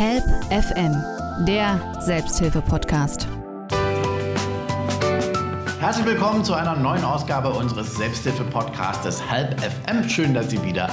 Help 0.00 0.24
FM, 0.48 0.96
der 1.44 1.78
Selbsthilfe-Podcast. 2.00 3.28
Herzlich 5.78 6.06
willkommen 6.06 6.42
zu 6.42 6.54
einer 6.54 6.74
neuen 6.74 7.04
Ausgabe 7.04 7.50
unseres 7.50 7.96
Selbsthilfe-Podcastes 7.96 9.22
Help 9.30 9.60
FM. 9.60 10.08
Schön, 10.08 10.32
dass 10.32 10.48
Sie 10.48 10.64
wieder 10.64 10.88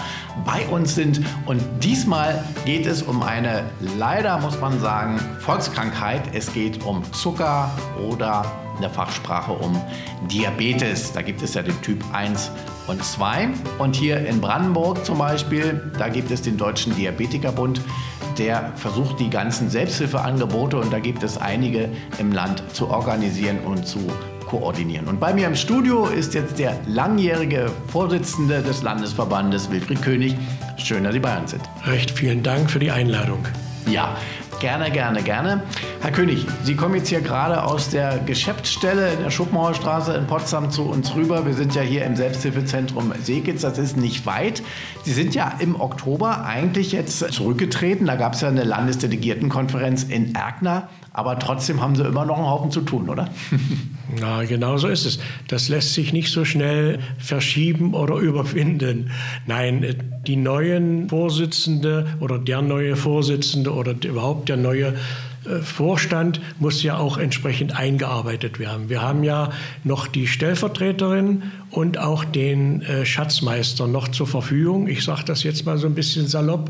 bei 0.45 0.67
uns 0.67 0.93
sind. 0.93 1.21
Und 1.45 1.63
diesmal 1.81 2.43
geht 2.65 2.85
es 2.85 3.01
um 3.01 3.23
eine, 3.23 3.63
leider 3.97 4.39
muss 4.39 4.59
man 4.59 4.77
sagen, 4.81 5.17
Volkskrankheit. 5.39 6.23
Es 6.33 6.51
geht 6.51 6.83
um 6.83 7.01
Zucker 7.13 7.71
oder 8.09 8.43
in 8.77 8.81
der 8.81 8.89
Fachsprache 8.89 9.51
um 9.51 9.79
Diabetes. 10.31 11.11
Da 11.11 11.21
gibt 11.21 11.41
es 11.41 11.53
ja 11.53 11.61
den 11.61 11.79
Typ 11.81 12.03
1 12.13 12.51
und 12.87 13.03
2. 13.03 13.49
Und 13.79 13.95
hier 13.95 14.25
in 14.25 14.39
Brandenburg 14.39 15.05
zum 15.05 15.17
Beispiel, 15.17 15.91
da 15.97 16.07
gibt 16.09 16.31
es 16.31 16.41
den 16.41 16.57
Deutschen 16.57 16.95
Diabetikerbund. 16.95 17.81
Der 18.37 18.71
versucht 18.75 19.19
die 19.19 19.29
ganzen 19.29 19.69
Selbsthilfeangebote 19.69 20.77
und 20.77 20.93
da 20.93 20.99
gibt 20.99 21.23
es 21.23 21.37
einige 21.37 21.89
im 22.19 22.31
Land 22.31 22.63
zu 22.71 22.87
organisieren 22.89 23.59
und 23.65 23.87
zu 23.87 23.99
koordinieren. 24.47 25.07
Und 25.07 25.19
bei 25.19 25.33
mir 25.33 25.47
im 25.47 25.55
Studio 25.55 26.05
ist 26.05 26.33
jetzt 26.33 26.57
der 26.59 26.77
langjährige 26.87 27.71
Vorsitzende 27.87 28.61
des 28.61 28.81
Landesverbandes, 28.81 29.69
Wilfried 29.69 30.01
König. 30.01 30.35
Schön, 30.77 31.03
dass 31.03 31.13
Sie 31.13 31.19
bei 31.19 31.37
uns 31.37 31.51
sind. 31.51 31.63
Recht 31.85 32.11
vielen 32.11 32.43
Dank 32.43 32.71
für 32.71 32.79
die 32.79 32.91
Einladung. 32.91 33.45
Ja, 33.89 34.15
Gerne, 34.59 34.89
gerne, 34.89 35.21
gerne. 35.21 35.61
Herr 36.01 36.11
König, 36.11 36.47
Sie 36.63 36.75
kommen 36.75 36.95
jetzt 36.95 37.09
hier 37.09 37.21
gerade 37.21 37.63
aus 37.63 37.89
der 37.89 38.17
Geschäftsstelle 38.17 39.13
in 39.13 39.21
der 39.21 39.29
Schuppenhauerstraße 39.29 40.15
in 40.15 40.25
Potsdam 40.25 40.71
zu 40.71 40.83
uns 40.83 41.13
rüber. 41.13 41.45
Wir 41.45 41.53
sind 41.53 41.75
ja 41.75 41.83
hier 41.83 42.05
im 42.05 42.15
Selbsthilfezentrum 42.15 43.13
Seekitz, 43.21 43.61
das 43.61 43.77
ist 43.77 43.97
nicht 43.97 44.25
weit. 44.25 44.63
Sie 45.03 45.13
sind 45.13 45.35
ja 45.35 45.53
im 45.59 45.79
Oktober 45.79 46.43
eigentlich 46.43 46.91
jetzt 46.91 47.19
zurückgetreten. 47.19 48.07
Da 48.07 48.15
gab 48.15 48.33
es 48.33 48.41
ja 48.41 48.47
eine 48.47 48.63
Landesdelegiertenkonferenz 48.63 50.03
in 50.03 50.33
Erkner. 50.33 50.89
Aber 51.17 51.39
trotzdem 51.39 51.81
haben 51.81 51.95
Sie 51.95 52.03
immer 52.03 52.25
noch 52.25 52.37
einen 52.37 52.45
Haufen 52.45 52.69
zu 52.69 52.81
tun, 52.81 53.09
oder? 53.09 53.27
Na, 54.21 54.43
genau 54.43 54.77
so 54.77 54.87
ist 54.87 55.03
es. 55.03 55.17
Das 55.47 55.67
lässt 55.67 55.95
sich 55.95 56.13
nicht 56.13 56.31
so 56.31 56.45
schnell 56.45 56.99
verschieben 57.17 57.95
oder 57.95 58.15
überwinden. 58.17 59.09
Nein, 59.47 59.95
die 60.27 60.35
neuen 60.35 61.09
Vorsitzende 61.09 62.05
oder 62.19 62.37
der 62.37 62.61
neue 62.61 62.95
Vorsitzende 62.95 63.73
oder 63.73 63.95
überhaupt 64.05 64.47
der 64.47 64.57
neue 64.57 64.93
äh, 65.45 65.57
Vorstand 65.63 66.39
muss 66.59 66.83
ja 66.83 66.99
auch 66.99 67.17
entsprechend 67.17 67.75
eingearbeitet 67.75 68.59
werden. 68.59 68.87
Wir 68.89 69.01
haben 69.01 69.23
ja 69.23 69.49
noch 69.83 70.05
die 70.05 70.27
Stellvertreterin 70.27 71.41
und 71.71 71.97
auch 71.97 72.25
den 72.25 72.83
äh, 72.83 73.07
Schatzmeister 73.07 73.87
noch 73.87 74.09
zur 74.09 74.27
Verfügung. 74.27 74.87
Ich 74.87 75.03
sage 75.03 75.23
das 75.25 75.41
jetzt 75.41 75.65
mal 75.65 75.79
so 75.79 75.87
ein 75.87 75.95
bisschen 75.95 76.27
salopp. 76.27 76.69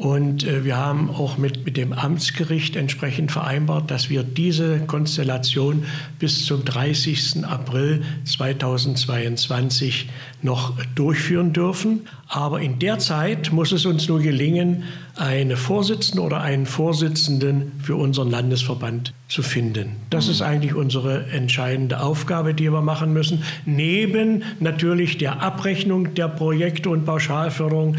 Und 0.00 0.44
äh, 0.44 0.64
wir 0.64 0.78
haben 0.78 1.10
auch 1.10 1.36
mit, 1.36 1.66
mit 1.66 1.76
dem 1.76 1.92
Amtsgericht 1.92 2.74
entsprechend 2.74 3.30
vereinbart, 3.30 3.90
dass 3.90 4.08
wir 4.08 4.22
diese 4.22 4.80
Konstellation 4.86 5.84
bis 6.18 6.46
zum 6.46 6.64
30. 6.64 7.44
April 7.44 8.02
2022 8.24 10.08
noch 10.40 10.72
durchführen 10.94 11.52
dürfen. 11.52 12.06
Aber 12.28 12.62
in 12.62 12.78
der 12.78 12.98
Zeit 12.98 13.52
muss 13.52 13.72
es 13.72 13.84
uns 13.84 14.08
nur 14.08 14.20
gelingen, 14.20 14.84
eine 15.16 15.58
Vorsitzende 15.58 16.22
oder 16.22 16.40
einen 16.40 16.64
Vorsitzenden 16.64 17.72
für 17.82 17.96
unseren 17.96 18.30
Landesverband 18.30 19.12
zu 19.28 19.42
finden. 19.42 19.96
Das 20.08 20.28
ist 20.28 20.40
eigentlich 20.40 20.74
unsere 20.74 21.26
entscheidende 21.26 22.00
Aufgabe, 22.00 22.54
die 22.54 22.72
wir 22.72 22.80
machen 22.80 23.12
müssen. 23.12 23.42
Neben 23.66 24.44
natürlich 24.60 25.18
der 25.18 25.42
Abrechnung 25.42 26.14
der 26.14 26.28
Projekte 26.28 26.88
und 26.88 27.04
Pauschalförderung 27.04 27.96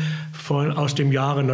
von, 0.52 0.72
aus 0.74 0.96
dem 0.96 1.14
Jahre 1.14 1.46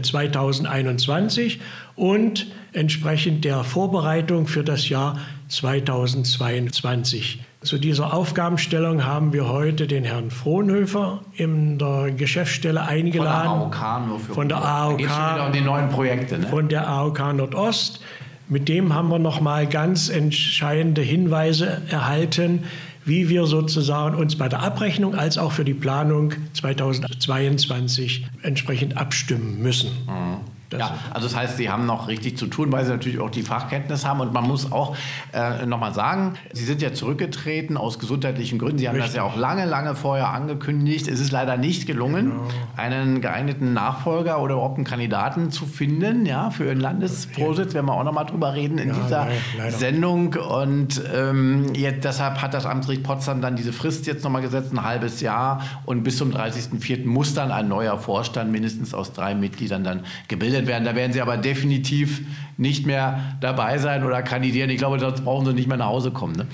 2021 0.00 1.56
äh, 1.56 1.60
und 1.94 2.46
entsprechend 2.72 3.44
der 3.44 3.64
Vorbereitung 3.64 4.46
für 4.46 4.64
das 4.64 4.88
Jahr 4.88 5.18
2022. 5.48 7.44
Zu 7.60 7.76
dieser 7.76 8.14
Aufgabenstellung 8.14 9.04
haben 9.04 9.34
wir 9.34 9.46
heute 9.48 9.86
den 9.86 10.04
Herrn 10.04 10.30
Frohnhöfer 10.30 11.20
in 11.34 11.76
der 11.78 12.12
Geschäftsstelle 12.12 12.80
eingeladen. 12.82 13.70
Von 13.70 13.70
der 13.70 13.82
AOK 13.82 14.06
nur 14.08 14.20
für 14.20 14.32
Von 14.32 14.48
der 14.48 14.64
AOK. 14.64 15.46
Um 15.46 15.52
die 15.52 15.60
neuen 15.60 15.90
Projekte. 15.90 16.38
Ne? 16.38 16.46
Von 16.46 16.68
der 16.70 16.88
AOK 16.88 17.34
Nordost. 17.34 18.00
Mit 18.48 18.70
dem 18.70 18.94
haben 18.94 19.10
wir 19.10 19.18
noch 19.18 19.42
mal 19.42 19.66
ganz 19.66 20.08
entscheidende 20.08 21.02
Hinweise 21.02 21.82
erhalten, 21.90 22.64
wie 23.06 23.28
wir 23.28 23.46
sozusagen 23.46 24.16
uns 24.16 24.36
bei 24.36 24.48
der 24.48 24.60
Abrechnung 24.60 25.14
als 25.14 25.38
auch 25.38 25.52
für 25.52 25.64
die 25.64 25.74
Planung 25.74 26.34
2022 26.52 28.26
entsprechend 28.42 28.96
abstimmen 28.96 29.62
müssen. 29.62 29.90
Mhm. 30.06 30.55
Das 30.70 30.80
ja, 30.80 30.94
also 31.12 31.28
das 31.28 31.36
heißt, 31.36 31.56
Sie 31.56 31.70
haben 31.70 31.86
noch 31.86 32.08
richtig 32.08 32.36
zu 32.36 32.46
tun, 32.46 32.72
weil 32.72 32.84
Sie 32.84 32.90
natürlich 32.90 33.20
auch 33.20 33.30
die 33.30 33.42
Fachkenntnis 33.42 34.04
haben. 34.04 34.20
Und 34.20 34.32
man 34.32 34.44
muss 34.44 34.72
auch 34.72 34.96
äh, 35.32 35.64
nochmal 35.64 35.94
sagen, 35.94 36.34
Sie 36.52 36.64
sind 36.64 36.82
ja 36.82 36.92
zurückgetreten 36.92 37.76
aus 37.76 37.98
gesundheitlichen 37.98 38.58
Gründen. 38.58 38.78
Sie 38.78 38.88
haben 38.88 38.96
richtig. 38.96 39.12
das 39.12 39.16
ja 39.16 39.22
auch 39.22 39.36
lange, 39.36 39.64
lange 39.64 39.94
vorher 39.94 40.30
angekündigt. 40.30 41.06
Es 41.08 41.20
ist 41.20 41.30
leider 41.30 41.56
nicht 41.56 41.86
gelungen, 41.86 42.30
genau. 42.30 42.48
einen 42.76 43.20
geeigneten 43.20 43.72
Nachfolger 43.72 44.40
oder 44.40 44.54
überhaupt 44.54 44.76
einen 44.76 44.84
Kandidaten 44.84 45.50
zu 45.50 45.66
finden, 45.66 46.26
ja, 46.26 46.50
für 46.50 46.64
Ihren 46.64 46.80
Landesvorsitz. 46.80 47.74
Werden 47.74 47.86
wir 47.86 47.94
auch 47.94 48.04
nochmal 48.04 48.26
drüber 48.26 48.54
reden 48.54 48.78
in 48.78 48.88
ja, 48.88 48.94
dieser 48.94 49.28
leider. 49.56 49.76
Sendung. 49.76 50.34
Und 50.34 51.00
ähm, 51.14 51.74
jetzt, 51.74 52.04
deshalb 52.04 52.42
hat 52.42 52.54
das 52.54 52.66
Amtsgericht 52.66 53.04
Potsdam 53.04 53.40
dann 53.40 53.54
diese 53.54 53.72
Frist 53.72 54.06
jetzt 54.06 54.24
nochmal 54.24 54.42
gesetzt, 54.42 54.72
ein 54.72 54.82
halbes 54.82 55.20
Jahr. 55.20 55.62
Und 55.84 56.02
bis 56.02 56.16
zum 56.16 56.32
30.04. 56.32 57.06
muss 57.06 57.34
dann 57.34 57.52
ein 57.52 57.68
neuer 57.68 57.98
Vorstand 57.98 58.50
mindestens 58.50 58.94
aus 58.94 59.12
drei 59.12 59.34
Mitgliedern 59.34 59.84
dann 59.84 60.00
gebildet 60.26 60.55
gebildet 60.56 60.66
werden. 60.66 60.84
Da 60.84 60.94
werden 60.94 61.12
Sie 61.12 61.20
aber 61.20 61.36
definitiv 61.36 62.22
nicht 62.58 62.86
mehr 62.86 63.36
dabei 63.40 63.76
sein 63.78 64.02
oder 64.02 64.22
kandidieren. 64.22 64.70
Ich 64.70 64.78
glaube, 64.78 64.98
sonst 64.98 65.24
brauchen 65.24 65.44
Sie 65.46 65.52
nicht 65.52 65.68
mehr 65.68 65.76
nach 65.76 65.88
Hause 65.88 66.10
kommen. 66.10 66.36
Ne? 66.36 66.46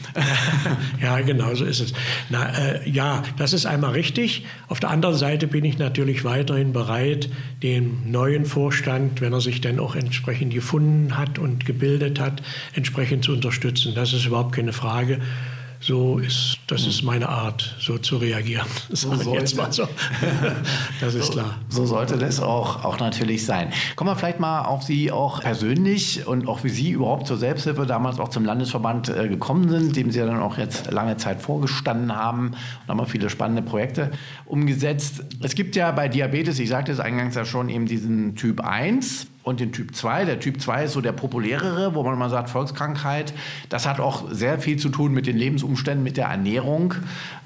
ja, 1.03 1.21
genau 1.21 1.55
so 1.55 1.65
ist 1.65 1.81
es. 1.81 1.93
Na, 2.29 2.51
äh, 2.59 2.89
ja, 2.89 3.23
das 3.37 3.53
ist 3.53 3.67
einmal 3.67 3.93
richtig. 3.93 4.45
Auf 4.69 4.81
der 4.81 4.91
anderen 4.91 5.15
Seite 5.15 5.47
bin 5.47 5.65
ich 5.65 5.79
natürlich 5.79 6.25
weiterhin 6.25 6.73
bereit, 6.73 7.29
den 7.63 8.11
neuen 8.11 8.47
Vorstand, 8.47 9.21
wenn 9.21 9.33
er 9.33 9.41
sich 9.41 9.61
denn 9.61 9.79
auch 9.79 9.95
entsprechend 9.95 10.53
gefunden 10.53 11.17
hat 11.17 11.39
und 11.39 11.67
gebildet 11.67 12.19
hat, 12.19 12.43
entsprechend 12.75 13.25
zu 13.25 13.33
unterstützen. 13.33 13.95
Das 13.95 14.13
ist 14.13 14.27
überhaupt 14.27 14.53
keine 14.53 14.73
Frage. 14.73 15.21
So 15.85 16.19
ist, 16.19 16.59
das 16.69 16.87
ist 16.87 17.03
meine 17.03 17.29
Art, 17.29 17.75
so 17.81 17.99
zu 17.99 18.17
reagieren. 18.19 18.69
So 18.91 19.13
sollte, 19.17 19.41
jetzt 19.41 19.57
mal 19.57 19.73
so. 19.73 19.89
das 21.01 21.17
ist 21.17 21.27
so, 21.27 21.33
klar. 21.33 21.59
So 21.69 21.87
sollte 21.87 22.17
das 22.17 22.39
auch, 22.39 22.85
auch 22.85 23.01
natürlich 23.01 23.45
sein. 23.45 23.73
Kommen 23.97 24.11
wir 24.11 24.15
vielleicht 24.15 24.39
mal 24.39 24.63
auf 24.63 24.85
Sie 24.85 25.11
auch 25.11 25.41
persönlich 25.41 26.25
und 26.25 26.47
auch 26.47 26.63
wie 26.63 26.69
Sie 26.69 26.93
überhaupt 26.93 27.27
zur 27.27 27.37
Selbsthilfe 27.37 27.85
damals 27.85 28.21
auch 28.21 28.29
zum 28.29 28.45
Landesverband 28.45 29.09
äh, 29.09 29.27
gekommen 29.27 29.69
sind, 29.71 29.97
dem 29.97 30.13
Sie 30.13 30.21
ja 30.21 30.27
dann 30.27 30.39
auch 30.39 30.57
jetzt 30.57 30.89
lange 30.93 31.17
Zeit 31.17 31.43
vorgestanden 31.43 32.15
haben 32.15 32.51
und 32.83 32.89
haben 32.89 33.01
auch 33.01 33.09
viele 33.09 33.29
spannende 33.29 33.63
Projekte 33.63 34.13
umgesetzt. 34.47 35.25
Es 35.43 35.57
gibt 35.57 35.75
ja 35.75 35.91
bei 35.91 36.07
Diabetes, 36.07 36.61
ich 36.61 36.69
sagte 36.69 36.93
es 36.93 37.01
eingangs 37.01 37.35
ja 37.35 37.45
schon, 37.45 37.69
eben 37.69 37.87
diesen 37.87 38.37
Typ 38.37 38.61
1 38.61 39.27
und 39.43 39.61
den 39.61 39.73
Typ 39.73 39.95
2. 39.95 40.25
Der 40.25 40.41
Typ 40.41 40.61
2 40.61 40.85
ist 40.85 40.93
so 40.93 41.01
der 41.01 41.13
populärere, 41.13 41.95
wo 41.95 42.03
man 42.03 42.19
mal 42.19 42.31
sagt, 42.31 42.51
Volkskrankheit. 42.51 43.33
Das 43.69 43.87
hat 43.87 44.01
auch 44.01 44.31
sehr 44.31 44.59
viel 44.59 44.79
zu 44.79 44.89
tun 44.89 45.13
mit 45.13 45.27
den 45.27 45.37
Lebensumständen, 45.37 46.05
mit 46.05 46.17
der 46.17 46.27
Ernährung. 46.27 46.95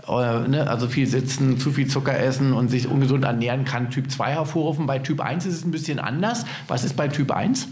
Äh, 0.07 0.49
ne? 0.49 0.67
Also 0.69 0.89
viel 0.89 1.07
sitzen, 1.07 1.59
zu 1.59 1.73
viel 1.73 1.87
Zucker 1.87 2.19
essen 2.19 2.53
und 2.53 2.69
sich 2.69 2.89
ungesund 2.89 3.25
ernähren 3.25 3.65
kann 3.65 3.91
Typ 3.91 4.11
2 4.11 4.33
hervorrufen. 4.33 4.87
Bei 4.87 4.99
Typ 4.99 5.21
1 5.21 5.47
ist 5.47 5.55
es 5.55 5.65
ein 5.65 5.71
bisschen 5.71 5.99
anders. 5.99 6.45
Was 6.69 6.85
ist 6.85 6.97
bei 6.97 7.09
Typ 7.09 7.31
1? 7.31 7.69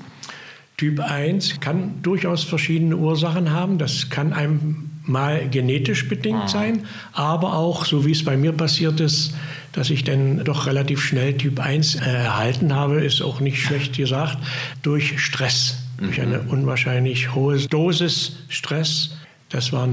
Typ 0.77 1.01
1 1.01 1.61
kann 1.61 2.03
durchaus 2.03 2.45
verschiedene 2.45 2.97
Ursachen 2.97 3.53
haben. 3.53 3.79
Das 3.79 4.11
kann 4.11 4.33
einem 4.33 4.91
mal 5.05 5.49
genetisch 5.49 6.09
bedingt 6.09 6.45
ah. 6.45 6.49
sein, 6.49 6.87
aber 7.13 7.55
auch, 7.55 7.85
so 7.85 8.07
wie 8.07 8.13
es 8.13 8.25
bei 8.25 8.37
mir 8.37 8.53
passiert 8.53 9.01
ist, 9.01 9.35
dass 9.73 9.91
ich 9.91 10.05
dann 10.05 10.45
doch 10.45 10.67
relativ 10.67 11.03
schnell 11.03 11.37
Typ 11.37 11.61
1 11.61 11.97
erhalten 11.97 12.75
habe, 12.75 13.03
ist 13.03 13.23
auch 13.23 13.41
nicht 13.41 13.61
schlecht 13.61 13.97
gesagt, 13.97 14.39
durch 14.83 15.21
Stress, 15.21 15.79
mhm. 15.99 16.05
durch 16.05 16.21
eine 16.21 16.41
unwahrscheinlich 16.43 17.35
hohe 17.35 17.59
Dosis 17.59 18.37
Stress. 18.49 19.17
Das 19.51 19.73
war 19.73 19.87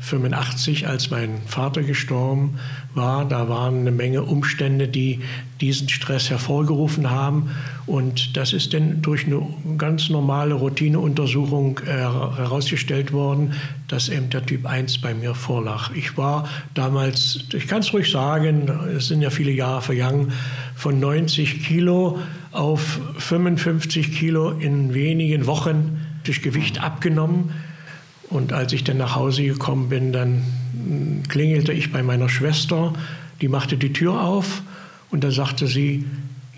1985, 0.00 0.86
als 0.86 1.10
mein 1.10 1.40
Vater 1.46 1.82
gestorben 1.82 2.58
war. 2.94 3.24
Da 3.24 3.48
waren 3.48 3.80
eine 3.80 3.90
Menge 3.90 4.22
Umstände, 4.22 4.88
die 4.88 5.20
diesen 5.60 5.88
Stress 5.88 6.30
hervorgerufen 6.30 7.10
haben. 7.10 7.50
Und 7.86 8.36
das 8.36 8.52
ist 8.52 8.72
dann 8.74 9.02
durch 9.02 9.26
eine 9.26 9.42
ganz 9.76 10.08
normale 10.08 10.54
Routineuntersuchung 10.54 11.80
äh, 11.80 11.90
herausgestellt 11.90 13.12
worden, 13.12 13.54
dass 13.88 14.08
eben 14.08 14.30
der 14.30 14.46
Typ 14.46 14.66
1 14.66 14.98
bei 14.98 15.14
mir 15.14 15.34
vorlag. 15.34 15.90
Ich 15.94 16.16
war 16.16 16.48
damals, 16.74 17.40
ich 17.52 17.66
kann 17.66 17.80
es 17.80 17.92
ruhig 17.92 18.10
sagen, 18.10 18.70
es 18.96 19.08
sind 19.08 19.20
ja 19.20 19.30
viele 19.30 19.50
Jahre 19.50 19.82
vergangen, 19.82 20.32
von 20.76 21.00
90 21.00 21.64
Kilo 21.64 22.18
auf 22.52 23.00
55 23.18 24.12
Kilo 24.12 24.52
in 24.52 24.94
wenigen 24.94 25.46
Wochen 25.46 26.00
durch 26.24 26.40
Gewicht 26.40 26.80
abgenommen. 26.80 27.50
Und 28.30 28.52
als 28.52 28.72
ich 28.72 28.84
dann 28.84 28.98
nach 28.98 29.16
Hause 29.16 29.44
gekommen 29.44 29.88
bin, 29.88 30.12
dann 30.12 30.42
klingelte 31.28 31.72
ich 31.72 31.92
bei 31.92 32.02
meiner 32.02 32.28
Schwester, 32.28 32.92
die 33.40 33.48
machte 33.48 33.76
die 33.76 33.92
Tür 33.92 34.22
auf 34.22 34.62
und 35.10 35.24
da 35.24 35.30
sagte 35.30 35.66
sie, 35.66 36.04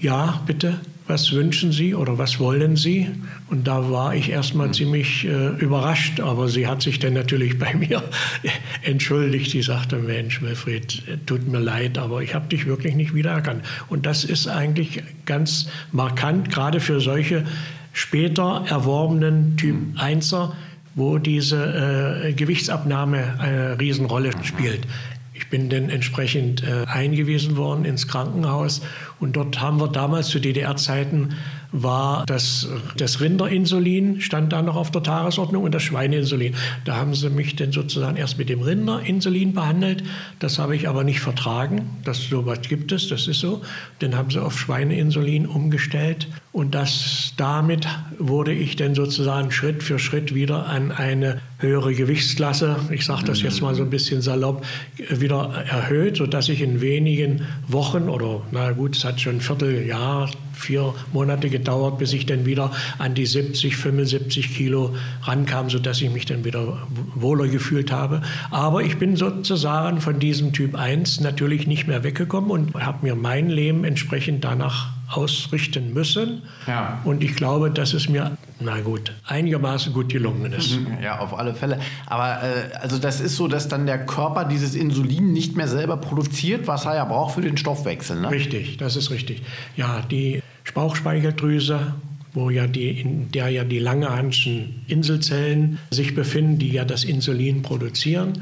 ja, 0.01 0.43
bitte, 0.47 0.81
was 1.11 1.33
wünschen 1.33 1.73
Sie 1.73 1.95
oder 1.95 2.19
was 2.19 2.39
wollen 2.39 2.77
Sie? 2.77 3.09
Und 3.49 3.67
da 3.67 3.91
war 3.91 4.15
ich 4.15 4.31
erstmal 4.31 4.69
mhm. 4.69 4.73
ziemlich 4.75 5.25
äh, 5.25 5.49
überrascht, 5.59 6.21
aber 6.21 6.49
sie 6.49 6.69
hat 6.69 6.83
sich 6.83 7.01
dann 7.01 7.15
natürlich 7.15 7.59
bei 7.59 7.75
mir 7.75 8.03
entschuldigt. 8.83 9.51
Sie 9.51 9.63
sagte, 9.63 9.97
Mensch, 9.97 10.41
Wilfried, 10.41 11.03
tut 11.27 11.49
mir 11.49 11.59
leid, 11.59 11.99
aber 11.99 12.23
ich 12.23 12.35
habe 12.35 12.47
dich 12.47 12.67
wirklich 12.67 12.95
nicht 12.95 13.13
wiedererkannt. 13.13 13.65
Und 13.89 14.07
das 14.07 14.23
ist 14.23 14.47
eigentlich 14.47 15.03
ganz 15.27 15.69
markant, 15.91 16.49
gerade 16.51 16.79
für 16.79 17.01
solche 17.01 17.45
später 17.93 18.65
erworbenen 18.69 19.57
Typ 19.57 19.77
1er, 19.99 20.47
mhm. 20.47 20.53
Wo 20.95 21.19
diese 21.19 22.25
äh, 22.25 22.33
Gewichtsabnahme 22.33 23.39
eine 23.39 23.81
Riesenrolle 23.81 24.33
spielt. 24.43 24.87
Ich 25.33 25.49
bin 25.49 25.71
dann 25.71 25.89
entsprechend 25.89 26.63
äh, 26.63 26.85
eingewiesen 26.87 27.57
worden 27.57 27.85
ins 27.85 28.09
Krankenhaus 28.09 28.83
und 29.21 29.37
dort 29.37 29.61
haben 29.61 29.81
wir 29.81 29.89
damals 29.89 30.29
zu 30.29 30.39
DDR-Zeiten 30.39 31.31
war 31.73 32.27
das, 32.27 32.69
das 32.97 33.21
Rinderinsulin, 33.21 34.21
stand 34.21 34.53
da 34.53 34.61
noch 34.61 34.77
auf 34.77 34.91
der 34.91 35.03
Tagesordnung 35.03 35.63
und 35.63 35.75
das 35.75 35.83
Schweineinsulin. 35.83 36.55
Da 36.85 36.97
haben 36.97 37.15
sie 37.15 37.31
mich 37.31 37.57
dann 37.57 37.73
sozusagen 37.73 38.17
erst 38.17 38.39
mit 38.39 38.49
dem 38.49 38.61
Rinderinsulin 38.61 39.55
behandelt. 39.55 40.03
Das 40.41 40.59
habe 40.59 40.75
ich 40.75 40.89
aber 40.89 41.05
nicht 41.05 41.21
vertragen. 41.21 41.99
Das 42.05 42.29
sowas 42.29 42.61
gibt 42.63 42.93
es, 42.93 43.09
das 43.09 43.29
ist 43.29 43.41
so. 43.41 43.63
Dann 44.01 44.17
haben 44.17 44.31
sie 44.31 44.43
auf 44.43 44.59
Schweineinsulin 44.59 45.47
umgestellt 45.47 46.29
und 46.53 46.75
das, 46.75 47.33
damit 47.37 47.87
wurde 48.19 48.53
ich 48.53 48.75
dann 48.75 48.97
sozusagen 48.97 49.53
Schritt 49.53 49.85
für 49.85 50.01
Schritt 50.01 50.35
wieder 50.35 50.67
an 50.67 50.91
eine 50.91 51.41
höhere 51.59 51.95
Gewichtsklasse, 51.95 52.77
ich 52.91 53.05
sage 53.05 53.25
das 53.25 53.43
jetzt 53.43 53.63
mal 53.63 53.75
so 53.77 53.83
ein 53.83 53.91
bisschen 53.91 54.21
salopp, 54.21 54.65
wieder 54.97 55.65
erhöht, 55.69 56.17
sodass 56.17 56.49
ich 56.49 56.61
in 56.61 56.81
wenigen 56.81 57.43
Wochen 57.69 58.09
oder 58.09 58.43
na 58.51 58.73
gut, 58.73 58.97
es 58.97 59.05
hat 59.05 59.21
schon 59.21 59.37
ein 59.37 59.41
Vierteljahr, 59.41 60.29
vier 60.53 60.93
Monate 61.13 61.51
gedauert, 61.51 61.99
bis 61.99 62.13
ich 62.13 62.27
dann 62.27 62.45
wieder 62.47 62.73
an 62.99 63.15
die 63.15 63.27
70, 63.27 63.77
75 63.77 64.55
Kilo 64.55 64.95
rankam, 65.23 65.71
sodass 65.71 66.03
ich 66.03 66.11
mich 66.11 66.27
dann 66.27 66.45
wieder 66.45 66.87
wohler 67.15 67.47
gefühlt 67.47 67.93
habe. 67.93 68.23
Aber 68.51 68.83
ich 68.83 68.99
bin 68.99 69.15
sozusagen 69.15 70.01
von 70.01 70.19
diesem 70.19 70.53
Typ 70.53 70.75
1 70.75 71.21
natürlich 71.21 71.69
nicht 71.69 71.87
mehr 71.87 72.03
weggekommen 72.03 72.51
und 72.51 72.75
habe 72.75 73.07
mir 73.07 73.15
mein 73.15 73.49
Leben 73.49 73.85
entsprechend 73.85 74.45
danach 74.45 75.00
ausrichten 75.11 75.93
müssen. 75.93 76.43
Ja. 76.67 77.01
Und 77.05 77.23
ich 77.23 77.35
glaube, 77.35 77.71
dass 77.71 77.95
es 77.95 78.09
mir, 78.09 78.37
na 78.61 78.81
gut, 78.81 79.13
einigermaßen 79.27 79.93
gut 79.93 80.11
gelungen 80.11 80.53
ist. 80.53 80.79
Ja, 81.03 81.19
auf 81.21 81.39
alle 81.39 81.55
Fälle. 81.55 81.79
Aber 82.07 82.43
äh, 82.43 82.75
also 82.77 82.99
das 82.99 83.21
ist 83.21 83.37
so, 83.37 83.49
dass 83.49 83.69
dann 83.69 83.87
der 83.87 84.05
Körper 84.05 84.45
dieses 84.45 84.75
Insulin 84.75 85.33
nicht 85.33 85.57
mehr 85.57 85.67
selber 85.67 85.97
produziert, 85.97 86.67
was 86.67 86.85
er 86.85 86.97
ja 86.97 87.05
braucht 87.05 87.35
für 87.35 87.41
den 87.41 87.57
Stoffwechsel. 87.57 88.21
Ne? 88.21 88.31
Richtig, 88.31 88.77
das 88.77 88.97
ist 88.97 89.11
richtig. 89.11 89.43
Ja, 89.77 90.03
die 90.03 90.43
Bauchspeicheldrüse 90.75 91.95
wo 92.33 92.49
ja 92.49 92.69
die, 92.69 93.01
in 93.01 93.33
der 93.33 93.49
ja 93.49 93.65
die 93.65 93.81
Langerhanschen 93.81 94.85
Inselzellen 94.87 95.81
sich 95.91 96.15
befinden, 96.15 96.59
die 96.59 96.71
ja 96.71 96.85
das 96.85 97.03
Insulin 97.03 97.63
produzieren 97.63 98.35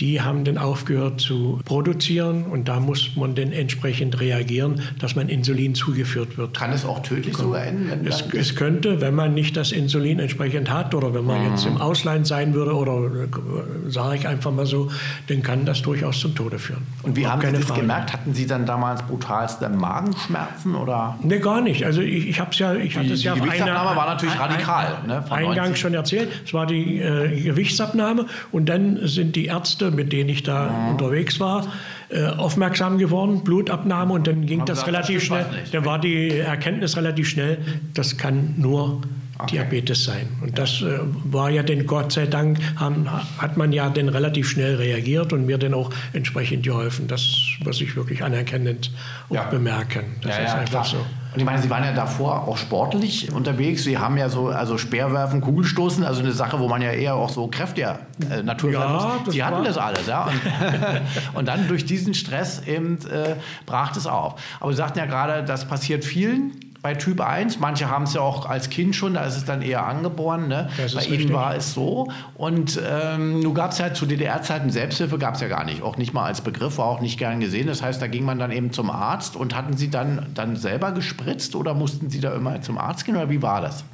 die 0.00 0.20
haben 0.20 0.44
dann 0.44 0.58
aufgehört 0.58 1.20
zu 1.20 1.60
produzieren 1.64 2.44
und 2.44 2.68
da 2.68 2.78
muss 2.78 3.16
man 3.16 3.34
dann 3.34 3.50
entsprechend 3.50 4.20
reagieren, 4.20 4.80
dass 5.00 5.16
man 5.16 5.28
Insulin 5.28 5.74
zugeführt 5.74 6.38
wird. 6.38 6.56
Kann 6.56 6.70
es 6.70 6.84
auch 6.84 7.02
tödlich 7.02 7.36
sogar 7.36 7.64
enden? 7.64 8.06
Es, 8.06 8.22
es, 8.32 8.54
könnte, 8.54 9.00
wenn 9.00 9.16
man 9.16 9.34
nicht 9.34 9.56
das 9.56 9.72
Insulin 9.72 10.20
entsprechend 10.20 10.70
hat 10.70 10.94
oder 10.94 11.14
wenn 11.14 11.24
man 11.24 11.42
mhm. 11.42 11.50
jetzt 11.50 11.66
im 11.66 11.78
Ausland 11.78 12.28
sein 12.28 12.54
würde 12.54 12.76
oder 12.76 13.24
äh, 13.24 13.90
sage 13.90 14.16
ich 14.16 14.28
einfach 14.28 14.52
mal 14.52 14.66
so, 14.66 14.88
dann 15.26 15.42
kann 15.42 15.64
das 15.64 15.82
durchaus 15.82 16.20
zum 16.20 16.32
Tode 16.36 16.60
führen. 16.60 16.86
Und 17.02 17.16
wie 17.16 17.26
haben 17.26 17.40
Sie 17.40 17.50
das 17.50 17.64
Frage. 17.64 17.80
gemerkt? 17.80 18.12
Hatten 18.12 18.34
Sie 18.34 18.46
dann 18.46 18.66
damals 18.66 19.02
brutalste 19.02 19.68
Magenschmerzen 19.68 20.76
oder? 20.76 21.18
Nee, 21.22 21.40
gar 21.40 21.60
nicht. 21.60 21.84
Also 21.84 22.02
ich, 22.02 22.28
ich 22.28 22.38
habe 22.38 22.52
es 22.52 22.58
ja, 22.60 22.72
ich 22.74 22.96
hatte 22.96 23.12
es 23.12 23.24
ja 23.24 23.34
die 23.34 23.40
Gewichtsabnahme 23.40 23.96
war 23.96 24.06
natürlich 24.06 24.38
radikal. 24.38 24.98
Ein, 25.02 25.08
ne, 25.08 25.24
eingangs 25.28 25.80
schon 25.80 25.94
erzählt. 25.94 26.28
Es 26.44 26.54
war 26.54 26.66
die 26.66 26.98
äh, 26.98 27.42
Gewichtsabnahme 27.42 28.26
und 28.52 28.68
dann 28.68 29.00
sind 29.02 29.34
die 29.34 29.46
Ärzte 29.46 29.87
mit 29.90 30.12
denen 30.12 30.28
ich 30.28 30.42
da 30.42 30.66
ja. 30.66 30.90
unterwegs 30.90 31.40
war, 31.40 31.66
äh, 32.10 32.26
aufmerksam 32.26 32.98
geworden, 32.98 33.42
Blutabnahme 33.44 34.14
und 34.14 34.26
dann 34.26 34.46
ging 34.46 34.64
das, 34.64 34.78
das 34.78 34.86
relativ 34.86 35.22
schnell. 35.24 35.46
Dann 35.72 35.84
war 35.84 35.98
die 35.98 36.30
Erkenntnis 36.38 36.96
relativ 36.96 37.28
schnell, 37.28 37.58
das 37.94 38.16
kann 38.16 38.54
nur 38.56 39.02
okay. 39.38 39.56
Diabetes 39.56 40.04
sein. 40.04 40.28
Und 40.42 40.58
das 40.58 40.82
äh, 40.82 40.98
war 41.24 41.50
ja 41.50 41.62
denn 41.62 41.86
Gott 41.86 42.12
sei 42.12 42.26
Dank, 42.26 42.58
haben, 42.76 43.08
hat 43.38 43.56
man 43.56 43.72
ja 43.72 43.88
dann 43.88 44.08
relativ 44.08 44.48
schnell 44.48 44.76
reagiert 44.76 45.32
und 45.32 45.46
mir 45.46 45.58
dann 45.58 45.74
auch 45.74 45.90
entsprechend 46.12 46.64
geholfen. 46.64 47.06
Das 47.08 47.26
muss 47.64 47.80
ich 47.80 47.96
wirklich 47.96 48.22
anerkennend 48.22 48.90
auch 49.30 49.34
ja. 49.34 49.44
bemerken. 49.44 50.16
Das 50.22 50.36
ja, 50.36 50.44
ist 50.44 50.54
einfach 50.54 50.70
klar. 50.70 50.84
so. 50.84 50.96
Und 51.34 51.40
ich 51.40 51.44
meine, 51.44 51.60
Sie 51.60 51.68
waren 51.68 51.84
ja 51.84 51.92
davor 51.92 52.48
auch 52.48 52.56
sportlich 52.56 53.30
unterwegs. 53.32 53.84
Sie 53.84 53.98
haben 53.98 54.16
ja 54.16 54.28
so 54.28 54.48
also 54.48 54.78
Speerwerfen, 54.78 55.40
Kugelstoßen, 55.40 56.02
also 56.02 56.20
eine 56.20 56.32
Sache, 56.32 56.58
wo 56.58 56.68
man 56.68 56.80
ja 56.80 56.90
eher 56.90 57.14
auch 57.14 57.28
so 57.28 57.46
Kräfte 57.48 57.98
äh, 58.30 58.42
Natur 58.42 58.72
ja, 58.72 59.20
Sie 59.26 59.44
hatten 59.44 59.62
das 59.62 59.76
alles, 59.76 60.06
ja. 60.06 60.24
Und, 60.24 61.34
und, 61.34 61.46
dann 61.46 61.68
durch 61.68 61.84
diesen 61.84 62.14
Stress 62.14 62.66
eben 62.66 62.98
äh, 63.08 63.36
brach 63.66 63.94
es 63.94 64.06
auf. 64.06 64.40
Aber 64.58 64.72
Sie 64.72 64.78
sagten 64.78 64.98
ja 64.98 65.06
gerade, 65.06 65.44
das 65.44 65.66
passiert 65.66 66.04
vielen 66.04 66.52
bei 66.82 66.94
Typ 66.94 67.20
1. 67.20 67.58
Manche 67.60 67.90
haben 67.90 68.04
es 68.04 68.14
ja 68.14 68.20
auch 68.20 68.46
als 68.46 68.70
Kind 68.70 68.94
schon, 68.94 69.14
da 69.14 69.24
ist 69.24 69.36
es 69.36 69.44
dann 69.44 69.62
eher 69.62 69.86
angeboren. 69.86 70.48
Ne? 70.48 70.68
Bei 70.76 70.84
richtig. 70.84 71.10
Ihnen 71.10 71.32
war 71.32 71.56
es 71.56 71.74
so. 71.74 72.08
Und 72.36 72.80
ähm, 72.88 73.40
nun 73.40 73.54
gab 73.54 73.72
es 73.72 73.78
ja 73.78 73.92
zu 73.92 74.06
DDR-Zeiten 74.06 74.70
Selbsthilfe, 74.70 75.18
gab 75.18 75.34
es 75.34 75.40
ja 75.40 75.48
gar 75.48 75.64
nicht. 75.64 75.82
Auch 75.82 75.96
nicht 75.96 76.12
mal 76.12 76.24
als 76.24 76.40
Begriff, 76.40 76.78
war 76.78 76.86
auch 76.86 77.00
nicht 77.00 77.18
gern 77.18 77.40
gesehen. 77.40 77.66
Das 77.66 77.82
heißt, 77.82 78.00
da 78.00 78.06
ging 78.06 78.24
man 78.24 78.38
dann 78.38 78.52
eben 78.52 78.72
zum 78.72 78.90
Arzt 78.90 79.36
und 79.36 79.56
hatten 79.56 79.76
Sie 79.76 79.90
dann, 79.90 80.26
dann 80.34 80.56
selber 80.56 80.92
gespritzt 80.92 81.56
oder 81.56 81.74
mussten 81.74 82.10
Sie 82.10 82.20
da 82.20 82.34
immer 82.34 82.60
zum 82.62 82.78
Arzt 82.78 83.04
gehen 83.04 83.16
oder 83.16 83.30
wie 83.30 83.42
war 83.42 83.60
das? 83.60 83.84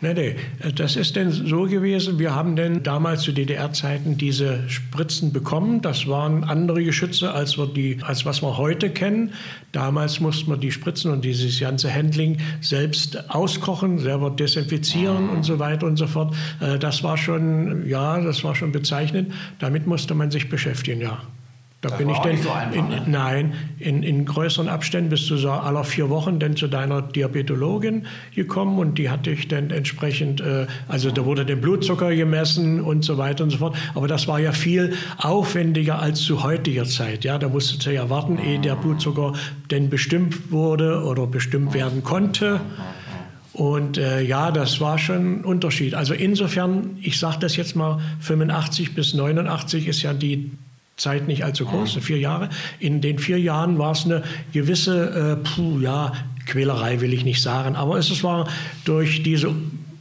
Nee, 0.00 0.14
nee, 0.14 0.36
das 0.74 0.96
ist 0.96 1.16
denn 1.16 1.30
so 1.30 1.62
gewesen, 1.64 2.18
wir 2.18 2.34
haben 2.34 2.56
denn 2.56 2.82
damals 2.82 3.22
zu 3.22 3.32
DDR-Zeiten 3.32 4.16
diese 4.16 4.68
Spritzen 4.68 5.32
bekommen. 5.32 5.82
Das 5.82 6.06
waren 6.06 6.44
andere 6.44 6.84
Geschütze, 6.84 7.32
als, 7.32 7.58
wir 7.58 7.66
die, 7.66 7.98
als 8.02 8.24
was 8.24 8.42
wir 8.42 8.56
heute 8.56 8.90
kennen. 8.90 9.32
Damals 9.72 10.20
mussten 10.20 10.50
wir 10.50 10.56
die 10.56 10.72
Spritzen 10.72 11.10
und 11.10 11.24
dieses 11.24 11.58
ganze 11.58 11.92
Handling 11.92 12.38
selbst 12.60 13.30
auskochen, 13.30 13.98
selber 13.98 14.30
desinfizieren 14.30 15.28
und 15.30 15.44
so 15.44 15.58
weiter 15.58 15.86
und 15.86 15.96
so 15.96 16.06
fort. 16.06 16.34
Äh, 16.60 16.78
das 16.78 17.02
war 17.02 17.16
schon, 17.16 17.86
ja, 17.88 18.20
das 18.20 18.44
war 18.44 18.54
schon 18.54 18.72
bezeichnend. 18.72 19.32
Damit 19.58 19.86
musste 19.86 20.14
man 20.14 20.30
sich 20.30 20.48
beschäftigen, 20.48 21.00
ja. 21.00 21.22
Da 21.84 21.90
das 21.90 21.98
bin 21.98 22.08
ich 22.08 22.18
denn, 22.20 22.38
so 22.38 22.50
einfach, 22.50 22.74
in, 22.74 22.88
ne? 22.88 23.02
nein, 23.06 23.52
in, 23.78 24.02
in 24.02 24.24
größeren 24.24 24.70
Abständen 24.70 25.10
bist 25.10 25.28
du 25.28 25.36
so 25.36 25.50
aller 25.50 25.84
vier 25.84 26.08
Wochen 26.08 26.38
dann 26.38 26.56
zu 26.56 26.66
deiner 26.66 27.02
Diabetologin 27.02 28.06
gekommen 28.34 28.78
und 28.78 28.96
die 28.96 29.10
hatte 29.10 29.30
ich 29.30 29.48
dann 29.48 29.68
entsprechend, 29.68 30.40
äh, 30.40 30.66
also 30.88 31.10
da 31.10 31.26
wurde 31.26 31.44
der 31.44 31.56
Blutzucker 31.56 32.14
gemessen 32.14 32.80
und 32.80 33.04
so 33.04 33.18
weiter 33.18 33.44
und 33.44 33.50
so 33.50 33.58
fort. 33.58 33.76
Aber 33.94 34.08
das 34.08 34.26
war 34.26 34.40
ja 34.40 34.52
viel 34.52 34.94
aufwendiger 35.18 35.98
als 35.98 36.22
zu 36.22 36.42
heutiger 36.42 36.86
Zeit. 36.86 37.22
Ja, 37.22 37.36
da 37.36 37.50
musstest 37.50 37.84
du 37.84 37.92
ja 37.92 38.08
warten, 38.08 38.38
ehe 38.38 38.58
der 38.58 38.76
Blutzucker 38.76 39.34
denn 39.70 39.90
bestimmt 39.90 40.50
wurde 40.50 41.04
oder 41.04 41.26
bestimmt 41.26 41.74
werden 41.74 42.02
konnte. 42.02 42.62
Und 43.52 43.98
äh, 43.98 44.22
ja, 44.22 44.50
das 44.50 44.80
war 44.80 44.98
schon 44.98 45.40
ein 45.40 45.44
Unterschied. 45.44 45.94
Also 45.94 46.14
insofern, 46.14 46.96
ich 47.02 47.18
sage 47.18 47.40
das 47.40 47.56
jetzt 47.56 47.76
mal, 47.76 48.00
85 48.20 48.94
bis 48.94 49.12
89 49.12 49.86
ist 49.86 50.00
ja 50.00 50.14
die 50.14 50.50
Zeit 50.96 51.26
nicht 51.26 51.44
allzu 51.44 51.64
groß, 51.64 51.98
vier 52.00 52.18
Jahre. 52.18 52.50
In 52.78 53.00
den 53.00 53.18
vier 53.18 53.38
Jahren 53.38 53.78
war 53.78 53.92
es 53.92 54.04
eine 54.04 54.22
gewisse, 54.52 55.38
äh, 55.42 55.44
puh, 55.44 55.80
ja, 55.80 56.12
Quälerei 56.46 57.00
will 57.00 57.12
ich 57.12 57.24
nicht 57.24 57.42
sagen, 57.42 57.74
aber 57.74 57.96
es 57.96 58.22
war 58.22 58.48
durch 58.84 59.22
diese 59.22 59.54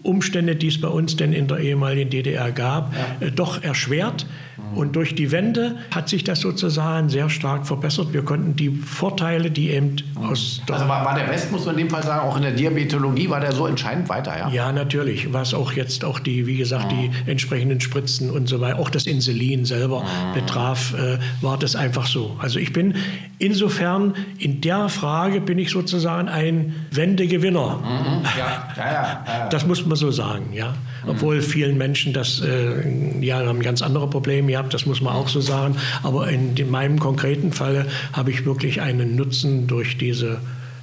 Umstände, 0.04 0.56
die 0.56 0.68
es 0.68 0.80
bei 0.80 0.90
uns 0.90 1.16
denn 1.16 1.34
in 1.34 1.48
der 1.48 1.60
ehemaligen 1.60 2.10
DDR 2.10 2.52
gab, 2.52 2.94
ja. 2.94 3.28
äh, 3.28 3.32
doch 3.32 3.64
erschwert. 3.64 4.28
Und 4.76 4.96
durch 4.96 5.16
die 5.16 5.32
Wende 5.32 5.78
hat 5.94 6.10
sich 6.10 6.24
das 6.24 6.40
sozusagen 6.40 7.10
sehr 7.10 7.30
stark 7.30 7.66
verbessert. 7.66 8.14
Wir 8.14 8.24
konnten 8.24 8.56
die 8.56 8.70
Vorteile, 8.70 9.52
die 9.52 9.70
eben 9.72 9.96
aus. 10.16 10.62
Also 10.70 10.88
war, 10.88 11.06
war, 11.06 11.16
der 11.16 11.30
West, 11.30 11.52
muss 11.52 11.66
man 11.66 11.76
in 11.76 11.86
dem 11.86 11.90
Fall 11.90 12.04
sagen, 12.04 12.28
auch 12.28 12.36
in 12.38 12.44
der 12.44 12.52
Diabetologie, 12.52 13.30
war 13.30 13.40
der 13.40 13.52
so 13.52 13.68
entscheidend 13.68 14.10
weiter, 14.10 14.38
ja? 14.38 14.50
Ja, 14.50 14.72
natürlich. 14.72 15.32
Was 15.34 15.54
auch 15.54 15.74
jetzt 15.74 16.06
auch 16.06 16.20
die, 16.20 16.48
wie 16.48 16.58
gesagt, 16.58 16.92
die 16.92 17.12
entsprechenden 17.30 17.82
Spritzen 17.82 18.30
und 18.30 18.48
so 18.48 18.62
weiter, 18.62 18.80
auch 18.80 18.90
das 18.90 19.06
Insulin 19.06 19.66
selber 19.66 20.04
betraf, 20.34 20.94
äh, 20.94 21.18
war 21.42 21.58
das 21.58 21.76
einfach 21.76 22.08
so. 22.08 22.36
Also 22.40 22.60
ich 22.60 22.74
bin 22.74 22.96
insofern 23.40 24.14
in 24.38 24.62
der 24.62 24.90
Frage 24.90 25.42
bin 25.42 25.60
ich 25.60 25.70
sozusagen 25.70 26.30
ein 26.30 26.76
Wendegewinner. 26.92 27.78
Mhm. 27.78 28.26
Ja, 28.38 28.74
ja, 28.76 28.92
ja, 28.92 29.24
ja, 29.28 29.50
Das 29.50 29.66
muss 29.66 29.86
man 29.86 29.96
so 29.96 30.12
sagen, 30.12 30.54
ja. 30.54 30.74
Obwohl 31.08 31.42
vielen 31.42 31.78
Menschen 31.78 32.14
das, 32.14 32.42
äh, 32.42 32.90
ja, 33.22 33.46
haben 33.46 33.62
ganz 33.62 33.82
andere 33.82 34.10
Probleme 34.10 34.52
gehabt, 34.52 34.74
das 34.74 34.86
muss 34.86 35.02
man 35.02 35.14
auch 35.14 35.28
so 35.28 35.42
sagen. 35.42 35.76
Aber 36.02 36.28
in, 36.30 36.56
in 36.56 36.70
meinem 36.70 37.00
konkreten 37.00 37.52
Falle 37.52 37.88
habe 38.14 38.32
ich 38.32 38.46
wirklich 38.46 38.82
einen 38.82 39.16
Nutzen 39.16 39.68
durch 39.68 39.98
diese 39.98 40.40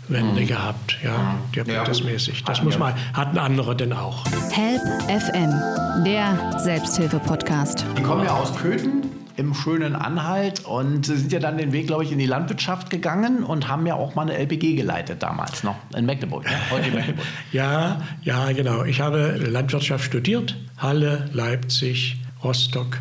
Wende 0.08 0.42
mhm. 0.42 0.46
gehabt, 0.46 0.98
ja, 1.04 1.38
mhm. 1.56 1.64
diabetesmäßig. 1.64 2.44
Das 2.44 2.62
muss 2.62 2.78
man, 2.78 2.94
hatten 3.14 3.38
andere 3.38 3.76
denn 3.76 3.92
auch. 3.92 4.24
Help 4.50 4.82
FM, 5.08 6.04
der 6.04 6.58
Selbsthilfe-Podcast. 6.58 7.84
Die 7.96 8.02
kommen 8.02 8.24
ja 8.24 8.32
aus 8.32 8.54
Köthen 8.56 9.09
im 9.40 9.54
schönen 9.54 9.96
Anhalt 9.96 10.64
und 10.64 11.06
sind 11.06 11.32
ja 11.32 11.40
dann 11.40 11.58
den 11.58 11.72
Weg, 11.72 11.86
glaube 11.86 12.04
ich, 12.04 12.12
in 12.12 12.18
die 12.18 12.26
Landwirtschaft 12.26 12.90
gegangen 12.90 13.42
und 13.42 13.68
haben 13.68 13.86
ja 13.86 13.94
auch 13.94 14.14
mal 14.14 14.22
eine 14.22 14.36
LPG 14.36 14.74
geleitet 14.74 15.22
damals 15.22 15.64
noch 15.64 15.76
in 15.96 16.06
Magdeburg, 16.06 16.44
ne? 16.44 16.50
heute 16.70 16.88
in 16.88 16.94
Magdeburg. 16.94 17.26
ja, 17.52 18.02
ja, 18.22 18.52
genau. 18.52 18.84
Ich 18.84 19.00
habe 19.00 19.36
Landwirtschaft 19.36 20.04
studiert, 20.04 20.56
Halle, 20.76 21.28
Leipzig, 21.32 22.20
Rostock 22.44 22.98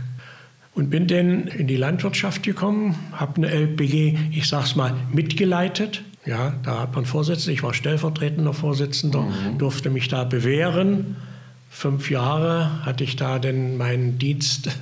und 0.73 0.89
bin 0.89 1.07
dann 1.07 1.47
in 1.47 1.67
die 1.67 1.75
Landwirtschaft 1.75 2.41
gekommen, 2.43 2.95
habe 3.11 3.35
eine 3.35 3.51
LPG, 3.51 4.17
ich 4.31 4.47
sag's 4.47 4.75
mal, 4.75 4.95
mitgeleitet. 5.11 6.03
Ja, 6.25 6.53
da 6.63 6.81
hat 6.81 6.95
man 6.95 7.05
Vorsitzender, 7.05 7.53
ich 7.53 7.63
war 7.63 7.73
stellvertretender 7.73 8.53
Vorsitzender, 8.53 9.21
mhm. 9.21 9.57
durfte 9.57 9.89
mich 9.89 10.07
da 10.07 10.23
bewähren. 10.23 11.17
Fünf 11.69 12.09
Jahre 12.09 12.85
hatte 12.85 13.03
ich 13.03 13.15
da 13.15 13.39
denn 13.39 13.77
meinen 13.77 14.17
Dienst 14.17 14.69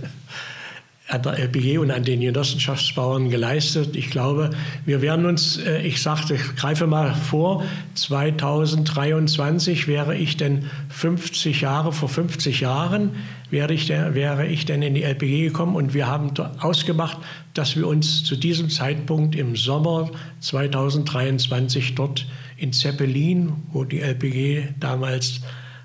an 1.07 1.23
der 1.23 1.39
LPG 1.39 1.77
und 1.77 1.89
an 1.89 2.03
den 2.03 2.19
Genossenschaftsbauern 2.19 3.29
geleistet. 3.29 3.95
Ich 3.95 4.09
glaube, 4.09 4.49
wir 4.85 5.01
werden 5.01 5.25
uns, 5.25 5.57
äh, 5.57 5.81
ich 5.81 6.01
sagte, 6.01 6.35
ich 6.35 6.55
greife 6.55 6.85
mal 6.85 7.15
vor, 7.15 7.63
2023 7.95 9.87
wäre 9.87 10.17
ich 10.17 10.35
denn 10.35 10.69
50 10.89 11.61
Jahre, 11.61 11.93
vor 11.93 12.09
50 12.09 12.59
Jahren 12.59 13.11
wäre 13.49 13.73
ich, 13.73 13.87
wäre 13.87 14.47
ich 14.47 14.65
denn 14.65 14.81
in 14.81 14.95
die 14.95 15.03
LPG 15.03 15.45
gekommen 15.45 15.75
und 15.77 15.93
wir 15.93 16.07
haben 16.07 16.33
ausgemacht, 16.59 17.17
dass 17.53 17.77
wir 17.77 17.87
uns 17.87 18.25
zu 18.25 18.35
diesem 18.35 18.69
Zeitpunkt 18.69 19.35
im 19.35 19.55
Sommer 19.55 20.11
2023 20.41 21.95
dort 21.95 22.27
in 22.57 22.73
Zeppelin, 22.73 23.53
wo 23.71 23.85
die 23.85 24.01
LPG 24.01 24.73
damals 24.79 25.41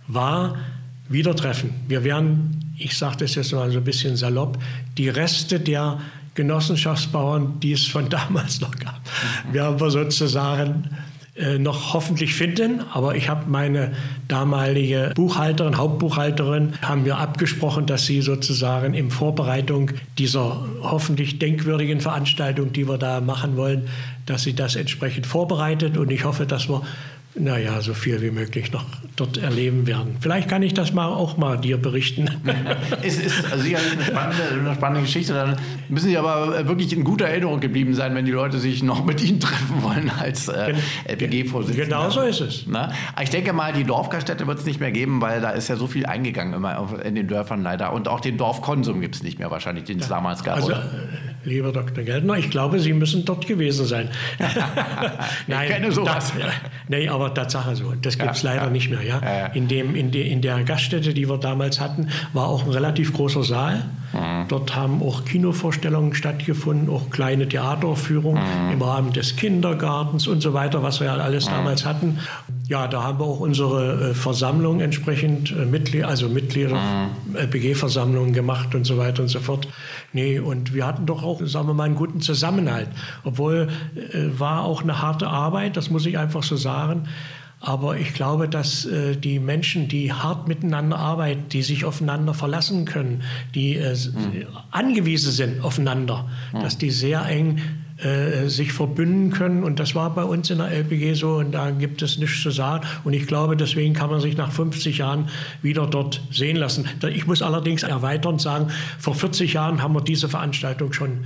war, 0.08 0.56
wieder 1.08 1.36
treffen. 1.36 1.74
Wir 1.86 2.02
werden 2.02 2.71
ich 2.84 2.96
sage 2.96 3.18
das 3.18 3.34
jetzt 3.34 3.52
mal 3.52 3.70
so 3.70 3.78
ein 3.78 3.84
bisschen 3.84 4.16
salopp, 4.16 4.58
die 4.98 5.08
Reste 5.08 5.60
der 5.60 6.00
Genossenschaftsbauern, 6.34 7.60
die 7.60 7.72
es 7.72 7.86
von 7.86 8.08
damals 8.10 8.60
noch 8.60 8.76
gab, 8.76 9.00
werden 9.52 9.80
wir 9.80 9.90
sozusagen 9.90 10.88
äh, 11.34 11.58
noch 11.58 11.94
hoffentlich 11.94 12.34
finden. 12.34 12.82
Aber 12.92 13.16
ich 13.16 13.30
habe 13.30 13.48
meine 13.48 13.92
damalige 14.28 15.12
Buchhalterin, 15.14 15.78
Hauptbuchhalterin, 15.78 16.74
haben 16.82 17.06
wir 17.06 17.16
abgesprochen, 17.16 17.86
dass 17.86 18.04
sie 18.04 18.20
sozusagen 18.20 18.92
in 18.92 19.10
Vorbereitung 19.10 19.92
dieser 20.18 20.62
hoffentlich 20.82 21.38
denkwürdigen 21.38 22.00
Veranstaltung, 22.00 22.74
die 22.74 22.86
wir 22.86 22.98
da 22.98 23.22
machen 23.22 23.56
wollen, 23.56 23.88
dass 24.26 24.42
sie 24.42 24.54
das 24.54 24.76
entsprechend 24.76 25.26
vorbereitet. 25.26 25.96
Und 25.96 26.10
ich 26.10 26.24
hoffe, 26.24 26.44
dass 26.44 26.68
wir 26.68 26.82
naja, 27.34 27.80
so 27.80 27.94
viel 27.94 28.20
wie 28.20 28.30
möglich 28.30 28.72
noch 28.72 28.84
dort 29.16 29.38
erleben 29.38 29.86
werden. 29.86 30.16
Vielleicht 30.20 30.48
kann 30.50 30.62
ich 30.62 30.74
das 30.74 30.92
mal 30.92 31.08
auch 31.08 31.38
mal 31.38 31.58
dir 31.58 31.78
berichten. 31.78 32.28
es 33.02 33.18
ist 33.18 33.50
also 33.50 33.62
sicherlich 33.64 33.92
eine 33.92 34.04
spannende, 34.04 34.42
eine 34.60 34.74
spannende 34.74 35.00
Geschichte. 35.02 35.32
Dann 35.32 35.56
müssen 35.88 36.10
Sie 36.10 36.18
aber 36.18 36.68
wirklich 36.68 36.92
in 36.92 37.04
guter 37.04 37.26
Erinnerung 37.26 37.60
geblieben 37.60 37.94
sein, 37.94 38.14
wenn 38.14 38.26
die 38.26 38.32
Leute 38.32 38.58
sich 38.58 38.82
noch 38.82 39.04
mit 39.04 39.22
Ihnen 39.22 39.40
treffen 39.40 39.82
wollen 39.82 40.10
als 40.10 40.48
äh, 40.48 40.74
LPG-Vorsitzender. 41.06 41.84
Genau 41.84 42.10
so 42.10 42.20
ist 42.20 42.40
es. 42.40 42.64
Na? 42.66 42.92
Ich 43.22 43.30
denke 43.30 43.54
mal, 43.54 43.72
die 43.72 43.84
Dorfgaststätte 43.84 44.46
wird 44.46 44.58
es 44.58 44.66
nicht 44.66 44.80
mehr 44.80 44.92
geben, 44.92 45.22
weil 45.22 45.40
da 45.40 45.50
ist 45.50 45.68
ja 45.68 45.76
so 45.76 45.86
viel 45.86 46.04
eingegangen 46.04 46.52
immer 46.52 47.02
in 47.02 47.14
den 47.14 47.28
Dörfern 47.28 47.62
leider. 47.62 47.94
Und 47.94 48.08
auch 48.08 48.20
den 48.20 48.36
Dorfkonsum 48.36 49.00
gibt 49.00 49.14
es 49.14 49.22
nicht 49.22 49.38
mehr 49.38 49.50
wahrscheinlich, 49.50 49.84
den 49.84 50.00
es 50.00 50.08
ja. 50.08 50.16
damals 50.16 50.44
gab. 50.44 50.56
Also, 50.56 50.68
oder? 50.68 50.80
Äh, 50.80 51.48
lieber 51.48 51.72
Dr. 51.72 52.04
Geldner, 52.04 52.36
ich 52.36 52.50
glaube, 52.50 52.78
Sie 52.78 52.92
müssen 52.92 53.24
dort 53.24 53.46
gewesen 53.46 53.86
sein. 53.86 54.10
Nein, 55.46 55.64
ich 55.64 55.74
kenne 55.74 55.92
sowas. 55.92 56.32
Das, 56.38 56.50
nee, 56.88 57.08
aber 57.08 57.21
aber 57.24 57.34
Tatsache 57.34 57.76
so. 57.76 57.92
Das 58.00 58.18
gibt 58.18 58.32
es 58.32 58.42
ja, 58.42 58.50
leider 58.50 58.64
ja. 58.64 58.70
nicht 58.70 58.90
mehr. 58.90 59.02
Ja? 59.02 59.46
in, 59.46 59.68
dem, 59.68 59.94
in, 59.94 60.10
de, 60.10 60.28
in 60.28 60.42
der 60.42 60.62
Gaststätte, 60.64 61.14
die 61.14 61.28
wir 61.28 61.38
damals 61.38 61.80
hatten, 61.80 62.08
war 62.32 62.48
auch 62.48 62.64
ein 62.64 62.70
relativ 62.70 63.12
großer 63.12 63.44
Saal. 63.44 63.84
Mhm. 64.12 64.48
Dort 64.48 64.76
haben 64.76 65.02
auch 65.02 65.24
Kinovorstellungen 65.24 66.14
stattgefunden, 66.14 66.90
auch 66.90 67.10
kleine 67.10 67.48
Theateraufführungen 67.48 68.42
mhm. 68.42 68.72
im 68.72 68.82
Rahmen 68.82 69.12
des 69.12 69.36
Kindergartens 69.36 70.26
und 70.26 70.42
so 70.42 70.52
weiter, 70.52 70.82
was 70.82 71.00
wir 71.00 71.06
ja 71.06 71.16
alles 71.16 71.46
mhm. 71.46 71.52
damals 71.52 71.84
hatten. 71.86 72.18
Ja, 72.68 72.88
da 72.88 73.02
haben 73.02 73.18
wir 73.18 73.24
auch 73.24 73.40
unsere 73.40 74.10
äh, 74.10 74.14
Versammlung 74.14 74.80
entsprechend, 74.80 75.52
äh, 75.52 76.02
also 76.02 76.28
Mitglieder, 76.28 76.74
mhm. 76.76 77.36
LPG-Versammlungen 77.36 78.32
gemacht 78.32 78.74
und 78.74 78.84
so 78.84 78.98
weiter 78.98 79.22
und 79.22 79.28
so 79.28 79.40
fort. 79.40 79.68
Nee, 80.12 80.38
und 80.38 80.74
wir 80.74 80.86
hatten 80.86 81.06
doch 81.06 81.22
auch, 81.22 81.40
sagen 81.44 81.68
wir 81.68 81.74
mal, 81.74 81.84
einen 81.84 81.94
guten 81.94 82.20
Zusammenhalt. 82.20 82.88
Obwohl 83.24 83.68
äh, 83.96 84.38
war 84.38 84.64
auch 84.64 84.82
eine 84.82 85.00
harte 85.00 85.28
Arbeit, 85.28 85.76
das 85.76 85.90
muss 85.90 86.06
ich 86.06 86.18
einfach 86.18 86.42
so 86.42 86.56
sagen. 86.56 87.04
Aber 87.64 87.96
ich 87.96 88.12
glaube, 88.12 88.48
dass 88.48 88.84
äh, 88.86 89.16
die 89.16 89.38
Menschen, 89.38 89.86
die 89.86 90.12
hart 90.12 90.48
miteinander 90.48 90.98
arbeiten, 90.98 91.48
die 91.48 91.62
sich 91.62 91.84
aufeinander 91.84 92.34
verlassen 92.34 92.86
können, 92.86 93.22
die 93.54 93.76
äh, 93.76 93.94
mhm. 93.94 94.46
angewiesen 94.72 95.30
sind 95.30 95.62
aufeinander, 95.62 96.28
mhm. 96.52 96.60
dass 96.60 96.76
die 96.76 96.90
sehr 96.90 97.24
eng 97.24 97.60
äh, 97.98 98.48
sich 98.48 98.72
verbünden 98.72 99.30
können. 99.30 99.62
Und 99.62 99.78
das 99.78 99.94
war 99.94 100.12
bei 100.12 100.24
uns 100.24 100.50
in 100.50 100.58
der 100.58 100.72
LPG 100.72 101.14
so 101.14 101.34
und 101.34 101.52
da 101.52 101.70
gibt 101.70 102.02
es 102.02 102.18
nichts 102.18 102.42
zu 102.42 102.50
sagen. 102.50 102.84
Und 103.04 103.12
ich 103.12 103.28
glaube, 103.28 103.56
deswegen 103.56 103.94
kann 103.94 104.10
man 104.10 104.20
sich 104.20 104.36
nach 104.36 104.50
50 104.50 104.98
Jahren 104.98 105.28
wieder 105.62 105.86
dort 105.86 106.20
sehen 106.32 106.56
lassen. 106.56 106.88
Ich 107.14 107.28
muss 107.28 107.42
allerdings 107.42 107.84
erweitern 107.84 108.32
und 108.32 108.40
sagen, 108.40 108.72
vor 108.98 109.14
40 109.14 109.52
Jahren 109.52 109.82
haben 109.84 109.94
wir 109.94 110.00
diese 110.00 110.28
Veranstaltung 110.28 110.92
schon 110.92 111.20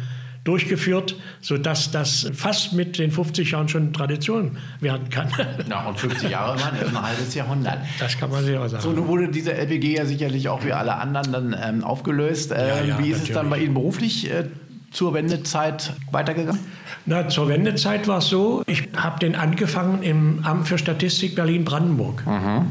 durchgeführt, 0.46 1.16
sodass 1.40 1.90
das 1.90 2.30
fast 2.32 2.72
mit 2.72 2.98
den 2.98 3.10
50 3.10 3.50
Jahren 3.50 3.68
schon 3.68 3.92
Tradition 3.92 4.58
werden 4.80 5.10
kann. 5.10 5.28
Na, 5.68 5.88
und 5.88 5.98
50 5.98 6.30
Jahre, 6.30 6.56
ist 6.56 6.64
ein 6.64 7.02
halbes 7.02 7.34
Jahrhundert. 7.34 7.78
Das 7.98 8.16
kann 8.16 8.30
man 8.30 8.44
sich 8.44 8.56
auch 8.56 8.68
sagen. 8.68 8.82
So, 8.82 8.92
nun 8.92 9.08
wurde 9.08 9.28
diese 9.28 9.52
LPG 9.52 9.96
ja 9.96 10.06
sicherlich 10.06 10.48
auch 10.48 10.64
wie 10.64 10.72
alle 10.72 10.96
anderen 10.96 11.32
dann 11.32 11.56
ähm, 11.60 11.84
aufgelöst. 11.84 12.52
Ähm, 12.52 12.58
ja, 12.58 12.66
ja, 12.66 12.98
wie 12.98 13.10
ist 13.10 13.18
natürlich. 13.18 13.28
es 13.28 13.34
dann 13.34 13.50
bei 13.50 13.58
Ihnen 13.58 13.74
beruflich 13.74 14.30
äh, 14.30 14.44
zur 14.92 15.14
Wendezeit 15.14 15.92
weitergegangen? 16.12 16.60
Na, 17.06 17.28
zur 17.28 17.48
Wendezeit 17.48 18.08
war 18.08 18.18
es 18.18 18.28
so, 18.28 18.62
ich 18.66 18.88
habe 18.96 19.18
den 19.18 19.34
angefangen 19.34 20.02
im 20.02 20.44
Amt 20.44 20.68
für 20.68 20.78
Statistik 20.78 21.34
Berlin-Brandenburg. 21.34 22.24
Mhm. 22.26 22.66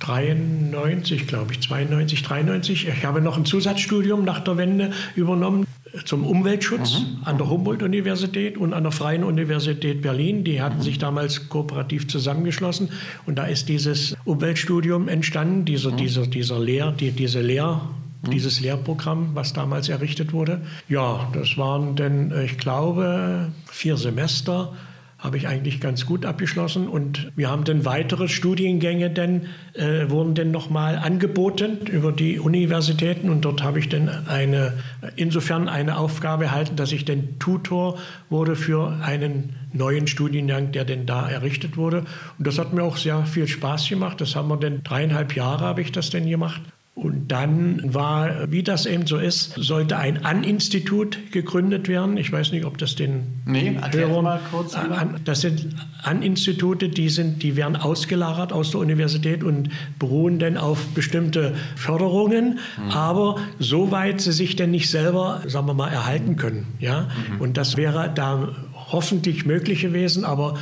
93, 0.00 1.26
glaube 1.26 1.52
ich, 1.52 1.60
92, 1.62 2.22
93. 2.22 2.88
Ich 2.88 3.04
habe 3.04 3.20
noch 3.20 3.36
ein 3.36 3.44
Zusatzstudium 3.44 4.24
nach 4.24 4.40
der 4.40 4.56
Wende 4.56 4.92
übernommen 5.16 5.66
zum 6.04 6.24
Umweltschutz 6.26 7.00
mhm. 7.00 7.22
an 7.24 7.38
der 7.38 7.48
Humboldt-Universität 7.48 8.56
und 8.56 8.72
an 8.72 8.82
der 8.82 8.92
Freien 8.92 9.24
Universität 9.24 10.02
Berlin. 10.02 10.44
Die 10.44 10.60
hatten 10.60 10.78
mhm. 10.78 10.82
sich 10.82 10.98
damals 10.98 11.48
kooperativ 11.48 12.08
zusammengeschlossen 12.08 12.90
und 13.26 13.36
da 13.36 13.44
ist 13.44 13.68
dieses 13.68 14.16
Umweltstudium 14.24 15.08
entstanden, 15.08 15.64
dieser, 15.64 15.92
mhm. 15.92 15.96
dieser, 15.96 16.26
dieser 16.26 16.58
Lehr, 16.58 16.92
die, 16.92 17.12
diese 17.12 17.40
Lehr, 17.40 17.80
mhm. 18.22 18.30
dieses 18.30 18.60
Lehrprogramm, 18.60 19.30
was 19.34 19.52
damals 19.52 19.88
errichtet 19.88 20.32
wurde. 20.32 20.60
Ja, 20.88 21.28
das 21.32 21.56
waren 21.56 21.96
denn, 21.96 22.32
ich 22.44 22.58
glaube, 22.58 23.50
vier 23.66 23.96
Semester 23.96 24.72
habe 25.18 25.36
ich 25.36 25.48
eigentlich 25.48 25.80
ganz 25.80 26.06
gut 26.06 26.24
abgeschlossen. 26.24 26.88
Und 26.88 27.32
wir 27.34 27.50
haben 27.50 27.64
dann 27.64 27.84
weitere 27.84 28.28
Studiengänge 28.28 29.10
denn 29.10 29.46
äh, 29.74 30.08
wurden 30.08 30.34
dann 30.34 30.52
nochmal 30.52 30.96
angeboten 30.96 31.78
über 31.90 32.12
die 32.12 32.38
Universitäten. 32.38 33.28
Und 33.28 33.44
dort 33.44 33.62
habe 33.62 33.80
ich 33.80 33.88
dann 33.88 34.08
eine 34.26 34.74
insofern 35.16 35.68
eine 35.68 35.98
Aufgabe 35.98 36.44
erhalten, 36.44 36.76
dass 36.76 36.92
ich 36.92 37.04
dann 37.04 37.38
Tutor 37.40 37.98
wurde 38.30 38.54
für 38.54 38.96
einen 39.02 39.56
neuen 39.72 40.06
Studiengang, 40.06 40.70
der 40.70 40.84
denn 40.84 41.04
da 41.04 41.28
errichtet 41.28 41.76
wurde. 41.76 42.04
Und 42.38 42.46
das 42.46 42.58
hat 42.58 42.72
mir 42.72 42.84
auch 42.84 42.96
sehr 42.96 43.26
viel 43.26 43.48
Spaß 43.48 43.88
gemacht. 43.88 44.20
Das 44.20 44.36
haben 44.36 44.48
wir 44.48 44.56
dann 44.56 44.84
dreieinhalb 44.84 45.34
Jahre 45.34 45.64
habe 45.64 45.82
ich 45.82 45.90
das 45.90 46.10
denn 46.10 46.28
gemacht 46.28 46.62
und 46.98 47.28
dann 47.28 47.94
war, 47.94 48.50
wie 48.50 48.64
das 48.64 48.84
eben 48.84 49.06
so 49.06 49.18
ist, 49.18 49.54
sollte 49.56 49.96
ein 49.96 50.24
An-Institut 50.24 51.30
gegründet 51.30 51.86
werden. 51.86 52.16
Ich 52.16 52.32
weiß 52.32 52.50
nicht, 52.50 52.64
ob 52.64 52.76
das 52.78 52.96
den 52.96 53.40
nee, 53.46 53.78
Hörern... 53.92 54.24
mal 54.24 54.40
kurz. 54.50 54.74
An, 54.74 55.20
das 55.24 55.42
sind 55.42 55.68
An-Institute, 56.02 56.88
die, 56.88 57.08
die 57.08 57.56
werden 57.56 57.76
ausgelagert 57.76 58.52
aus 58.52 58.72
der 58.72 58.80
Universität 58.80 59.44
und 59.44 59.70
beruhen 60.00 60.40
dann 60.40 60.56
auf 60.56 60.88
bestimmte 60.88 61.54
Förderungen, 61.76 62.58
mhm. 62.84 62.90
aber 62.90 63.36
soweit 63.60 64.20
sie 64.20 64.32
sich 64.32 64.56
denn 64.56 64.72
nicht 64.72 64.90
selber, 64.90 65.42
sagen 65.46 65.68
wir 65.68 65.74
mal, 65.74 65.90
erhalten 65.90 66.34
können. 66.34 66.66
Ja? 66.80 67.02
Mhm. 67.02 67.40
Und 67.40 67.56
das 67.56 67.76
wäre 67.76 68.10
da 68.12 68.48
hoffentlich 68.74 69.46
möglich 69.46 69.82
gewesen, 69.82 70.24
aber 70.24 70.56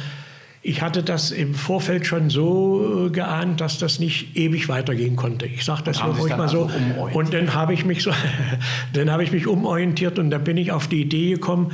ich 0.66 0.82
hatte 0.82 1.04
das 1.04 1.30
im 1.30 1.54
Vorfeld 1.54 2.06
schon 2.06 2.28
so 2.28 3.06
äh, 3.06 3.10
geahnt, 3.10 3.60
dass 3.60 3.78
das 3.78 4.00
nicht 4.00 4.36
ewig 4.36 4.68
weitergehen 4.68 5.14
konnte. 5.14 5.46
Ich 5.46 5.64
sage 5.64 5.82
das 5.84 6.02
ruhig 6.02 6.36
mal 6.36 6.48
so. 6.48 6.64
Also 6.64 7.08
und 7.12 7.32
dann 7.32 7.54
habe 7.54 7.72
ich 7.72 7.84
mich 7.84 8.02
so, 8.02 8.10
dann 8.92 9.10
habe 9.10 9.22
ich 9.22 9.30
mich 9.30 9.46
umorientiert 9.46 10.18
und 10.18 10.30
da 10.30 10.38
bin 10.38 10.56
ich 10.56 10.72
auf 10.72 10.88
die 10.88 11.02
Idee 11.02 11.30
gekommen, 11.30 11.72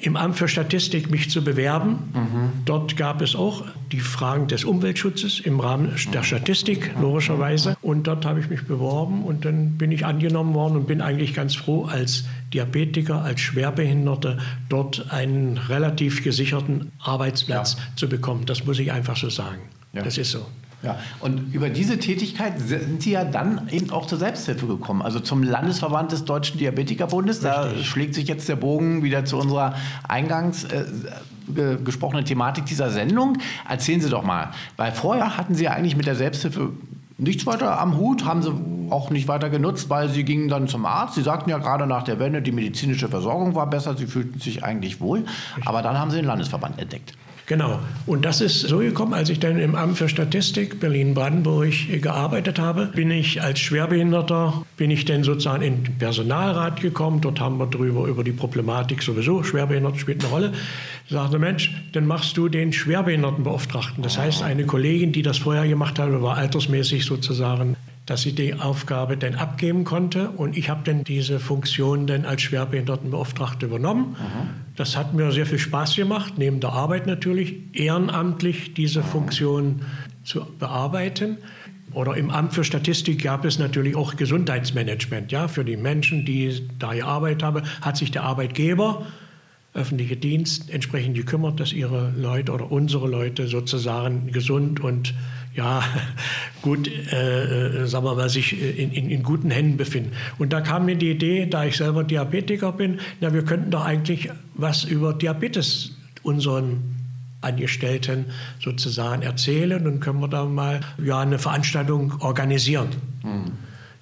im 0.00 0.16
Amt 0.16 0.36
für 0.36 0.48
Statistik 0.48 1.10
mich 1.10 1.30
zu 1.30 1.44
bewerben. 1.44 1.98
Mhm. 2.12 2.52
Dort 2.64 2.96
gab 2.96 3.20
es 3.20 3.34
auch 3.34 3.64
die 3.92 4.00
Fragen 4.00 4.48
des 4.48 4.64
Umweltschutzes 4.64 5.40
im 5.40 5.60
Rahmen 5.60 5.94
der 6.12 6.22
Statistik, 6.22 6.92
logischerweise. 7.00 7.76
Und 7.82 8.06
dort 8.06 8.24
habe 8.24 8.40
ich 8.40 8.48
mich 8.48 8.64
beworben 8.66 9.24
und 9.24 9.44
dann 9.44 9.76
bin 9.76 9.92
ich 9.92 10.06
angenommen 10.06 10.54
worden 10.54 10.76
und 10.76 10.86
bin 10.86 11.00
eigentlich 11.00 11.34
ganz 11.34 11.54
froh, 11.54 11.84
als 11.84 12.24
Diabetiker, 12.54 13.22
als 13.22 13.40
Schwerbehinderte 13.40 14.38
dort 14.68 15.12
einen 15.12 15.58
relativ 15.58 16.24
gesicherten 16.24 16.92
Arbeitsplatz 16.98 17.76
ja. 17.78 17.96
zu 17.96 18.08
bekommen. 18.08 18.46
Das 18.46 18.64
muss 18.64 18.78
ich 18.78 18.90
einfach 18.90 19.16
so 19.16 19.28
sagen. 19.28 19.60
Ja. 19.92 20.02
Das 20.02 20.16
ist 20.16 20.30
so. 20.30 20.46
Ja, 20.84 20.98
und 21.20 21.54
über 21.54 21.70
diese 21.70 21.98
Tätigkeit 21.98 22.60
sind 22.60 23.02
Sie 23.02 23.12
ja 23.12 23.24
dann 23.24 23.68
eben 23.70 23.90
auch 23.90 24.06
zur 24.06 24.18
Selbsthilfe 24.18 24.66
gekommen, 24.66 25.02
also 25.02 25.18
zum 25.20 25.42
Landesverband 25.42 26.12
des 26.12 26.24
Deutschen 26.24 26.58
Diabetikerbundes. 26.58 27.40
Da 27.40 27.74
schlägt 27.82 28.14
sich 28.14 28.28
jetzt 28.28 28.48
der 28.48 28.56
Bogen 28.56 29.02
wieder 29.02 29.24
zu 29.24 29.38
unserer 29.38 29.74
eingangs 30.06 30.64
äh, 30.64 30.84
gesprochenen 31.84 32.24
Thematik 32.24 32.66
dieser 32.66 32.90
Sendung. 32.90 33.38
Erzählen 33.68 34.00
Sie 34.00 34.10
doch 34.10 34.24
mal, 34.24 34.50
weil 34.76 34.92
vorher 34.92 35.36
hatten 35.36 35.54
Sie 35.54 35.64
ja 35.64 35.72
eigentlich 35.72 35.96
mit 35.96 36.06
der 36.06 36.16
Selbsthilfe 36.16 36.70
nichts 37.18 37.46
weiter 37.46 37.80
am 37.80 37.96
Hut, 37.96 38.24
haben 38.24 38.42
sie 38.42 38.52
auch 38.90 39.10
nicht 39.10 39.28
weiter 39.28 39.50
genutzt, 39.50 39.88
weil 39.88 40.08
sie 40.08 40.24
gingen 40.24 40.48
dann 40.48 40.68
zum 40.68 40.84
Arzt. 40.84 41.14
Sie 41.14 41.22
sagten 41.22 41.50
ja 41.50 41.58
gerade 41.58 41.86
nach 41.86 42.02
der 42.02 42.18
Wende, 42.18 42.42
die 42.42 42.52
medizinische 42.52 43.08
Versorgung 43.08 43.54
war 43.54 43.68
besser, 43.68 43.96
sie 43.96 44.06
fühlten 44.06 44.40
sich 44.40 44.64
eigentlich 44.64 45.00
wohl, 45.00 45.24
aber 45.64 45.82
dann 45.82 45.98
haben 45.98 46.10
sie 46.10 46.16
den 46.16 46.26
Landesverband 46.26 46.78
entdeckt. 46.78 47.14
Genau. 47.46 47.78
Und 48.06 48.24
das 48.24 48.40
ist 48.40 48.60
so 48.60 48.78
gekommen, 48.78 49.12
als 49.12 49.28
ich 49.28 49.38
dann 49.38 49.58
im 49.58 49.74
Amt 49.74 49.98
für 49.98 50.08
Statistik 50.08 50.80
Berlin-Brandenburg 50.80 51.72
gearbeitet 52.00 52.58
habe, 52.58 52.86
bin 52.86 53.10
ich 53.10 53.42
als 53.42 53.60
Schwerbehinderter, 53.60 54.64
bin 54.78 54.90
ich 54.90 55.04
dann 55.04 55.24
sozusagen 55.24 55.62
in 55.62 55.84
den 55.84 55.98
Personalrat 55.98 56.80
gekommen. 56.80 57.20
Dort 57.20 57.40
haben 57.40 57.58
wir 57.58 57.66
drüber 57.66 58.06
über 58.06 58.24
die 58.24 58.32
Problematik 58.32 59.02
sowieso, 59.02 59.42
Schwerbehinderten 59.42 59.98
spielt 59.98 60.24
eine 60.24 60.32
Rolle. 60.32 60.52
Ich 61.06 61.12
sagte, 61.12 61.38
Mensch, 61.38 61.70
dann 61.92 62.06
machst 62.06 62.36
du 62.38 62.48
den 62.48 62.72
Schwerbehindertenbeauftragten. 62.72 64.02
Das 64.02 64.16
heißt, 64.16 64.42
eine 64.42 64.64
Kollegin, 64.64 65.12
die 65.12 65.22
das 65.22 65.36
vorher 65.36 65.68
gemacht 65.68 65.98
hat, 65.98 66.10
war 66.22 66.38
altersmäßig 66.38 67.04
sozusagen 67.04 67.76
dass 68.06 68.22
sie 68.22 68.34
die 68.34 68.54
Aufgabe 68.54 69.16
dann 69.16 69.34
abgeben 69.34 69.84
konnte. 69.84 70.30
Und 70.30 70.56
ich 70.56 70.68
habe 70.68 70.80
dann 70.84 71.04
diese 71.04 71.40
Funktion 71.40 72.06
dann 72.06 72.24
als 72.26 72.42
Schwerbehindertenbeauftragte 72.42 73.66
übernommen. 73.66 74.10
Mhm. 74.10 74.50
Das 74.76 74.96
hat 74.96 75.14
mir 75.14 75.32
sehr 75.32 75.46
viel 75.46 75.58
Spaß 75.58 75.96
gemacht, 75.96 76.34
neben 76.36 76.60
der 76.60 76.72
Arbeit 76.72 77.06
natürlich, 77.06 77.54
ehrenamtlich 77.72 78.74
diese 78.74 79.02
Funktion 79.02 79.82
zu 80.22 80.44
bearbeiten. 80.58 81.38
Oder 81.92 82.16
im 82.16 82.30
Amt 82.30 82.54
für 82.54 82.64
Statistik 82.64 83.22
gab 83.22 83.44
es 83.44 83.58
natürlich 83.58 83.94
auch 83.94 84.16
Gesundheitsmanagement. 84.16 85.30
Ja, 85.32 85.48
für 85.48 85.64
die 85.64 85.76
Menschen, 85.76 86.26
die 86.26 86.68
da 86.78 86.92
gearbeitet 86.92 87.42
haben, 87.42 87.62
hat 87.80 87.96
sich 87.96 88.10
der 88.10 88.24
Arbeitgeber 88.24 89.06
öffentliche 89.74 90.16
Dienst 90.16 90.70
entsprechend 90.70 91.16
gekümmert, 91.16 91.58
dass 91.58 91.72
ihre 91.72 92.12
Leute 92.16 92.52
oder 92.52 92.70
unsere 92.70 93.08
Leute 93.08 93.48
sozusagen 93.48 94.30
gesund 94.30 94.80
und 94.80 95.14
ja, 95.54 95.82
gut, 96.62 96.88
äh, 97.12 97.82
äh, 97.82 97.86
sagen 97.86 98.04
wir 98.04 98.14
mal, 98.14 98.28
sich 98.28 98.60
in, 98.60 98.92
in, 98.92 99.10
in, 99.10 99.22
guten 99.22 99.50
Händen 99.50 99.76
befinden. 99.76 100.12
Und 100.38 100.52
da 100.52 100.60
kam 100.60 100.86
mir 100.86 100.96
die 100.96 101.10
Idee, 101.10 101.46
da 101.46 101.64
ich 101.64 101.76
selber 101.76 102.04
Diabetiker 102.04 102.72
bin, 102.72 103.00
na, 103.20 103.32
wir 103.32 103.44
könnten 103.44 103.70
doch 103.70 103.84
eigentlich 103.84 104.30
was 104.54 104.84
über 104.84 105.12
Diabetes 105.12 105.96
unseren 106.22 106.94
Angestellten 107.40 108.26
sozusagen 108.60 109.22
erzählen 109.22 109.86
und 109.86 110.00
können 110.00 110.20
wir 110.20 110.28
da 110.28 110.44
mal 110.44 110.80
ja, 111.02 111.20
eine 111.20 111.38
Veranstaltung 111.38 112.14
organisieren. 112.20 112.88
Mhm. 113.22 113.52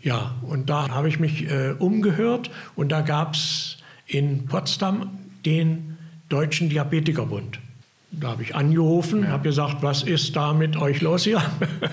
Ja, 0.02 0.35
und 0.43 0.71
da 0.71 0.88
habe 0.88 1.09
ich 1.09 1.19
mich 1.19 1.50
äh, 1.50 1.75
umgehört 1.79 2.50
und 2.76 2.91
da 2.91 3.00
gab 3.00 3.35
es 3.35 3.79
in 4.07 4.47
Potsdam 4.47 5.11
den 5.45 5.97
Deutschen 6.29 6.69
Diabetikerbund. 6.69 7.59
Da 8.11 8.29
habe 8.29 8.43
ich 8.43 8.55
angerufen, 8.55 9.23
ja. 9.23 9.31
habe 9.31 9.45
gesagt, 9.45 9.83
was 9.83 10.03
ist 10.03 10.37
da 10.37 10.53
mit 10.53 10.77
euch 10.77 11.01
los 11.01 11.25
hier? 11.25 11.43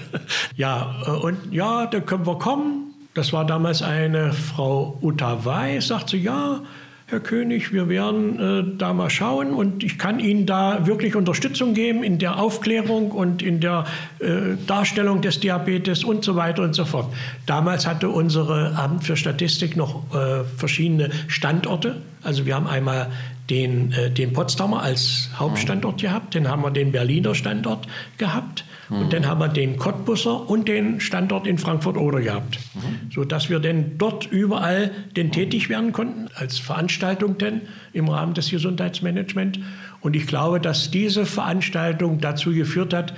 ja, 0.56 0.96
äh, 1.06 1.12
und 1.12 1.38
ja, 1.52 1.86
da 1.86 2.00
können 2.02 2.28
wir 2.28 2.38
kommen. 2.38 2.94
Das 3.14 3.34
war 3.34 3.46
damals 3.46 3.82
eine 3.82 4.34
Frau 4.34 4.98
Uta 5.02 5.44
Weiß, 5.46 5.88
sagt 5.88 6.10
sie, 6.10 6.18
ja, 6.18 6.62
Herr 7.10 7.22
König, 7.22 7.74
wir 7.74 7.90
werden 7.90 8.40
äh, 8.40 8.78
da 8.78 8.94
mal 8.94 9.10
schauen 9.10 9.52
und 9.52 9.84
ich 9.84 9.98
kann 9.98 10.20
Ihnen 10.20 10.46
da 10.46 10.86
wirklich 10.86 11.16
Unterstützung 11.16 11.74
geben 11.74 12.04
in 12.04 12.20
der 12.20 12.40
Aufklärung 12.40 13.12
und 13.12 13.42
in 13.42 13.62
der 13.62 13.86
äh, 14.20 14.56
Darstellung 14.68 15.22
des 15.22 15.40
Diabetes 15.40 16.04
und 16.04 16.24
so 16.24 16.36
weiter 16.36 16.62
und 16.62 16.76
so 16.76 16.86
fort. 16.86 17.12
Damals 17.48 17.88
hatte 17.88 18.10
unsere 18.10 18.76
Amt 18.76 19.06
für 19.06 19.18
Statistik 19.18 19.76
noch 19.76 20.04
äh, 20.14 20.44
verschiedene 20.58 21.10
Standorte. 21.28 21.96
Also 22.22 22.46
wir 22.46 22.54
haben 22.54 22.68
einmal 22.68 23.10
den, 23.50 23.92
äh, 23.92 24.12
den 24.12 24.34
Potsdamer 24.34 24.82
als 24.82 25.30
Hauptstandort 25.36 25.98
mhm. 25.98 26.02
gehabt, 26.02 26.36
dann 26.36 26.48
haben 26.48 26.62
wir 26.62 26.72
den 26.72 26.92
Berliner 26.92 27.36
Standort 27.36 27.88
gehabt 28.18 28.66
mhm. 28.90 28.98
und 28.98 29.14
dann 29.14 29.28
haben 29.28 29.40
wir 29.40 29.48
den 29.48 29.78
Cottbusser 29.78 30.50
und 30.50 30.68
den 30.68 31.00
Standort 31.00 31.48
in 31.48 31.58
Frankfurt-Oder 31.58 32.22
gehabt, 32.22 32.60
mhm. 32.76 33.12
sodass 33.12 33.50
wir 33.50 33.60
dann 33.60 33.98
dort 33.98 34.28
überall 34.28 34.92
denn 35.16 35.32
tätig 35.32 35.70
werden 35.70 35.92
konnten, 35.92 36.28
als 36.36 36.60
Veranstaltung 36.60 37.38
denn 37.38 37.62
im 37.94 38.08
Rahmen 38.08 38.34
des 38.34 38.52
Gesundheitsmanagements. 38.52 39.60
Und 40.02 40.16
ich 40.16 40.28
glaube, 40.28 40.60
dass 40.60 40.92
diese 40.92 41.26
Veranstaltung 41.26 42.20
dazu 42.20 42.52
geführt 42.54 42.94
hat, 42.94 43.14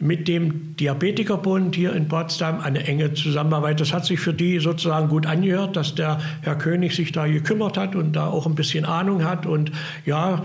mit 0.00 0.28
dem 0.28 0.76
Diabetikerbund 0.76 1.76
hier 1.76 1.92
in 1.94 2.08
Potsdam 2.08 2.60
eine 2.60 2.86
enge 2.86 3.12
Zusammenarbeit. 3.12 3.80
Das 3.80 3.92
hat 3.92 4.06
sich 4.06 4.18
für 4.18 4.32
die 4.32 4.58
sozusagen 4.58 5.08
gut 5.08 5.26
angehört, 5.26 5.76
dass 5.76 5.94
der 5.94 6.20
Herr 6.40 6.56
König 6.56 6.96
sich 6.96 7.12
da 7.12 7.26
gekümmert 7.26 7.76
hat 7.76 7.94
und 7.94 8.14
da 8.14 8.26
auch 8.26 8.46
ein 8.46 8.54
bisschen 8.54 8.86
Ahnung 8.86 9.24
hat. 9.24 9.44
Und 9.44 9.72
ja, 10.06 10.42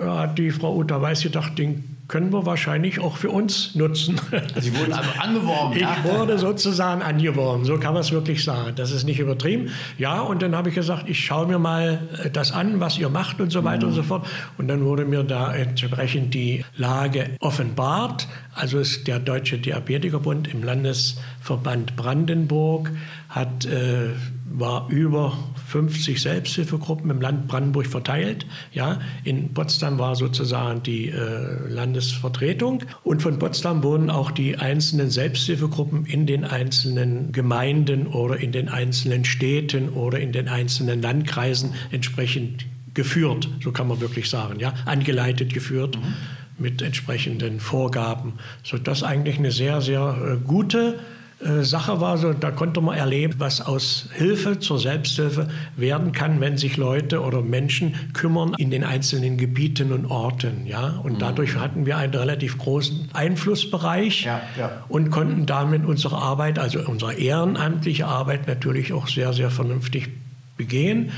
hat 0.00 0.38
die 0.38 0.50
Frau 0.50 0.76
Uta 0.76 1.00
Weiß 1.00 1.22
gedacht, 1.22 1.58
den 1.58 1.97
können 2.08 2.32
wir 2.32 2.46
wahrscheinlich 2.46 3.00
auch 3.00 3.18
für 3.18 3.30
uns 3.30 3.74
nutzen. 3.74 4.18
Sie 4.58 4.74
wurden 4.76 4.94
also 4.94 5.10
angeworben. 5.18 5.74
Ich 5.74 5.82
ja? 5.82 5.96
wurde 6.04 6.38
sozusagen 6.38 7.02
angeworben, 7.02 7.66
so 7.66 7.78
kann 7.78 7.92
man 7.92 8.00
es 8.00 8.12
wirklich 8.12 8.42
sagen. 8.42 8.72
Das 8.76 8.90
ist 8.90 9.04
nicht 9.04 9.20
übertrieben. 9.20 9.70
Ja, 9.98 10.22
und 10.22 10.40
dann 10.40 10.56
habe 10.56 10.70
ich 10.70 10.74
gesagt, 10.74 11.08
ich 11.08 11.22
schaue 11.24 11.46
mir 11.46 11.58
mal 11.58 12.08
äh, 12.24 12.30
das 12.30 12.52
an, 12.52 12.80
was 12.80 12.98
ihr 12.98 13.10
macht 13.10 13.40
und 13.40 13.50
so 13.50 13.62
weiter 13.62 13.86
mhm. 13.86 13.92
und 13.92 13.96
so 13.96 14.02
fort. 14.02 14.26
Und 14.56 14.68
dann 14.68 14.84
wurde 14.84 15.04
mir 15.04 15.22
da 15.22 15.54
entsprechend 15.54 16.32
die 16.32 16.64
Lage 16.76 17.30
offenbart. 17.40 18.26
Also 18.54 18.78
ist 18.78 19.06
der 19.06 19.18
Deutsche 19.18 19.58
Diabetikerbund 19.58 20.48
im 20.48 20.62
Landesverband 20.64 21.94
Brandenburg 21.94 22.90
hat 23.28 23.66
äh, 23.66 24.10
war 24.50 24.88
über 24.88 25.36
50 25.66 26.20
Selbsthilfegruppen 26.20 27.10
im 27.10 27.20
Land 27.20 27.46
Brandenburg 27.46 27.86
verteilt. 27.86 28.46
Ja, 28.72 29.00
in 29.24 29.52
Potsdam 29.52 29.98
war 29.98 30.16
sozusagen 30.16 30.82
die 30.82 31.10
äh, 31.10 31.68
Landesvertretung 31.68 32.84
und 33.04 33.20
von 33.20 33.38
Potsdam 33.38 33.82
wurden 33.82 34.08
auch 34.08 34.30
die 34.30 34.56
einzelnen 34.56 35.10
Selbsthilfegruppen 35.10 36.06
in 36.06 36.26
den 36.26 36.44
einzelnen 36.44 37.32
Gemeinden 37.32 38.06
oder 38.06 38.38
in 38.38 38.52
den 38.52 38.68
einzelnen 38.68 39.24
Städten 39.26 39.90
oder 39.90 40.18
in 40.20 40.32
den 40.32 40.48
einzelnen 40.48 41.02
Landkreisen 41.02 41.74
entsprechend 41.90 42.64
geführt, 42.94 43.48
so 43.62 43.70
kann 43.70 43.86
man 43.86 44.00
wirklich 44.00 44.30
sagen, 44.30 44.58
ja, 44.58 44.72
angeleitet 44.86 45.52
geführt. 45.52 45.96
Mhm. 45.96 46.14
mit 46.60 46.82
entsprechenden 46.82 47.60
Vorgaben, 47.60 48.32
sodass 48.64 49.04
eigentlich 49.04 49.38
eine 49.38 49.52
sehr, 49.52 49.80
sehr 49.80 50.18
äh, 50.20 50.44
gute 50.44 50.98
Sache 51.40 52.00
war, 52.00 52.18
so, 52.18 52.32
da 52.32 52.50
konnte 52.50 52.80
man 52.80 52.98
erleben, 52.98 53.34
was 53.38 53.60
aus 53.60 54.08
Hilfe 54.12 54.58
zur 54.58 54.80
Selbsthilfe 54.80 55.48
werden 55.76 56.10
kann, 56.10 56.40
wenn 56.40 56.58
sich 56.58 56.76
Leute 56.76 57.22
oder 57.22 57.42
Menschen 57.42 57.94
kümmern 58.12 58.54
in 58.58 58.72
den 58.72 58.82
einzelnen 58.82 59.36
Gebieten 59.36 59.92
und 59.92 60.06
Orten. 60.06 60.66
Ja? 60.66 60.98
Und 61.04 61.14
mhm. 61.14 61.18
dadurch 61.20 61.54
hatten 61.54 61.86
wir 61.86 61.96
einen 61.96 62.12
relativ 62.12 62.58
großen 62.58 63.10
Einflussbereich 63.12 64.24
ja, 64.24 64.42
ja. 64.58 64.84
und 64.88 65.10
konnten 65.10 65.46
damit 65.46 65.84
unsere 65.84 66.16
Arbeit, 66.16 66.58
also 66.58 66.80
unsere 66.80 67.14
ehrenamtliche 67.14 68.06
Arbeit 68.06 68.48
natürlich 68.48 68.92
auch 68.92 69.06
sehr, 69.06 69.32
sehr 69.32 69.50
vernünftig 69.50 70.08
begehen. 70.56 71.12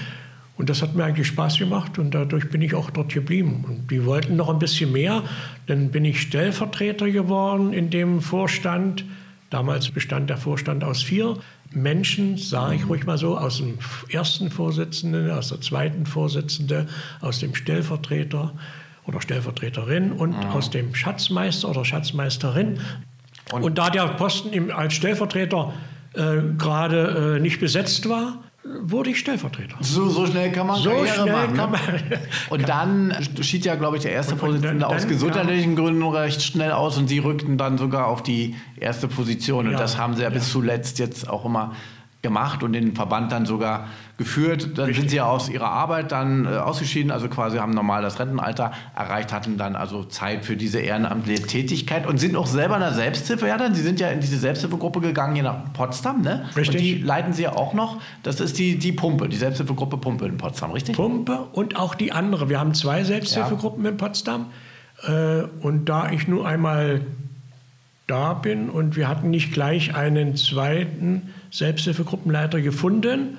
Und 0.58 0.68
das 0.68 0.82
hat 0.82 0.94
mir 0.94 1.04
eigentlich 1.04 1.28
Spaß 1.28 1.56
gemacht 1.56 1.98
und 1.98 2.14
dadurch 2.14 2.50
bin 2.50 2.60
ich 2.60 2.74
auch 2.74 2.90
dort 2.90 3.14
geblieben. 3.14 3.64
Und 3.66 3.90
die 3.90 4.04
wollten 4.04 4.36
noch 4.36 4.50
ein 4.50 4.58
bisschen 4.58 4.92
mehr. 4.92 5.22
Dann 5.66 5.88
bin 5.88 6.04
ich 6.04 6.20
Stellvertreter 6.20 7.08
geworden 7.10 7.72
in 7.72 7.88
dem 7.88 8.20
Vorstand 8.20 9.06
Damals 9.50 9.90
bestand 9.90 10.30
der 10.30 10.36
Vorstand 10.36 10.84
aus 10.84 11.02
vier 11.02 11.36
Menschen, 11.72 12.36
sage 12.36 12.76
ich 12.76 12.88
ruhig 12.88 13.04
mal 13.04 13.18
so, 13.18 13.36
aus 13.36 13.58
dem 13.58 13.78
ersten 14.08 14.50
Vorsitzenden, 14.50 15.30
aus 15.30 15.48
der 15.48 15.60
zweiten 15.60 16.06
Vorsitzenden, 16.06 16.88
aus 17.20 17.40
dem 17.40 17.54
Stellvertreter 17.54 18.52
oder 19.06 19.20
Stellvertreterin 19.20 20.12
und 20.12 20.36
mhm. 20.36 20.50
aus 20.50 20.70
dem 20.70 20.94
Schatzmeister 20.94 21.68
oder 21.68 21.84
Schatzmeisterin. 21.84 22.80
Und, 23.52 23.64
und 23.64 23.78
da 23.78 23.90
der 23.90 24.06
Posten 24.08 24.52
im, 24.52 24.70
als 24.70 24.94
Stellvertreter 24.94 25.72
äh, 26.14 26.42
gerade 26.56 27.36
äh, 27.36 27.40
nicht 27.40 27.58
besetzt 27.60 28.08
war, 28.08 28.44
wurde 28.64 29.10
ich 29.10 29.18
Stellvertreter. 29.18 29.76
So, 29.80 30.08
so 30.08 30.26
schnell 30.26 30.52
kann 30.52 30.66
man 30.66 30.80
so 30.80 30.90
Karriere 30.90 31.14
schnell 31.14 31.32
machen. 31.32 31.54
Kann 31.54 31.70
ne? 31.70 31.78
man, 31.78 32.18
und 32.50 32.68
dann 32.68 33.16
schied 33.40 33.64
ja, 33.64 33.74
glaube 33.74 33.96
ich, 33.96 34.02
der 34.02 34.12
erste 34.12 34.36
Vorsitzende 34.36 34.86
aus 34.86 35.06
gesundheitlichen 35.06 35.76
Gründen 35.76 36.02
recht 36.02 36.42
schnell 36.42 36.72
aus 36.72 36.98
und 36.98 37.08
Sie 37.08 37.18
rückten 37.18 37.56
dann 37.56 37.78
sogar 37.78 38.06
auf 38.06 38.22
die 38.22 38.56
erste 38.76 39.08
Position. 39.08 39.66
Und 39.66 39.72
ja, 39.72 39.78
das 39.78 39.96
haben 39.96 40.14
Sie 40.14 40.22
ja, 40.22 40.28
ja 40.28 40.34
bis 40.34 40.50
zuletzt 40.50 40.98
jetzt 40.98 41.28
auch 41.28 41.44
immer 41.44 41.72
gemacht 42.22 42.62
und 42.62 42.74
den 42.74 42.94
Verband 42.94 43.32
dann 43.32 43.46
sogar 43.46 43.86
geführt. 44.18 44.76
Dann 44.76 44.86
Richtig. 44.86 44.96
sind 44.96 45.08
sie 45.10 45.16
ja 45.16 45.24
aus 45.24 45.48
ihrer 45.48 45.70
Arbeit 45.70 46.12
dann 46.12 46.44
äh, 46.44 46.48
ausgeschieden, 46.48 47.10
also 47.10 47.28
quasi 47.28 47.56
haben 47.56 47.72
normal 47.72 48.02
das 48.02 48.18
Rentenalter 48.18 48.72
erreicht, 48.94 49.32
hatten 49.32 49.56
dann 49.56 49.74
also 49.74 50.04
Zeit 50.04 50.44
für 50.44 50.56
diese 50.56 50.80
ehrenamtliche 50.80 51.46
Tätigkeit 51.46 52.06
und 52.06 52.18
sind 52.18 52.36
auch 52.36 52.46
selber 52.46 52.74
in 52.74 52.82
der 52.82 52.92
Selbsthilfe. 52.92 53.48
Ja, 53.48 53.56
dann, 53.56 53.74
sie 53.74 53.82
sind 53.82 54.00
ja 54.00 54.08
in 54.08 54.20
diese 54.20 54.36
Selbsthilfegruppe 54.36 55.00
gegangen 55.00 55.34
hier 55.34 55.44
nach 55.44 55.72
Potsdam, 55.72 56.20
ne? 56.20 56.44
Richtig. 56.54 56.68
Und 56.68 56.80
die 56.82 56.94
leiten 56.98 57.32
sie 57.32 57.44
ja 57.44 57.56
auch 57.56 57.72
noch. 57.72 58.00
Das 58.22 58.40
ist 58.40 58.58
die, 58.58 58.78
die 58.78 58.92
Pumpe, 58.92 59.28
die 59.28 59.36
Selbsthilfegruppe 59.36 59.96
Pumpe 59.96 60.26
in 60.26 60.36
Potsdam, 60.36 60.72
richtig? 60.72 60.96
Pumpe 60.96 61.46
und 61.52 61.76
auch 61.76 61.94
die 61.94 62.12
andere. 62.12 62.50
Wir 62.50 62.60
haben 62.60 62.74
zwei 62.74 63.02
Selbsthilfegruppen 63.04 63.82
ja. 63.84 63.90
in 63.90 63.96
Potsdam. 63.96 64.46
Äh, 65.06 65.44
und 65.60 65.86
da 65.86 66.10
ich 66.10 66.28
nur 66.28 66.46
einmal 66.46 67.00
da 68.10 68.34
bin 68.34 68.68
und 68.68 68.96
wir 68.96 69.08
hatten 69.08 69.30
nicht 69.30 69.52
gleich 69.52 69.94
einen 69.94 70.36
zweiten 70.36 71.30
Selbsthilfegruppenleiter 71.50 72.60
gefunden, 72.60 73.38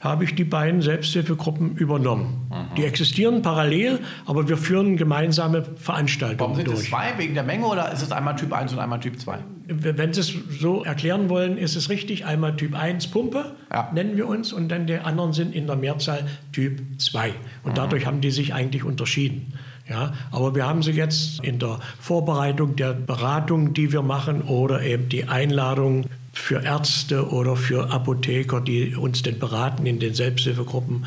habe 0.00 0.24
ich 0.24 0.34
die 0.34 0.44
beiden 0.44 0.82
Selbsthilfegruppen 0.82 1.74
übernommen. 1.76 2.48
Mhm. 2.50 2.74
Die 2.76 2.84
existieren 2.84 3.40
parallel, 3.42 3.98
aber 4.26 4.46
wir 4.48 4.56
führen 4.58 4.96
gemeinsame 4.96 5.64
Veranstaltungen 5.76 6.38
Warum 6.40 6.56
sind 6.56 6.66
durch. 6.68 6.80
es 6.80 6.88
zwei? 6.90 7.14
Wegen 7.16 7.34
der 7.34 7.42
Menge 7.42 7.66
oder 7.66 7.90
ist 7.92 8.02
es 8.02 8.12
einmal 8.12 8.36
Typ 8.36 8.52
1 8.52 8.72
und 8.74 8.78
einmal 8.78 9.00
Typ 9.00 9.18
2? 9.18 9.38
Wenn 9.68 10.12
Sie 10.12 10.20
es 10.20 10.32
so 10.60 10.84
erklären 10.84 11.28
wollen, 11.28 11.56
ist 11.58 11.74
es 11.76 11.88
richtig. 11.88 12.24
Einmal 12.26 12.54
Typ 12.56 12.74
1 12.78 13.08
Pumpe, 13.08 13.56
Ja. 13.72 13.90
nennen 13.92 14.16
wir 14.16 14.28
uns, 14.28 14.52
und 14.52 14.68
dann 14.68 14.86
die 14.86 14.98
anderen 14.98 15.32
sind 15.32 15.54
in 15.54 15.66
der 15.66 15.76
Mehrzahl 15.76 16.26
Typ 16.52 16.80
2. 16.98 17.32
Und 17.64 17.76
dadurch 17.78 18.06
haben 18.06 18.20
die 18.20 18.30
sich 18.30 18.54
eigentlich 18.54 18.84
unterschieden. 18.84 19.54
Ja, 19.88 20.12
aber 20.32 20.54
wir 20.54 20.66
haben 20.66 20.82
sie 20.82 20.90
jetzt 20.92 21.44
in 21.44 21.60
der 21.60 21.78
Vorbereitung 22.00 22.74
der 22.74 22.92
Beratung, 22.92 23.72
die 23.72 23.92
wir 23.92 24.02
machen, 24.02 24.42
oder 24.42 24.82
eben 24.82 25.08
die 25.08 25.28
Einladung 25.28 26.06
für 26.32 26.62
Ärzte 26.62 27.30
oder 27.30 27.56
für 27.56 27.90
Apotheker, 27.90 28.60
die 28.60 28.94
uns 28.94 29.22
denn 29.22 29.38
beraten 29.38 29.86
in 29.86 30.00
den 30.00 30.12
Selbsthilfegruppen, 30.12 31.06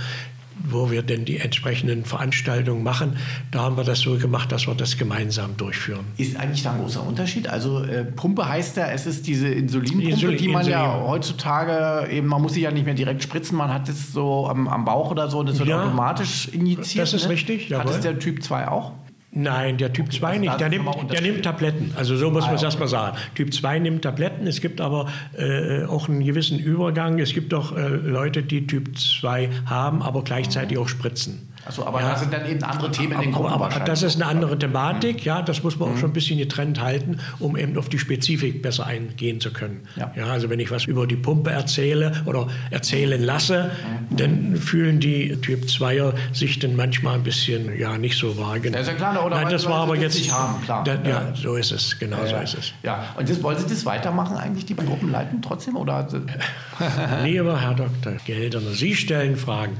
wo 0.67 0.91
wir 0.91 1.01
denn 1.03 1.25
die 1.25 1.37
entsprechenden 1.37 2.05
Veranstaltungen 2.05 2.83
machen. 2.83 3.17
Da 3.51 3.59
haben 3.61 3.77
wir 3.77 3.83
das 3.83 3.99
so 3.99 4.17
gemacht, 4.17 4.51
dass 4.51 4.67
wir 4.67 4.75
das 4.75 4.97
gemeinsam 4.97 5.55
durchführen. 5.57 6.05
Ist 6.17 6.35
eigentlich 6.37 6.63
da 6.63 6.73
ein 6.73 6.79
großer 6.81 7.05
Unterschied? 7.05 7.47
Also 7.47 7.83
äh, 7.83 8.03
Pumpe 8.05 8.47
heißt 8.47 8.77
ja, 8.77 8.87
es 8.87 9.05
ist 9.05 9.25
diese 9.27 9.47
Insulinpumpe, 9.47 10.09
Insulin- 10.09 10.37
die 10.37 10.47
man 10.49 10.67
ja 10.67 10.85
Insulin. 10.85 11.07
heutzutage 11.07 12.09
eben, 12.11 12.27
man 12.27 12.41
muss 12.41 12.53
sie 12.53 12.61
ja 12.61 12.71
nicht 12.71 12.85
mehr 12.85 12.93
direkt 12.95 13.23
spritzen, 13.23 13.57
man 13.57 13.73
hat 13.73 13.87
es 13.89 14.11
so 14.13 14.47
am, 14.47 14.67
am 14.67 14.85
Bauch 14.85 15.11
oder 15.11 15.29
so 15.29 15.39
und 15.39 15.49
es 15.49 15.59
wird 15.59 15.69
Ja, 15.69 15.83
automatisch 15.83 16.47
injiziert. 16.49 17.03
das 17.03 17.13
ist 17.13 17.23
ne? 17.23 17.29
richtig, 17.29 17.71
Hat 17.73 17.85
es 17.85 17.91
jawohl. 17.91 18.01
der 18.01 18.19
Typ 18.19 18.43
2 18.43 18.67
auch? 18.67 18.91
Nein, 19.31 19.77
der 19.77 19.93
Typ 19.93 20.11
2 20.11 20.31
das 20.31 20.39
nicht. 20.39 20.59
Der 20.59 20.69
nimmt, 20.69 20.87
der 21.11 21.21
nimmt 21.21 21.43
Tabletten. 21.43 21.91
Also 21.95 22.17
so 22.17 22.31
muss 22.31 22.43
Ah, 22.45 22.47
man 22.47 22.55
es 22.55 22.61
ja, 22.61 22.67
erstmal 22.69 22.87
sagen. 22.87 23.17
Typ 23.35 23.53
2 23.53 23.77
nimmt 23.79 24.01
Tabletten. 24.01 24.47
Es 24.47 24.59
gibt 24.59 24.81
aber 24.81 25.07
äh, 25.37 25.83
auch 25.85 26.09
einen 26.09 26.23
gewissen 26.23 26.57
Übergang. 26.57 27.19
Es 27.19 27.33
gibt 27.33 27.53
auch 27.53 27.75
äh, 27.77 27.87
Leute, 27.89 28.41
die 28.41 28.65
Typ 28.65 28.97
2 28.97 29.49
haben, 29.67 30.01
aber 30.01 30.23
gleichzeitig 30.23 30.77
auch 30.79 30.87
spritzen. 30.87 31.45
Achso, 31.65 31.85
aber 31.85 31.99
Ja. 32.01 32.11
da 32.11 32.15
sind 32.17 32.33
dann 32.33 32.49
eben 32.49 32.63
andere 32.63 32.89
Themen 32.89 33.11
in 33.11 33.19
den 33.19 33.27
Aber, 33.33 33.41
Gruppen 33.41 33.53
aber 33.53 33.63
wahrscheinlich. 33.65 33.89
das 33.89 34.01
ist 34.01 34.15
eine 34.15 34.25
andere 34.25 34.57
Thematik, 34.57 35.25
ja, 35.25 35.41
das 35.41 35.61
muss 35.61 35.77
man 35.77 35.89
auch 35.93 35.97
schon 35.97 36.09
ein 36.11 36.13
bisschen 36.13 36.39
getrennt 36.39 36.81
halten, 36.81 37.19
um 37.37 37.57
eben 37.57 37.77
auf 37.77 37.89
die 37.89 37.99
Spezifik 37.99 38.61
besser 38.63 38.87
eingehen 38.87 39.39
zu 39.41 39.51
können. 39.51 39.81
Ja. 39.97 40.11
also 40.31 40.49
wenn 40.49 40.59
ich 40.61 40.71
was 40.71 40.85
über 40.85 41.05
die 41.05 41.17
Pumpe 41.17 41.51
erzähle 41.51 42.13
oder 42.25 42.47
erzählen 42.71 43.21
lasse, 43.21 43.71
dann 44.09 44.55
fühlen 44.55 44.99
die 45.01 45.35
Typ 45.41 45.65
2er 45.65 46.13
sich 46.31 46.59
dann 46.59 46.75
manchmal 46.77 47.15
ein 47.15 47.23
bisschen 47.23 47.77
ja 47.77 47.97
nicht 47.97 48.17
so 48.17 48.37
wahrgenommen. 48.37 48.73
Ja, 48.75 48.79
ist 48.79 48.87
ja 48.87 48.93
klar, 48.93 49.13
oder 49.25 49.35
Nein, 49.35 49.45
weil- 49.45 49.51
das 49.51 49.65
war 49.67 49.81
aber 49.83 49.95
jetzt 49.95 50.17
nicht 50.17 50.31
haben, 50.31 50.61
klar. 50.63 50.83
Da, 50.83 50.95
ja, 50.95 51.09
Ja. 51.09 51.35
so 51.35 51.55
ist 51.55 51.71
es, 51.71 51.97
genau 51.99 52.17
so 52.25 52.31
ja. 52.35 52.41
ist 52.41 52.57
es. 52.57 52.73
Ja, 52.83 53.03
und 53.17 53.29
das, 53.29 53.41
wollen 53.43 53.57
Sie 53.57 53.67
das 53.67 53.85
weitermachen 53.85 54.37
eigentlich, 54.37 54.65
die 54.65 54.75
Gruppen 54.75 55.11
leiten 55.11 55.41
trotzdem? 55.41 55.75
Oder? 55.75 56.07
Lieber 57.23 57.59
Herr 57.61 57.73
Dr. 57.75 58.13
Gelderner, 58.25 58.71
Sie 58.71 58.95
stellen 58.95 59.35
Fragen. 59.37 59.77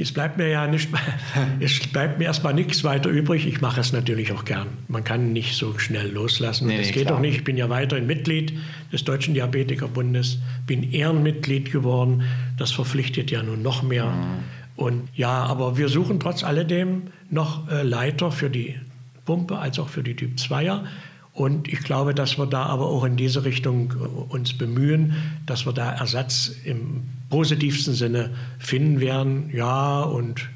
Es 0.00 0.12
bleibt 0.12 0.36
mir 0.38 0.48
ja 0.48 0.66
nicht, 0.68 0.88
es 1.60 1.80
bleibt 1.88 2.18
mir 2.20 2.26
erstmal 2.26 2.54
nichts 2.54 2.84
weiter 2.84 3.10
übrig. 3.10 3.46
Ich 3.46 3.60
mache 3.60 3.80
es 3.80 3.92
natürlich 3.92 4.30
auch 4.32 4.44
gern. 4.44 4.68
Man 4.86 5.02
kann 5.02 5.32
nicht 5.32 5.56
so 5.56 5.76
schnell 5.78 6.08
loslassen. 6.12 6.68
Nee, 6.68 6.78
das 6.78 6.86
nee, 6.86 6.92
geht 6.92 7.06
klar. 7.06 7.16
auch 7.16 7.20
nicht. 7.20 7.38
Ich 7.38 7.44
bin 7.44 7.56
ja 7.56 7.68
weiterhin 7.68 8.06
Mitglied 8.06 8.52
des 8.92 9.02
Deutschen 9.02 9.34
Diabetikerbundes, 9.34 10.38
bin 10.66 10.92
Ehrenmitglied 10.92 11.72
geworden. 11.72 12.22
Das 12.58 12.70
verpflichtet 12.70 13.32
ja 13.32 13.42
nun 13.42 13.62
noch 13.62 13.82
mehr. 13.82 14.06
Mhm. 14.06 14.44
Und 14.76 15.08
ja, 15.14 15.30
aber 15.44 15.76
wir 15.76 15.88
suchen 15.88 16.20
trotz 16.20 16.44
alledem 16.44 17.08
noch 17.30 17.68
äh, 17.70 17.82
Leiter 17.82 18.30
für 18.30 18.50
die 18.50 18.76
Pumpe 19.24 19.58
als 19.58 19.78
auch 19.78 19.88
für 19.88 20.02
die 20.02 20.16
Typ 20.16 20.36
2er. 20.36 20.84
Und 21.34 21.68
ich 21.68 21.80
glaube, 21.80 22.14
dass 22.14 22.36
wir 22.36 22.46
da 22.46 22.64
aber 22.64 22.86
auch 22.86 23.04
in 23.04 23.16
diese 23.16 23.44
Richtung 23.44 23.92
äh, 23.92 24.32
uns 24.32 24.56
bemühen, 24.56 25.14
dass 25.46 25.66
wir 25.66 25.72
da 25.72 25.92
Ersatz 25.92 26.50
im 26.64 27.04
positivsten 27.30 27.94
Sinne 27.94 28.30
finden 28.58 29.00
werden. 29.00 29.50
Ja, 29.52 30.00
und 30.00 30.48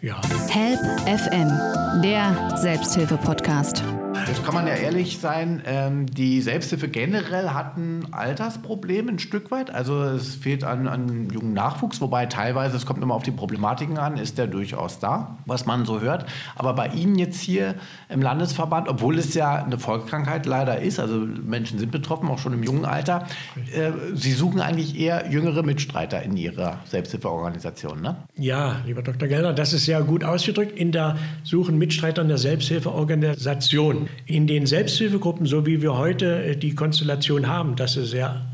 ja. 0.00 0.20
Help 0.48 0.80
FM, 1.06 2.02
der 2.02 2.56
Selbsthilfe-Podcast. 2.56 3.84
Jetzt 4.26 4.44
kann 4.44 4.54
man 4.54 4.66
ja 4.66 4.74
ehrlich 4.74 5.18
sein, 5.18 5.62
ähm, 5.66 6.06
die 6.06 6.40
Selbsthilfe 6.40 6.88
generell 6.88 7.50
hat 7.50 7.76
ein 7.76 8.12
Altersproblem 8.12 9.08
ein 9.08 9.18
Stück 9.18 9.50
weit. 9.50 9.70
Also 9.70 10.02
es 10.02 10.34
fehlt 10.34 10.64
an, 10.64 10.86
an 10.86 11.30
jungen 11.30 11.52
Nachwuchs, 11.52 12.00
wobei 12.00 12.26
teilweise, 12.26 12.76
es 12.76 12.86
kommt 12.86 13.02
immer 13.02 13.14
auf 13.14 13.22
die 13.22 13.30
Problematiken 13.30 13.98
an, 13.98 14.16
ist 14.16 14.38
der 14.38 14.46
durchaus 14.46 14.98
da, 14.98 15.38
was 15.46 15.66
man 15.66 15.84
so 15.84 16.00
hört. 16.00 16.26
Aber 16.54 16.74
bei 16.74 16.88
Ihnen 16.88 17.18
jetzt 17.18 17.40
hier 17.40 17.74
im 18.08 18.22
Landesverband, 18.22 18.88
obwohl 18.88 19.18
es 19.18 19.34
ja 19.34 19.64
eine 19.64 19.78
Volkskrankheit 19.78 20.46
leider 20.46 20.80
ist, 20.80 21.00
also 21.00 21.16
Menschen 21.16 21.78
sind 21.78 21.90
betroffen, 21.90 22.28
auch 22.28 22.38
schon 22.38 22.52
im 22.52 22.62
jungen 22.62 22.84
Alter, 22.84 23.26
äh, 23.74 23.90
Sie 24.14 24.32
suchen 24.32 24.60
eigentlich 24.60 24.98
eher 24.98 25.30
jüngere 25.30 25.62
Mitstreiter 25.62 26.22
in 26.22 26.36
Ihrer 26.36 26.78
Selbsthilfeorganisation, 26.84 28.00
ne? 28.00 28.16
Ja, 28.36 28.76
lieber 28.86 29.02
Dr. 29.02 29.28
Gelder, 29.28 29.52
das 29.52 29.72
ist 29.72 29.86
sehr 29.86 30.02
gut 30.02 30.24
ausgedrückt. 30.24 30.78
In 30.78 30.92
der 30.92 31.16
Suchen 31.42 31.78
Mitstreiter 31.78 32.22
in 32.22 32.28
der 32.28 32.38
Selbsthilfeorganisation. 32.38 34.08
In 34.26 34.46
den 34.46 34.66
Selbsthilfegruppen, 34.66 35.46
so 35.46 35.66
wie 35.66 35.82
wir 35.82 35.96
heute 35.96 36.44
äh, 36.44 36.56
die 36.56 36.74
Konstellation 36.74 37.46
haben, 37.46 37.76
das 37.76 37.96
ist 37.96 38.10
sehr 38.10 38.46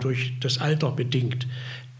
durch 0.00 0.34
das 0.40 0.58
Alter 0.58 0.90
bedingt, 0.90 1.46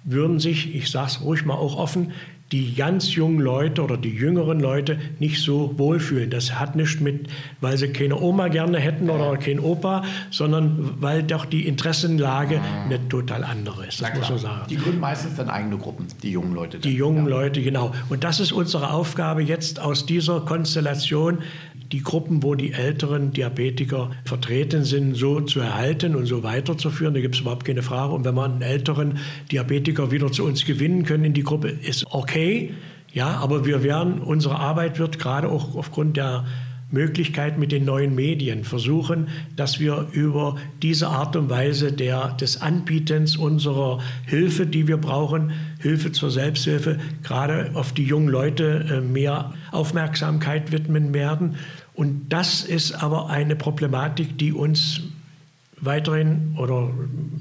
würden 0.04 0.40
sich, 0.40 0.74
ich 0.74 0.90
sage 0.90 1.06
es 1.08 1.20
ruhig 1.20 1.44
mal 1.44 1.54
auch 1.54 1.76
offen, 1.76 2.12
die 2.50 2.74
ganz 2.74 3.14
jungen 3.14 3.40
Leute 3.40 3.82
oder 3.82 3.98
die 3.98 4.08
jüngeren 4.08 4.58
Leute 4.58 4.98
nicht 5.18 5.42
so 5.42 5.74
wohlfühlen. 5.76 6.30
Das 6.30 6.58
hat 6.58 6.76
nichts 6.76 6.98
mit, 6.98 7.28
weil 7.60 7.76
sie 7.76 7.88
keine 7.88 8.18
Oma 8.18 8.48
gerne 8.48 8.78
hätten 8.78 9.10
oder 9.10 9.36
keinen 9.36 9.60
Opa, 9.60 10.02
sondern 10.30 10.94
weil 10.98 11.22
doch 11.22 11.44
die 11.44 11.66
Interessenlage 11.68 12.62
eine 12.86 13.06
total 13.10 13.44
andere 13.44 13.86
ist. 13.86 14.00
Das 14.00 14.14
muss 14.14 14.30
man 14.30 14.38
sagen. 14.38 14.66
Die 14.70 14.76
gründen 14.76 15.00
meistens 15.00 15.36
dann 15.36 15.50
eigene 15.50 15.76
Gruppen, 15.76 16.06
die 16.22 16.30
jungen 16.30 16.54
Leute. 16.54 16.78
dann. 16.78 16.90
Die 16.90 16.96
jungen 16.96 17.24
Ja. 17.26 17.30
Leute, 17.30 17.62
genau. 17.62 17.92
Und 18.08 18.24
das 18.24 18.40
ist 18.40 18.52
unsere 18.52 18.92
Aufgabe 18.92 19.42
jetzt 19.42 19.78
aus 19.78 20.06
dieser 20.06 20.40
Konstellation, 20.40 21.38
die 21.92 22.02
Gruppen, 22.02 22.42
wo 22.42 22.54
die 22.54 22.72
älteren 22.72 23.32
Diabetiker 23.32 24.10
vertreten 24.24 24.84
sind, 24.84 25.14
so 25.14 25.40
zu 25.40 25.60
erhalten 25.60 26.14
und 26.14 26.26
so 26.26 26.42
weiterzuführen. 26.42 27.14
Da 27.14 27.20
gibt 27.20 27.34
es 27.34 27.40
überhaupt 27.40 27.64
keine 27.64 27.82
Frage. 27.82 28.12
Und 28.12 28.24
wenn 28.24 28.34
wir 28.34 28.44
einen 28.44 28.62
älteren 28.62 29.18
Diabetiker 29.50 30.10
wieder 30.10 30.30
zu 30.30 30.44
uns 30.44 30.64
gewinnen 30.64 31.04
können 31.04 31.24
in 31.24 31.32
die 31.32 31.44
Gruppe, 31.44 31.68
ist 31.68 32.06
okay. 32.10 32.74
Ja, 33.12 33.38
aber 33.38 33.64
wir 33.64 33.82
werden, 33.82 34.20
unsere 34.20 34.56
Arbeit 34.56 34.98
wird 34.98 35.18
gerade 35.18 35.48
auch 35.48 35.74
aufgrund 35.76 36.16
der 36.18 36.44
Möglichkeit 36.90 37.58
mit 37.58 37.70
den 37.70 37.84
neuen 37.84 38.14
Medien 38.14 38.64
versuchen, 38.64 39.28
dass 39.56 39.78
wir 39.78 40.08
über 40.12 40.56
diese 40.82 41.08
Art 41.08 41.36
und 41.36 41.50
Weise 41.50 41.92
der, 41.92 42.28
des 42.40 42.62
Anbietens 42.62 43.36
unserer 43.36 44.00
Hilfe, 44.24 44.66
die 44.66 44.88
wir 44.88 44.96
brauchen, 44.96 45.52
Hilfe 45.80 46.12
zur 46.12 46.30
Selbsthilfe, 46.30 46.98
gerade 47.22 47.72
auf 47.74 47.92
die 47.92 48.04
jungen 48.04 48.28
Leute 48.28 48.86
äh, 48.90 49.00
mehr 49.00 49.52
Aufmerksamkeit 49.70 50.72
widmen 50.72 51.12
werden. 51.12 51.56
Und 51.94 52.28
das 52.30 52.62
ist 52.64 52.92
aber 52.92 53.28
eine 53.28 53.56
Problematik, 53.56 54.38
die 54.38 54.52
uns 54.52 55.02
weiterhin 55.80 56.54
oder 56.56 56.90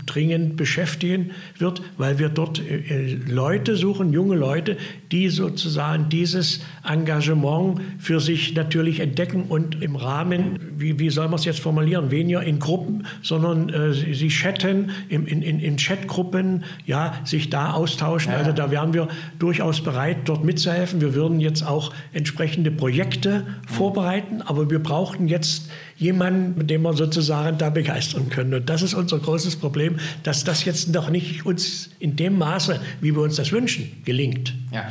dringend 0.06 0.58
beschäftigen 0.58 1.32
wird, 1.58 1.82
weil 1.98 2.20
wir 2.20 2.30
dort 2.30 2.60
äh, 2.60 3.18
Leute 3.28 3.76
suchen, 3.76 4.14
junge 4.14 4.36
Leute, 4.36 4.78
die 5.12 5.30
sozusagen 5.30 6.10
dieses 6.10 6.62
Engagement 6.88 7.82
für 8.00 8.20
sich 8.20 8.56
natürlich 8.56 9.00
entdecken 9.00 9.44
und 9.50 9.82
im 9.82 9.96
Rahmen, 9.96 10.60
wie, 10.78 11.00
wie 11.00 11.10
soll 11.10 11.26
man 11.28 11.36
es 11.36 11.46
jetzt 11.46 11.60
formulieren, 11.60 12.12
weniger 12.12 12.44
in 12.44 12.60
Gruppen, 12.60 13.06
sondern 13.22 13.70
äh, 13.70 13.94
sie, 13.94 14.30
chatten 14.30 14.92
in, 15.10 15.28
in, 15.28 15.42
in 15.42 15.78
Chatgruppen, 15.78 16.64
ja, 16.86 17.14
sich 17.24 17.50
da 17.50 17.72
austauschen. 17.72 18.34
Also 18.34 18.52
da 18.52 18.72
wären 18.72 18.94
wir 18.94 19.08
durchaus 19.40 19.82
bereit, 19.82 20.18
dort 20.26 20.44
mitzuhelfen. 20.44 21.02
Wir 21.02 21.14
würden 21.14 21.40
jetzt 21.40 21.66
auch 21.66 21.94
entsprechende 22.14 22.72
Projekte 22.72 23.46
vorbereiten, 23.68 24.42
aber 24.42 24.70
wir 24.70 24.80
brauchten 24.80 25.28
jetzt 25.28 25.70
jemanden, 25.98 26.58
mit 26.58 26.70
dem 26.70 26.84
wir 26.84 26.94
sozusagen 26.94 27.58
da 27.58 27.70
begeistern 27.70 28.30
können. 28.30 28.54
Und 28.54 28.70
das 28.70 28.82
ist 28.82 28.94
unser 28.94 29.20
großes 29.20 29.56
Problem, 29.58 29.98
dass 30.24 30.44
das 30.44 30.66
jetzt 30.66 30.94
noch 30.94 31.10
nicht 31.10 31.46
uns 31.46 31.90
in 32.00 32.16
dem 32.16 32.38
Maße, 32.38 32.80
wie 33.02 33.16
wir 33.16 33.22
uns 33.22 33.36
das 33.36 33.52
wünschen, 33.52 34.04
gelingt. 34.06 34.54
Ja. 34.72 34.82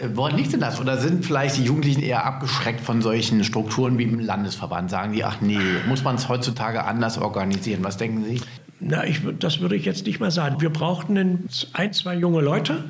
Äh, 0.00 0.08
Woran 0.14 0.36
liegt 0.36 0.52
denn 0.52 0.60
das? 0.60 0.80
Oder 0.80 0.98
sind 0.98 1.24
vielleicht 1.24 1.56
die 1.56 1.64
Jugendlichen 1.64 2.02
eher 2.02 2.24
abgeschreckt 2.24 2.80
von 2.80 3.02
solchen 3.02 3.44
Strukturen 3.44 3.98
wie 3.98 4.04
im 4.04 4.18
Landesverband? 4.20 4.90
Sagen 4.90 5.12
die, 5.12 5.24
ach 5.24 5.40
nee, 5.40 5.58
muss 5.86 6.02
man 6.02 6.16
es 6.16 6.28
heutzutage 6.28 6.84
anders 6.84 7.18
organisieren? 7.18 7.84
Was 7.84 7.96
denken 7.96 8.24
Sie? 8.24 8.40
Na, 8.80 9.04
ich, 9.04 9.20
das 9.38 9.60
würde 9.60 9.76
ich 9.76 9.84
jetzt 9.84 10.06
nicht 10.06 10.20
mal 10.20 10.30
sagen. 10.30 10.60
Wir 10.60 10.70
brauchten 10.70 11.48
ein, 11.72 11.92
zwei 11.92 12.14
junge 12.14 12.40
Leute, 12.40 12.84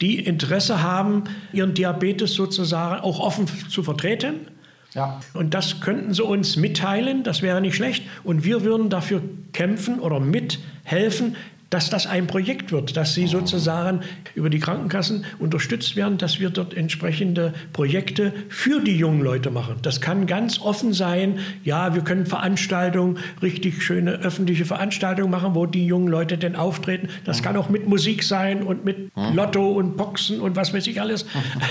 die 0.00 0.18
Interesse 0.18 0.82
haben, 0.82 1.24
ihren 1.52 1.74
Diabetes 1.74 2.34
sozusagen 2.34 3.00
auch 3.02 3.20
offen 3.20 3.46
zu 3.68 3.84
vertreten. 3.84 4.34
Ja. 4.94 5.20
Und 5.32 5.54
das 5.54 5.80
könnten 5.80 6.12
sie 6.12 6.22
uns 6.22 6.56
mitteilen, 6.56 7.22
das 7.22 7.40
wäre 7.42 7.60
nicht 7.60 7.74
schlecht. 7.74 8.04
Und 8.24 8.44
wir 8.44 8.62
würden 8.62 8.90
dafür 8.90 9.22
kämpfen 9.52 10.00
oder 10.00 10.20
mithelfen, 10.20 11.36
dass 11.72 11.88
das 11.88 12.06
ein 12.06 12.26
Projekt 12.26 12.70
wird, 12.70 12.98
dass 12.98 13.14
sie 13.14 13.26
sozusagen 13.26 14.00
über 14.34 14.50
die 14.50 14.58
Krankenkassen 14.58 15.24
unterstützt 15.38 15.96
werden, 15.96 16.18
dass 16.18 16.38
wir 16.38 16.50
dort 16.50 16.74
entsprechende 16.74 17.54
Projekte 17.72 18.34
für 18.50 18.80
die 18.80 18.96
jungen 18.96 19.22
Leute 19.22 19.50
machen. 19.50 19.76
Das 19.80 20.02
kann 20.02 20.26
ganz 20.26 20.60
offen 20.60 20.92
sein. 20.92 21.38
Ja, 21.64 21.94
wir 21.94 22.02
können 22.02 22.26
Veranstaltungen, 22.26 23.18
richtig 23.40 23.82
schöne 23.82 24.12
öffentliche 24.12 24.66
Veranstaltungen 24.66 25.30
machen, 25.30 25.54
wo 25.54 25.64
die 25.64 25.86
jungen 25.86 26.08
Leute 26.08 26.36
denn 26.36 26.56
auftreten. 26.56 27.08
Das 27.24 27.42
kann 27.42 27.56
auch 27.56 27.70
mit 27.70 27.88
Musik 27.88 28.22
sein 28.22 28.62
und 28.62 28.84
mit 28.84 29.10
Lotto 29.32 29.72
und 29.72 29.96
Boxen 29.96 30.40
und 30.40 30.56
was 30.56 30.74
weiß 30.74 30.86
ich 30.86 31.00
alles. 31.00 31.24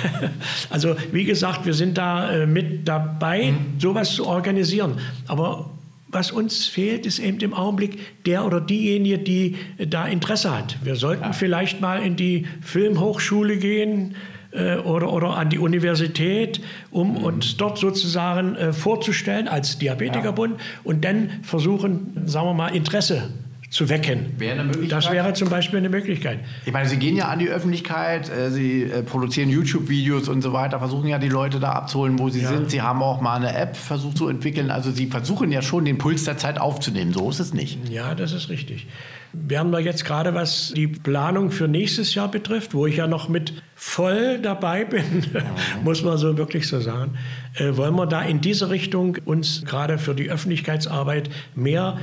also 0.71 0.95
wie 1.11 1.25
gesagt, 1.25 1.67
wir 1.67 1.75
sind 1.75 1.99
da 1.99 2.31
äh, 2.31 2.47
mit 2.47 2.87
dabei, 2.87 3.53
sowas 3.77 4.15
zu 4.15 4.25
organisieren. 4.25 4.97
Aber 5.27 5.69
was 6.12 6.32
uns 6.32 6.65
fehlt, 6.65 7.06
ist 7.06 7.19
eben 7.19 7.39
im 7.39 7.54
Augenblick 7.54 8.26
der 8.26 8.45
oder 8.45 8.62
diejenige, 8.62 9.17
die 9.19 9.56
da 9.78 10.08
Interesse 10.08 10.56
hat. 10.56 10.78
Wir 10.84 10.95
sollten 10.95 11.24
ja. 11.24 11.34
vielleicht 11.34 11.82
mal 11.82 12.02
in 12.02 12.15
die 12.15 12.45
Filmhochschule 12.62 13.58
gehen 13.58 14.15
äh, 14.52 14.78
oder, 14.78 15.12
oder 15.12 15.38
an 15.38 15.50
die 15.50 15.60
Universität, 15.60 16.62
um 16.91 17.12
mhm. 17.12 17.24
uns 17.24 17.58
dort 17.58 17.78
sozusagen 17.78 18.56
äh, 18.56 18.74
vorzustellen 18.74 19.47
als 19.47 19.78
Diabetikerbund 19.80 20.58
ja. 20.58 20.65
und 20.84 21.06
dann 21.06 21.30
versuchen, 21.43 22.24
sagen 22.26 22.47
wir 22.47 22.54
mal, 22.54 22.76
Interesse 22.76 23.30
zu 23.71 23.88
wecken. 23.88 24.34
Wäre 24.38 24.60
eine 24.60 24.65
Möglichkeit? 24.65 24.91
Das 24.91 25.12
wäre 25.12 25.34
zum 25.34 25.49
Beispiel 25.49 25.79
eine 25.79 25.88
Möglichkeit. 25.88 26.39
Ich 26.65 26.73
meine, 26.73 26.89
Sie 26.89 26.97
gehen 26.97 27.15
ja 27.15 27.29
an 27.29 27.39
die 27.39 27.47
Öffentlichkeit, 27.47 28.29
äh, 28.29 28.51
Sie 28.51 28.84
äh, 28.84 29.01
produzieren 29.01 29.49
YouTube-Videos 29.49 30.27
und 30.27 30.41
so 30.41 30.51
weiter, 30.51 30.77
versuchen 30.79 31.07
ja 31.07 31.17
die 31.17 31.29
Leute 31.29 31.62
da 31.62 31.71
abzuholen, 31.71 32.19
wo 32.19 32.27
sie 32.27 32.41
ja. 32.41 32.49
sind. 32.49 32.69
Sie 32.69 32.81
haben 32.81 33.01
auch 33.01 33.21
mal 33.21 33.38
eine 33.38 33.55
App 33.55 33.77
versucht 33.77 34.17
zu 34.17 34.27
entwickeln. 34.27 34.71
Also 34.71 34.91
Sie 34.91 35.07
versuchen 35.07 35.53
ja 35.53 35.62
schon, 35.62 35.86
den 35.86 35.97
Puls 35.97 36.25
der 36.25 36.38
Zeit 36.38 36.60
aufzunehmen. 36.60 37.13
So 37.13 37.29
ist 37.29 37.39
es 37.39 37.53
nicht. 37.53 37.79
Ja, 37.89 38.13
das 38.13 38.34
ist 38.34 38.49
richtig. 38.49 38.88
Wir 39.31 39.60
haben 39.60 39.71
da 39.71 39.79
jetzt 39.79 40.03
gerade, 40.03 40.34
was 40.34 40.73
die 40.75 40.88
Planung 40.88 41.51
für 41.51 41.69
nächstes 41.69 42.13
Jahr 42.13 42.29
betrifft, 42.29 42.73
wo 42.73 42.86
ich 42.88 42.97
ja 42.97 43.07
noch 43.07 43.29
mit 43.29 43.53
voll 43.73 44.39
dabei 44.39 44.84
bin, 44.84 45.23
muss 45.86 46.03
man 46.03 46.17
so 46.17 46.38
wirklich 46.38 46.67
so 46.67 46.81
sagen, 46.81 47.13
äh, 47.53 47.77
wollen 47.77 47.95
wir 47.95 48.05
da 48.05 48.21
in 48.21 48.41
diese 48.41 48.69
Richtung 48.69 49.17
uns 49.23 49.63
gerade 49.63 49.97
für 49.97 50.13
die 50.13 50.29
Öffentlichkeitsarbeit 50.29 51.29
mehr 51.55 51.97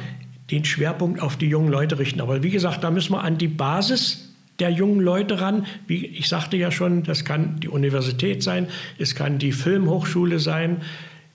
den 0.51 0.65
Schwerpunkt 0.65 1.21
auf 1.21 1.37
die 1.37 1.49
jungen 1.49 1.71
Leute 1.71 1.99
richten. 1.99 2.21
Aber 2.21 2.43
wie 2.43 2.51
gesagt, 2.51 2.83
da 2.85 2.91
müssen 2.91 3.13
wir 3.13 3.23
an 3.23 3.39
die 3.39 3.49
Basis 3.49 4.29
der 4.59 4.71
jungen 4.71 5.01
Leute 5.01 5.41
ran. 5.41 5.67
Wie 5.87 6.07
ich 6.07 6.29
sagte 6.29 6.57
ja 6.57 6.71
schon, 6.71 7.05
das 7.05 7.25
kann 7.25 7.61
die 7.61 7.69
Universität 7.69 8.43
sein, 8.43 8.69
es 8.99 9.15
kann 9.15 9.39
die 9.39 9.53
Filmhochschule 9.53 10.39
sein, 10.41 10.79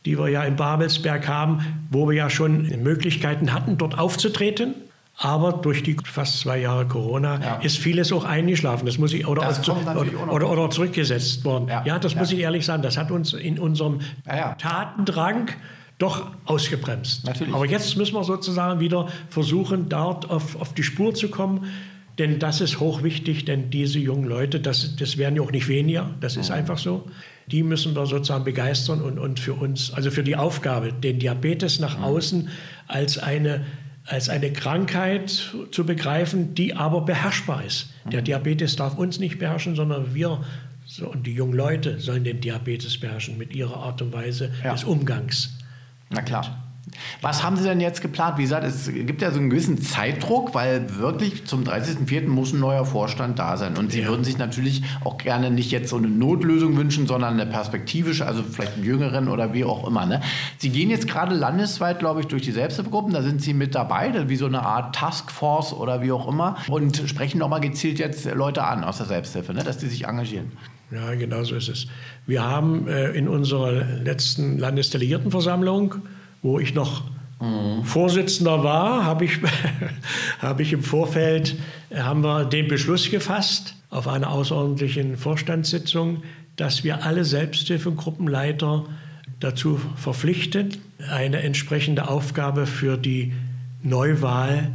die 0.06 0.18
wir 0.18 0.28
ja 0.30 0.44
in 0.44 0.56
Babelsberg 0.56 1.28
haben, 1.28 1.66
wo 1.90 2.10
wir 2.10 2.16
ja 2.16 2.30
schon 2.30 2.68
Möglichkeiten 2.84 3.54
hatten, 3.54 3.78
dort 3.78 3.98
aufzutreten. 3.98 4.76
Aber 5.18 5.54
durch 5.54 5.84
die 5.84 5.96
fast 6.04 6.40
zwei 6.40 6.58
Jahre 6.60 6.88
Corona 6.88 7.40
ja. 7.40 7.56
ist 7.58 7.78
vieles 7.78 8.12
auch 8.12 8.26
eingeschlafen. 8.26 8.88
Das 8.88 8.98
muss 8.98 9.14
ich 9.14 9.28
oder, 9.28 9.44
das 9.44 9.70
oder, 9.70 10.32
oder, 10.32 10.50
oder, 10.50 10.70
zurückgesetzt 10.72 11.46
worden. 11.46 11.68
Ja, 11.68 11.84
ja 11.86 12.00
das 12.00 12.14
ja. 12.14 12.20
muss 12.20 12.32
ich 12.32 12.40
ehrlich 12.40 12.66
sagen. 12.66 12.82
Das 12.82 12.98
hat 12.98 13.12
uns 13.12 13.34
in 13.34 13.60
unserem 13.60 14.02
Tatendrang 14.58 15.52
doch 16.04 16.28
ausgebremst. 16.44 17.26
Natürlich. 17.26 17.54
Aber 17.54 17.66
jetzt 17.66 17.96
müssen 17.96 18.14
wir 18.16 18.26
sozusagen 18.26 18.82
wieder 18.82 19.08
versuchen, 19.30 19.88
dort 19.88 20.30
auf, 20.30 20.60
auf 20.60 20.74
die 20.74 20.84
Spur 20.84 21.16
zu 21.16 21.30
kommen. 21.30 21.66
Denn 22.20 22.38
das 22.38 22.62
ist 22.62 22.80
hochwichtig, 22.80 23.46
denn 23.46 23.72
diese 23.72 23.98
jungen 23.98 24.26
Leute, 24.26 24.60
das, 24.60 24.98
das 24.98 25.18
werden 25.18 25.36
ja 25.36 25.42
auch 25.42 25.52
nicht 25.52 25.68
weniger, 25.68 26.12
das 26.20 26.36
ist 26.36 26.50
mhm. 26.50 26.56
einfach 26.56 26.78
so. 26.78 27.06
Die 27.48 27.64
müssen 27.64 27.96
wir 27.96 28.06
sozusagen 28.06 28.44
begeistern 28.44 29.02
und, 29.02 29.18
und 29.18 29.40
für 29.40 29.54
uns, 29.54 29.92
also 29.92 30.12
für 30.12 30.24
die 30.24 30.36
Aufgabe, 30.36 30.94
den 30.94 31.18
Diabetes 31.18 31.80
nach 31.80 31.98
mhm. 31.98 32.04
außen 32.04 32.50
als 32.88 33.18
eine, 33.18 33.66
als 34.06 34.30
eine 34.30 34.52
Krankheit 34.52 35.54
zu 35.72 35.86
begreifen, 35.86 36.54
die 36.54 36.76
aber 36.76 37.02
beherrschbar 37.02 37.64
ist. 37.66 37.90
Der 38.12 38.20
mhm. 38.20 38.26
Diabetes 38.26 38.76
darf 38.76 38.96
uns 38.96 39.20
nicht 39.20 39.40
beherrschen, 39.40 39.76
sondern 39.76 40.14
wir 40.14 40.42
so, 40.86 41.08
und 41.08 41.26
die 41.26 41.34
jungen 41.34 41.54
Leute 41.54 42.00
sollen 42.00 42.26
den 42.26 42.42
Diabetes 42.42 43.00
beherrschen 43.00 43.38
mit 43.38 43.56
ihrer 43.56 43.78
Art 43.78 44.02
und 44.02 44.14
Weise 44.14 44.52
ja. 44.64 44.74
des 44.74 44.84
Umgangs. 44.84 45.58
Na 46.14 46.22
klar. 46.22 46.64
Was 47.22 47.44
haben 47.44 47.58
Sie 47.58 47.64
denn 47.64 47.80
jetzt 47.80 48.02
geplant? 48.02 48.38
Wie 48.38 48.44
gesagt, 48.44 48.66
es 48.66 48.92
gibt 48.92 49.22
ja 49.22 49.32
so 49.32 49.40
einen 49.40 49.50
gewissen 49.50 49.82
Zeitdruck, 49.82 50.54
weil 50.54 50.98
wirklich 50.98 51.46
zum 51.46 51.64
30.04. 51.64 52.28
muss 52.28 52.54
ein 52.54 52.60
neuer 52.60 52.86
Vorstand 52.86 53.40
da 53.40 53.58
sein. 53.58 53.78
Und 53.78 53.92
Sie 53.92 54.02
ja. 54.02 54.08
würden 54.08 54.24
sich 54.24 54.38
natürlich 54.38 54.84
auch 55.04 55.18
gerne 55.18 55.50
nicht 55.50 55.72
jetzt 55.72 55.90
so 55.90 55.98
eine 55.98 56.08
Notlösung 56.08 56.76
wünschen, 56.78 57.08
sondern 57.08 57.40
eine 57.40 57.50
perspektivische, 57.50 58.26
also 58.26 58.44
vielleicht 58.44 58.76
einen 58.76 58.84
jüngeren 58.84 59.28
oder 59.28 59.54
wie 59.54 59.64
auch 59.64 59.88
immer. 59.88 60.06
Ne? 60.06 60.22
Sie 60.58 60.70
gehen 60.70 60.90
jetzt 60.90 61.08
gerade 61.08 61.36
landesweit, 61.36 62.00
glaube 62.00 62.22
ich, 62.22 62.28
durch 62.28 62.44
die 62.44 62.52
Selbsthilfegruppen. 62.52 63.14
Da 63.14 63.22
sind 63.22 63.42
Sie 63.42 63.54
mit 63.54 63.76
dabei, 63.76 64.12
wie 64.28 64.36
so 64.36 64.46
eine 64.46 64.64
Art 64.64 64.96
Taskforce 64.96 65.74
oder 65.74 66.02
wie 66.02 66.12
auch 66.12 66.28
immer. 66.28 66.58
Und 66.68 67.02
sprechen 67.08 67.40
nochmal 67.40 67.62
gezielt 67.62 68.00
jetzt 68.00 68.26
Leute 68.26 68.64
an 68.64 68.84
aus 68.84 68.98
der 68.98 69.08
Selbsthilfe, 69.08 69.54
ne? 69.54 69.64
dass 69.64 69.78
die 69.78 69.88
sich 69.88 70.06
engagieren. 70.06 70.52
Ja, 70.94 71.16
genau 71.16 71.44
so 71.44 71.56
ist 71.56 71.70
es. 71.70 71.88
Wir 72.28 72.44
haben 72.44 72.88
äh, 72.88 73.12
in 73.12 73.28
unserer 73.28 73.72
letzten 74.04 74.60
Landesdelegiertenversammlung, 74.60 75.96
wo 76.44 76.60
ich 76.60 76.76
noch 76.76 77.04
mhm. 77.42 77.84
Vorsitzender 77.84 78.64
war, 78.64 79.04
habe 79.04 79.26
ich, 79.26 79.40
hab 80.40 80.60
ich 80.60 80.72
im 80.72 80.84
Vorfeld 80.84 81.56
äh, 81.90 82.00
haben 82.00 82.24
wir 82.24 82.46
den 82.46 82.68
Beschluss 82.68 83.10
gefasst 83.10 83.76
auf 83.90 84.08
einer 84.08 84.30
außerordentlichen 84.30 85.18
Vorstandssitzung, 85.18 86.22
dass 86.58 86.84
wir 86.84 87.04
alle 87.04 87.26
Selbsthilfegruppenleiter 87.26 88.86
dazu 89.40 89.80
verpflichten, 89.96 90.78
eine 91.10 91.42
entsprechende 91.42 92.08
Aufgabe 92.08 92.68
für 92.68 92.98
die 92.98 93.34
Neuwahl 93.82 94.72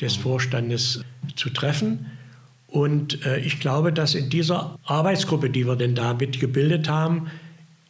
des 0.00 0.16
Vorstandes 0.16 1.04
zu 1.36 1.50
treffen. 1.50 2.06
Und 2.74 3.24
äh, 3.24 3.38
ich 3.38 3.60
glaube, 3.60 3.92
dass 3.92 4.16
in 4.16 4.30
dieser 4.30 4.80
Arbeitsgruppe, 4.82 5.48
die 5.48 5.64
wir 5.64 5.76
denn 5.76 5.94
damit 5.94 6.40
gebildet 6.40 6.88
haben, 6.88 7.30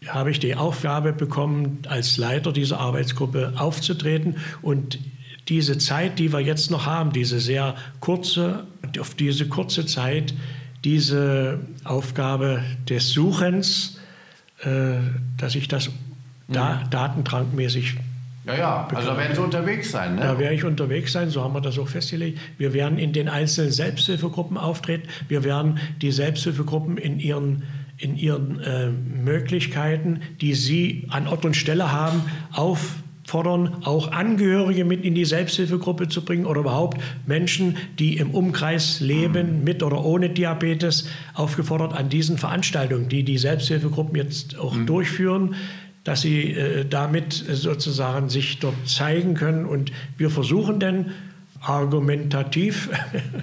habe 0.06 0.30
ich 0.30 0.40
die 0.40 0.56
Aufgabe 0.56 1.14
bekommen, 1.14 1.78
als 1.88 2.18
Leiter 2.18 2.52
dieser 2.52 2.80
Arbeitsgruppe 2.80 3.54
aufzutreten 3.56 4.36
und 4.60 4.98
diese 5.48 5.78
Zeit, 5.78 6.18
die 6.18 6.34
wir 6.34 6.40
jetzt 6.40 6.70
noch 6.70 6.84
haben, 6.84 7.14
diese 7.14 7.40
sehr 7.40 7.76
kurze, 8.00 8.66
auf 9.00 9.14
diese 9.14 9.48
kurze 9.48 9.86
Zeit, 9.86 10.34
diese 10.84 11.60
Aufgabe 11.84 12.62
des 12.86 13.08
Suchens, 13.08 13.98
äh, 14.64 14.98
dass 15.38 15.54
ich 15.54 15.66
das 15.66 15.88
da, 16.46 16.82
mhm. 16.84 16.90
datentrankmäßig 16.90 17.96
ja, 18.46 18.54
ja, 18.54 18.88
also 18.94 19.10
da 19.10 19.16
werden 19.16 19.34
Sie 19.34 19.40
unterwegs 19.40 19.90
sein. 19.90 20.16
Ne? 20.16 20.20
Da 20.20 20.38
werde 20.38 20.54
ich 20.54 20.64
unterwegs 20.64 21.12
sein, 21.12 21.30
so 21.30 21.42
haben 21.42 21.54
wir 21.54 21.62
das 21.62 21.78
auch 21.78 21.88
festgelegt. 21.88 22.38
Wir 22.58 22.74
werden 22.74 22.98
in 22.98 23.14
den 23.14 23.28
einzelnen 23.28 23.72
Selbsthilfegruppen 23.72 24.58
auftreten. 24.58 25.08
Wir 25.28 25.44
werden 25.44 25.78
die 26.02 26.12
Selbsthilfegruppen 26.12 26.98
in 26.98 27.20
ihren, 27.20 27.62
in 27.96 28.16
ihren 28.16 28.60
äh, 28.60 28.90
Möglichkeiten, 28.90 30.20
die 30.42 30.52
sie 30.52 31.06
an 31.08 31.26
Ort 31.26 31.46
und 31.46 31.56
Stelle 31.56 31.90
haben, 31.90 32.20
auffordern, 32.52 33.76
auch 33.84 34.12
Angehörige 34.12 34.84
mit 34.84 35.06
in 35.06 35.14
die 35.14 35.24
Selbsthilfegruppe 35.24 36.08
zu 36.08 36.22
bringen 36.22 36.44
oder 36.44 36.60
überhaupt 36.60 37.00
Menschen, 37.24 37.78
die 37.98 38.18
im 38.18 38.32
Umkreis 38.32 39.00
leben, 39.00 39.60
mhm. 39.60 39.64
mit 39.64 39.82
oder 39.82 40.04
ohne 40.04 40.28
Diabetes, 40.28 41.08
aufgefordert 41.32 41.94
an 41.94 42.10
diesen 42.10 42.36
Veranstaltungen, 42.36 43.08
die 43.08 43.22
die 43.22 43.38
Selbsthilfegruppen 43.38 44.16
jetzt 44.16 44.58
auch 44.58 44.74
mhm. 44.74 44.84
durchführen 44.84 45.54
dass 46.04 46.20
sie 46.20 46.52
äh, 46.52 46.84
damit 46.84 47.32
sozusagen 47.32 48.28
sich 48.28 48.58
dort 48.58 48.88
zeigen 48.88 49.34
können. 49.34 49.64
Und 49.64 49.90
wir 50.16 50.30
versuchen 50.30 50.78
dann 50.78 51.12
argumentativ 51.60 52.90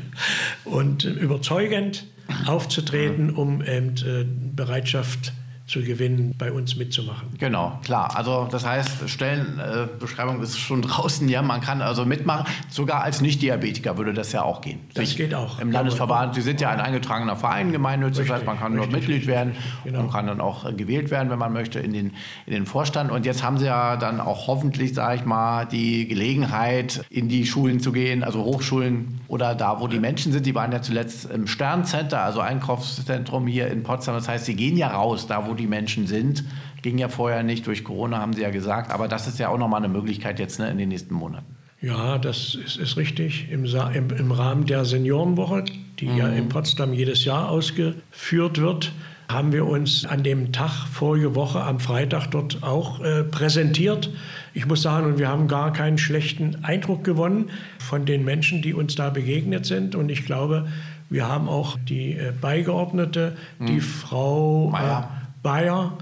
und 0.65 1.03
überzeugend 1.03 2.05
aufzutreten, 2.45 3.31
um 3.31 3.61
eben, 3.61 3.95
äh, 3.97 4.25
Bereitschaft 4.55 5.33
zu 5.71 5.81
gewinnen, 5.81 6.35
bei 6.37 6.51
uns 6.51 6.75
mitzumachen. 6.75 7.29
Genau, 7.39 7.79
klar. 7.83 8.15
Also 8.15 8.47
das 8.51 8.65
heißt, 8.65 9.09
Stellenbeschreibung 9.09 10.41
ist 10.41 10.59
schon 10.59 10.81
draußen. 10.81 11.29
Ja, 11.29 11.41
man 11.41 11.61
kann 11.61 11.81
also 11.81 12.05
mitmachen. 12.05 12.45
Sogar 12.69 13.03
als 13.03 13.21
Nicht-Diabetiker 13.21 13.97
würde 13.97 14.13
das 14.13 14.33
ja 14.33 14.43
auch 14.43 14.59
gehen. 14.59 14.81
Das 14.93 15.07
Sich 15.07 15.17
geht 15.17 15.33
auch. 15.33 15.59
Im 15.59 15.71
Landesverband, 15.71 16.35
Sie 16.35 16.41
sind 16.41 16.59
ja 16.59 16.69
ein 16.71 16.81
eingetragener 16.81 17.37
Verein, 17.37 17.71
gemeinnützig. 17.71 18.27
Das 18.27 18.37
heißt, 18.37 18.45
man 18.45 18.59
kann 18.59 18.73
richtig, 18.73 18.91
dort 18.91 19.01
Mitglied 19.01 19.27
werden 19.27 19.55
genau. 19.85 20.01
und 20.01 20.11
kann 20.11 20.27
dann 20.27 20.41
auch 20.41 20.65
äh, 20.65 20.73
gewählt 20.73 21.09
werden, 21.09 21.29
wenn 21.29 21.39
man 21.39 21.53
möchte, 21.53 21.79
in 21.79 21.93
den, 21.93 22.11
in 22.45 22.53
den 22.53 22.65
Vorstand. 22.65 23.09
Und 23.09 23.25
jetzt 23.25 23.41
haben 23.41 23.57
Sie 23.57 23.65
ja 23.65 23.95
dann 23.95 24.19
auch 24.19 24.47
hoffentlich, 24.47 24.93
sage 24.93 25.15
ich 25.15 25.25
mal, 25.25 25.65
die 25.65 26.05
Gelegenheit, 26.05 27.05
in 27.09 27.29
die 27.29 27.45
Schulen 27.45 27.79
zu 27.79 27.93
gehen, 27.93 28.25
also 28.25 28.43
Hochschulen 28.43 29.21
oder 29.29 29.55
da, 29.55 29.79
wo 29.79 29.87
die 29.87 29.99
Menschen 29.99 30.33
sind. 30.33 30.45
Die 30.45 30.53
waren 30.53 30.73
ja 30.73 30.81
zuletzt 30.81 31.31
im 31.31 31.47
Sterncenter, 31.47 32.21
also 32.21 32.41
Einkaufszentrum 32.41 33.47
hier 33.47 33.67
in 33.67 33.83
Potsdam. 33.83 34.15
Das 34.15 34.27
heißt, 34.27 34.45
Sie 34.45 34.55
gehen 34.55 34.75
ja 34.75 34.89
raus, 34.89 35.27
da 35.27 35.47
wo 35.47 35.53
die 35.60 35.60
die 35.61 35.67
Menschen 35.67 36.07
sind. 36.07 36.43
Ging 36.81 36.97
ja 36.97 37.07
vorher 37.07 37.43
nicht, 37.43 37.67
durch 37.67 37.83
Corona 37.83 38.19
haben 38.19 38.33
Sie 38.33 38.41
ja 38.41 38.49
gesagt. 38.49 38.91
Aber 38.91 39.07
das 39.07 39.27
ist 39.27 39.39
ja 39.39 39.49
auch 39.49 39.57
nochmal 39.57 39.83
eine 39.83 39.93
Möglichkeit 39.93 40.39
jetzt 40.39 40.59
ne, 40.59 40.69
in 40.69 40.77
den 40.77 40.89
nächsten 40.89 41.13
Monaten. 41.13 41.45
Ja, 41.81 42.19
das 42.19 42.55
ist, 42.55 42.77
ist 42.77 42.97
richtig. 42.97 43.47
Im, 43.49 43.65
im, 43.65 44.09
Im, 44.11 44.31
Rahmen 44.31 44.65
der 44.65 44.85
Seniorenwoche, 44.85 45.63
die 45.99 46.07
mhm. 46.07 46.17
ja 46.17 46.27
in 46.27 46.47
Potsdam 46.47 46.93
jedes 46.93 47.25
Jahr 47.25 47.49
ausgeführt 47.49 48.61
wird, 48.61 48.91
haben 49.31 49.51
wir 49.51 49.65
uns 49.65 50.05
an 50.05 50.23
dem 50.23 50.51
Tag 50.51 50.71
vorige 50.91 51.35
Woche 51.35 51.61
am 51.61 51.79
Freitag 51.79 52.27
dort 52.27 52.61
auch 52.61 52.99
äh, 53.01 53.23
präsentiert. 53.23 54.11
Ich 54.53 54.67
muss 54.67 54.81
sagen, 54.81 55.07
und 55.07 55.19
wir 55.19 55.29
haben 55.29 55.47
gar 55.47 55.73
keinen 55.73 55.97
schlechten 55.97 56.63
Eindruck 56.63 57.03
gewonnen 57.03 57.49
von 57.79 58.05
den 58.05 58.25
Menschen, 58.25 58.61
die 58.61 58.73
uns 58.73 58.95
da 58.95 59.09
begegnet 59.09 59.65
sind. 59.65 59.95
Und 59.95 60.09
ich 60.09 60.25
glaube, 60.25 60.67
wir 61.09 61.27
haben 61.27 61.49
auch 61.49 61.77
die 61.77 62.13
äh, 62.13 62.31
Beigeordnete, 62.39 63.35
hm. 63.57 63.67
die 63.67 63.79
Frau 63.79 64.69
Bayer, 64.71 65.09
äh, 65.09 65.20
Bayer 65.41 65.97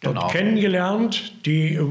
dort 0.00 0.16
genau. 0.16 0.28
kennengelernt, 0.28 1.46
die 1.46 1.74
äh, 1.74 1.88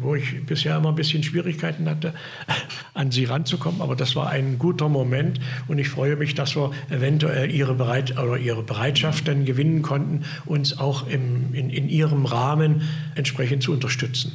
wo 0.00 0.14
ich 0.14 0.44
bisher 0.44 0.76
immer 0.76 0.90
ein 0.90 0.94
bisschen 0.94 1.22
Schwierigkeiten 1.22 1.88
hatte, 1.88 2.14
an 2.94 3.10
sie 3.10 3.24
ranzukommen. 3.24 3.80
Aber 3.80 3.96
das 3.96 4.16
war 4.16 4.30
ein 4.30 4.58
guter 4.58 4.88
Moment 4.88 5.40
und 5.68 5.78
ich 5.78 5.88
freue 5.88 6.16
mich, 6.16 6.34
dass 6.34 6.56
wir 6.56 6.72
eventuell 6.90 7.50
ihre, 7.50 7.74
Bereit 7.74 8.18
oder 8.18 8.38
ihre 8.38 8.62
Bereitschaft 8.62 9.28
dann 9.28 9.44
gewinnen 9.44 9.82
konnten, 9.82 10.24
uns 10.44 10.78
auch 10.78 11.06
im, 11.08 11.54
in, 11.54 11.70
in 11.70 11.88
ihrem 11.88 12.26
Rahmen 12.26 12.82
entsprechend 13.14 13.62
zu 13.62 13.72
unterstützen. 13.72 14.32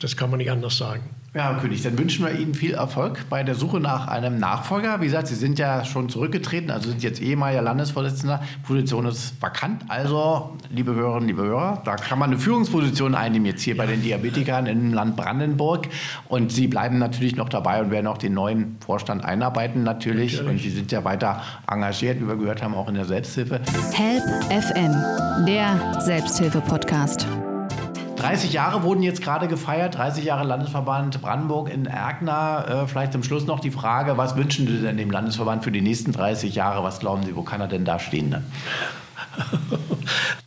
Das 0.00 0.16
kann 0.16 0.30
man 0.30 0.38
nicht 0.38 0.50
anders 0.50 0.76
sagen. 0.76 1.02
Ja, 1.34 1.44
Herr 1.44 1.60
König, 1.62 1.82
dann 1.82 1.98
wünschen 1.98 2.26
wir 2.26 2.38
Ihnen 2.38 2.52
viel 2.52 2.74
Erfolg 2.74 3.24
bei 3.30 3.42
der 3.42 3.54
Suche 3.54 3.80
nach 3.80 4.06
einem 4.06 4.38
Nachfolger. 4.38 5.00
Wie 5.00 5.06
gesagt, 5.06 5.28
Sie 5.28 5.34
sind 5.34 5.58
ja 5.58 5.82
schon 5.82 6.10
zurückgetreten, 6.10 6.70
also 6.70 6.90
sind 6.90 7.02
jetzt 7.02 7.22
ehemaliger 7.22 7.62
Landesvorsitzender. 7.62 8.42
Position 8.66 9.06
ist 9.06 9.40
vakant. 9.40 9.82
Also, 9.88 10.58
liebe 10.68 10.94
Hörerinnen, 10.94 11.28
liebe 11.28 11.42
Hörer, 11.42 11.80
da 11.86 11.96
kann 11.96 12.18
man 12.18 12.32
eine 12.32 12.38
Führungsposition 12.38 13.14
einnehmen 13.14 13.46
jetzt 13.46 13.62
hier 13.62 13.78
bei 13.78 13.86
den 13.86 14.02
Diabetikern 14.02 14.66
im 14.66 14.92
Land 14.92 15.16
Brandenburg. 15.16 15.88
Und 16.28 16.52
Sie 16.52 16.66
bleiben 16.66 16.98
natürlich 16.98 17.34
noch 17.34 17.48
dabei 17.48 17.80
und 17.80 17.90
werden 17.90 18.08
auch 18.08 18.18
den 18.18 18.34
neuen 18.34 18.76
Vorstand 18.84 19.24
einarbeiten 19.24 19.84
natürlich. 19.84 20.34
natürlich. 20.34 20.50
Und 20.50 20.58
Sie 20.58 20.70
sind 20.70 20.92
ja 20.92 21.02
weiter 21.02 21.42
engagiert, 21.66 22.20
wie 22.20 22.28
wir 22.28 22.36
gehört 22.36 22.62
haben, 22.62 22.74
auch 22.74 22.88
in 22.88 22.94
der 22.94 23.06
Selbsthilfe. 23.06 23.58
Help 23.94 24.22
FM, 24.50 25.46
der 25.46 26.02
Selbsthilfe-Podcast. 26.02 27.26
30 28.22 28.52
Jahre 28.52 28.84
wurden 28.84 29.02
jetzt 29.02 29.20
gerade 29.20 29.48
gefeiert, 29.48 29.96
30 29.96 30.24
Jahre 30.24 30.46
Landesverband 30.46 31.20
Brandenburg 31.20 31.72
in 31.72 31.86
Erkner. 31.86 32.84
Äh, 32.84 32.86
vielleicht 32.86 33.12
zum 33.12 33.24
Schluss 33.24 33.46
noch 33.46 33.58
die 33.58 33.72
Frage, 33.72 34.16
was 34.16 34.36
wünschen 34.36 34.68
Sie 34.68 34.80
denn 34.80 34.96
dem 34.96 35.10
Landesverband 35.10 35.64
für 35.64 35.72
die 35.72 35.80
nächsten 35.80 36.12
30 36.12 36.54
Jahre? 36.54 36.84
Was 36.84 37.00
glauben 37.00 37.24
Sie, 37.24 37.34
wo 37.34 37.42
kann 37.42 37.60
er 37.60 37.66
denn 37.66 37.84
da 37.84 37.98
stehen? 37.98 38.30
Dann? 38.30 38.44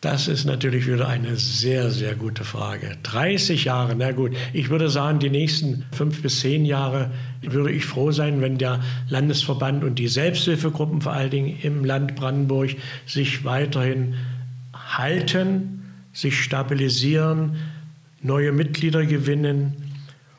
Das 0.02 0.28
ist 0.28 0.46
natürlich 0.46 0.86
wieder 0.86 1.08
eine 1.08 1.36
sehr, 1.38 1.90
sehr 1.90 2.14
gute 2.14 2.44
Frage. 2.44 2.96
30 3.02 3.66
Jahre, 3.66 3.96
na 3.96 4.12
gut. 4.12 4.36
Ich 4.54 4.70
würde 4.70 4.90
sagen, 4.90 5.18
die 5.18 5.32
nächsten 5.32 5.86
fünf 5.92 6.22
bis 6.22 6.42
zehn 6.42 6.64
Jahre 6.64 7.10
würde 7.42 7.72
ich 7.72 7.86
froh 7.86 8.12
sein, 8.12 8.40
wenn 8.40 8.60
der 8.60 8.82
Landesverband 9.10 9.84
und 9.84 9.96
die 9.98 10.08
Selbsthilfegruppen 10.08 11.02
vor 11.02 11.14
allen 11.14 11.32
Dingen 11.32 11.58
im 11.64 11.84
Land 11.84 12.16
Brandenburg 12.16 12.76
sich 13.08 13.46
weiterhin 13.46 14.14
halten 14.76 15.85
sich 16.16 16.42
stabilisieren, 16.42 17.58
neue 18.24 18.52
Mitglieder 18.52 19.06
gewinnen, 19.06 19.74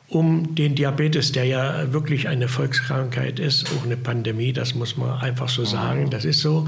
um 0.09 0.55
den 0.55 0.75
Diabetes, 0.75 1.31
der 1.31 1.45
ja 1.45 1.93
wirklich 1.93 2.27
eine 2.27 2.47
Volkskrankheit 2.49 3.39
ist, 3.39 3.71
auch 3.71 3.85
eine 3.85 3.95
Pandemie, 3.95 4.51
das 4.51 4.75
muss 4.75 4.97
man 4.97 5.19
einfach 5.19 5.47
so 5.47 5.63
sagen, 5.63 6.09
das 6.09 6.25
ist 6.25 6.41
so, 6.41 6.67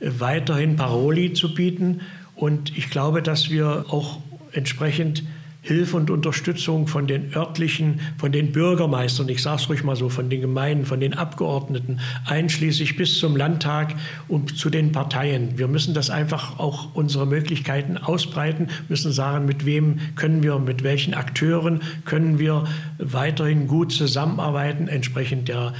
weiterhin 0.00 0.76
Paroli 0.76 1.32
zu 1.32 1.54
bieten. 1.54 2.00
Und 2.34 2.76
ich 2.76 2.90
glaube, 2.90 3.22
dass 3.22 3.50
wir 3.50 3.86
auch 3.88 4.20
entsprechend 4.52 5.22
Hilfe 5.60 5.96
und 5.96 6.10
Unterstützung 6.10 6.86
von 6.86 7.06
den 7.06 7.34
örtlichen, 7.34 8.00
von 8.16 8.32
den 8.32 8.52
Bürgermeistern, 8.52 9.28
ich 9.28 9.42
sage 9.42 9.62
es 9.62 9.68
ruhig 9.68 9.84
mal 9.84 9.96
so, 9.96 10.08
von 10.08 10.30
den 10.30 10.40
Gemeinden, 10.40 10.86
von 10.86 11.00
den 11.00 11.14
Abgeordneten, 11.14 12.00
einschließlich 12.24 12.96
bis 12.96 13.18
zum 13.18 13.36
Landtag 13.36 13.94
und 14.28 14.56
zu 14.56 14.70
den 14.70 14.92
Parteien. 14.92 15.58
Wir 15.58 15.68
müssen 15.68 15.94
das 15.94 16.10
einfach 16.10 16.58
auch 16.58 16.94
unsere 16.94 17.26
Möglichkeiten 17.26 17.98
ausbreiten, 17.98 18.68
müssen 18.88 19.12
sagen, 19.12 19.46
mit 19.46 19.66
wem 19.66 19.98
können 20.14 20.42
wir, 20.42 20.58
mit 20.58 20.84
welchen 20.84 21.12
Akteuren 21.12 21.82
können 22.04 22.38
wir 22.38 22.64
weiterhin 22.98 23.66
gut 23.66 23.92
zusammenarbeiten, 23.92 24.88
entsprechend 24.88 25.48
der 25.48 25.74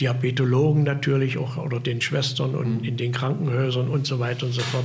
Diabetologen 0.00 0.84
natürlich 0.84 1.38
auch 1.38 1.56
oder 1.56 1.80
den 1.80 2.00
Schwestern 2.00 2.54
und 2.54 2.86
in 2.86 2.96
den 2.96 3.10
Krankenhäusern 3.12 3.88
und 3.88 4.06
so 4.06 4.20
weiter 4.20 4.46
und 4.46 4.52
so 4.52 4.60
fort. 4.60 4.84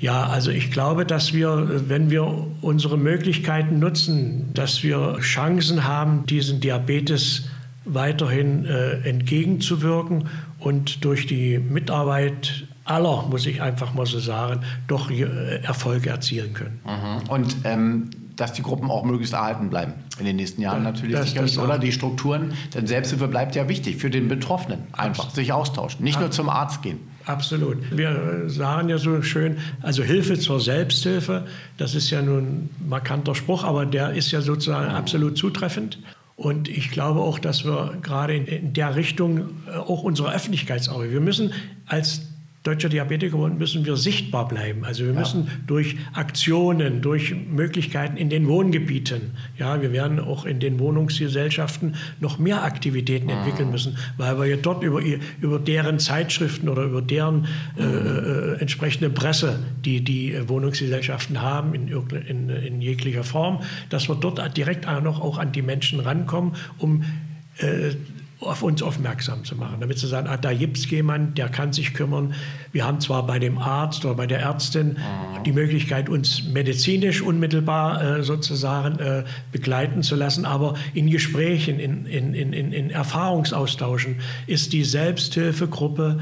Ja, 0.00 0.26
also 0.26 0.50
ich 0.50 0.70
glaube, 0.70 1.04
dass 1.04 1.34
wir, 1.34 1.82
wenn 1.88 2.10
wir 2.10 2.46
unsere 2.62 2.96
Möglichkeiten 2.96 3.78
nutzen, 3.78 4.50
dass 4.54 4.82
wir 4.82 5.18
Chancen 5.20 5.84
haben, 5.84 6.24
diesen 6.26 6.60
Diabetes 6.60 7.48
weiterhin 7.84 8.64
äh, 8.64 9.06
entgegenzuwirken 9.06 10.28
und 10.58 11.04
durch 11.04 11.26
die 11.26 11.58
Mitarbeit 11.58 12.66
aller, 12.84 13.26
muss 13.28 13.44
ich 13.44 13.60
einfach 13.60 13.92
mal 13.92 14.06
so 14.06 14.18
sagen, 14.18 14.60
doch 14.88 15.10
äh, 15.10 15.24
Erfolge 15.62 16.08
erzielen 16.08 16.54
können. 16.54 16.80
Mhm. 16.84 17.28
Und 17.28 17.56
ähm 17.64 18.10
dass 18.36 18.52
die 18.52 18.62
Gruppen 18.62 18.90
auch 18.90 19.04
möglichst 19.04 19.34
erhalten 19.34 19.70
bleiben 19.70 19.94
in 20.18 20.24
den 20.24 20.36
nächsten 20.36 20.60
Jahren 20.60 20.82
natürlich 20.82 21.16
das, 21.16 21.28
sicherlich, 21.28 21.54
das 21.54 21.64
oder? 21.64 21.78
Die 21.78 21.92
Strukturen, 21.92 22.52
denn 22.74 22.86
Selbsthilfe 22.86 23.28
bleibt 23.28 23.54
ja 23.54 23.68
wichtig 23.68 23.96
für 23.96 24.10
den 24.10 24.28
Betroffenen. 24.28 24.80
Einfach 24.92 25.26
Abs 25.26 25.34
sich 25.34 25.52
austauschen, 25.52 26.04
nicht 26.04 26.16
Abs 26.16 26.22
nur 26.22 26.30
zum 26.30 26.48
Arzt 26.48 26.82
gehen. 26.82 26.98
Absolut. 27.26 27.78
Wir 27.96 28.44
sagen 28.48 28.88
ja 28.88 28.98
so 28.98 29.22
schön, 29.22 29.58
also 29.80 30.02
Hilfe 30.02 30.38
zur 30.38 30.60
Selbsthilfe, 30.60 31.46
das 31.78 31.94
ist 31.94 32.10
ja 32.10 32.20
nun 32.20 32.38
ein 32.38 32.70
markanter 32.88 33.34
Spruch, 33.34 33.64
aber 33.64 33.86
der 33.86 34.12
ist 34.12 34.30
ja 34.30 34.40
sozusagen 34.40 34.90
absolut 34.90 35.38
zutreffend. 35.38 35.98
Und 36.36 36.68
ich 36.68 36.90
glaube 36.90 37.20
auch, 37.20 37.38
dass 37.38 37.64
wir 37.64 37.96
gerade 38.02 38.34
in, 38.34 38.72
der 38.72 38.96
Richtung 38.96 39.50
äh, 39.66 39.76
auch 39.76 40.02
unsere 40.02 40.34
Öffentlichkeitsarbeit, 40.34 41.12
wir 41.12 41.20
müssen 41.20 41.52
als 41.86 42.22
Deutscher 42.64 42.88
Diabetikerbund 42.88 43.58
müssen 43.58 43.84
wir 43.84 43.94
sichtbar 43.98 44.48
bleiben. 44.48 44.86
Also 44.86 45.04
wir 45.04 45.12
ja. 45.12 45.18
müssen 45.18 45.48
durch 45.66 45.96
Aktionen, 46.14 47.02
durch 47.02 47.34
Möglichkeiten 47.34 48.16
in 48.16 48.30
den 48.30 48.48
Wohngebieten, 48.48 49.32
ja, 49.58 49.82
wir 49.82 49.92
werden 49.92 50.18
auch 50.18 50.46
in 50.46 50.60
den 50.60 50.78
Wohnungsgesellschaften 50.78 51.94
noch 52.20 52.38
mehr 52.38 52.64
Aktivitäten 52.64 53.26
mhm. 53.26 53.32
entwickeln 53.32 53.70
müssen, 53.70 53.98
weil 54.16 54.38
wir 54.38 54.46
ja 54.46 54.56
dort 54.56 54.82
über, 54.82 55.02
über 55.42 55.58
deren 55.58 55.98
Zeitschriften 55.98 56.70
oder 56.70 56.84
über 56.84 57.02
deren 57.02 57.48
äh, 57.78 57.82
äh, 57.82 58.60
entsprechende 58.60 59.10
Presse, 59.10 59.58
die 59.84 60.02
die 60.02 60.34
Wohnungsgesellschaften 60.48 61.42
haben, 61.42 61.74
in, 61.74 61.88
in, 61.88 62.48
in 62.48 62.80
jeglicher 62.80 63.24
Form, 63.24 63.60
dass 63.90 64.08
wir 64.08 64.14
dort 64.14 64.56
direkt 64.56 64.88
auch 64.88 65.02
noch 65.02 65.20
auch 65.20 65.36
an 65.36 65.52
die 65.52 65.60
Menschen 65.60 66.00
rankommen, 66.00 66.54
um 66.78 67.04
äh, 67.58 67.90
auf 68.40 68.62
uns 68.62 68.82
aufmerksam 68.82 69.44
zu 69.44 69.56
machen, 69.56 69.76
damit 69.80 69.98
sie 69.98 70.06
sagen, 70.06 70.26
ah, 70.28 70.36
da 70.36 70.52
gibt 70.52 70.76
es 70.76 70.90
jemanden, 70.90 71.34
der 71.34 71.48
kann 71.48 71.72
sich 71.72 71.94
kümmern. 71.94 72.34
Wir 72.72 72.84
haben 72.84 73.00
zwar 73.00 73.26
bei 73.26 73.38
dem 73.38 73.58
Arzt 73.58 74.04
oder 74.04 74.14
bei 74.14 74.26
der 74.26 74.40
Ärztin 74.40 74.88
mhm. 74.88 75.44
die 75.44 75.52
Möglichkeit, 75.52 76.08
uns 76.08 76.44
medizinisch 76.44 77.22
unmittelbar 77.22 78.02
äh, 78.02 78.22
sozusagen 78.22 78.98
äh, 78.98 79.24
begleiten 79.52 80.02
zu 80.02 80.16
lassen, 80.16 80.44
aber 80.44 80.74
in 80.92 81.10
Gesprächen, 81.10 81.78
in, 81.78 82.06
in, 82.06 82.34
in, 82.34 82.52
in 82.52 82.90
Erfahrungsaustauschen 82.90 84.16
ist 84.46 84.72
die 84.72 84.84
Selbsthilfegruppe 84.84 86.18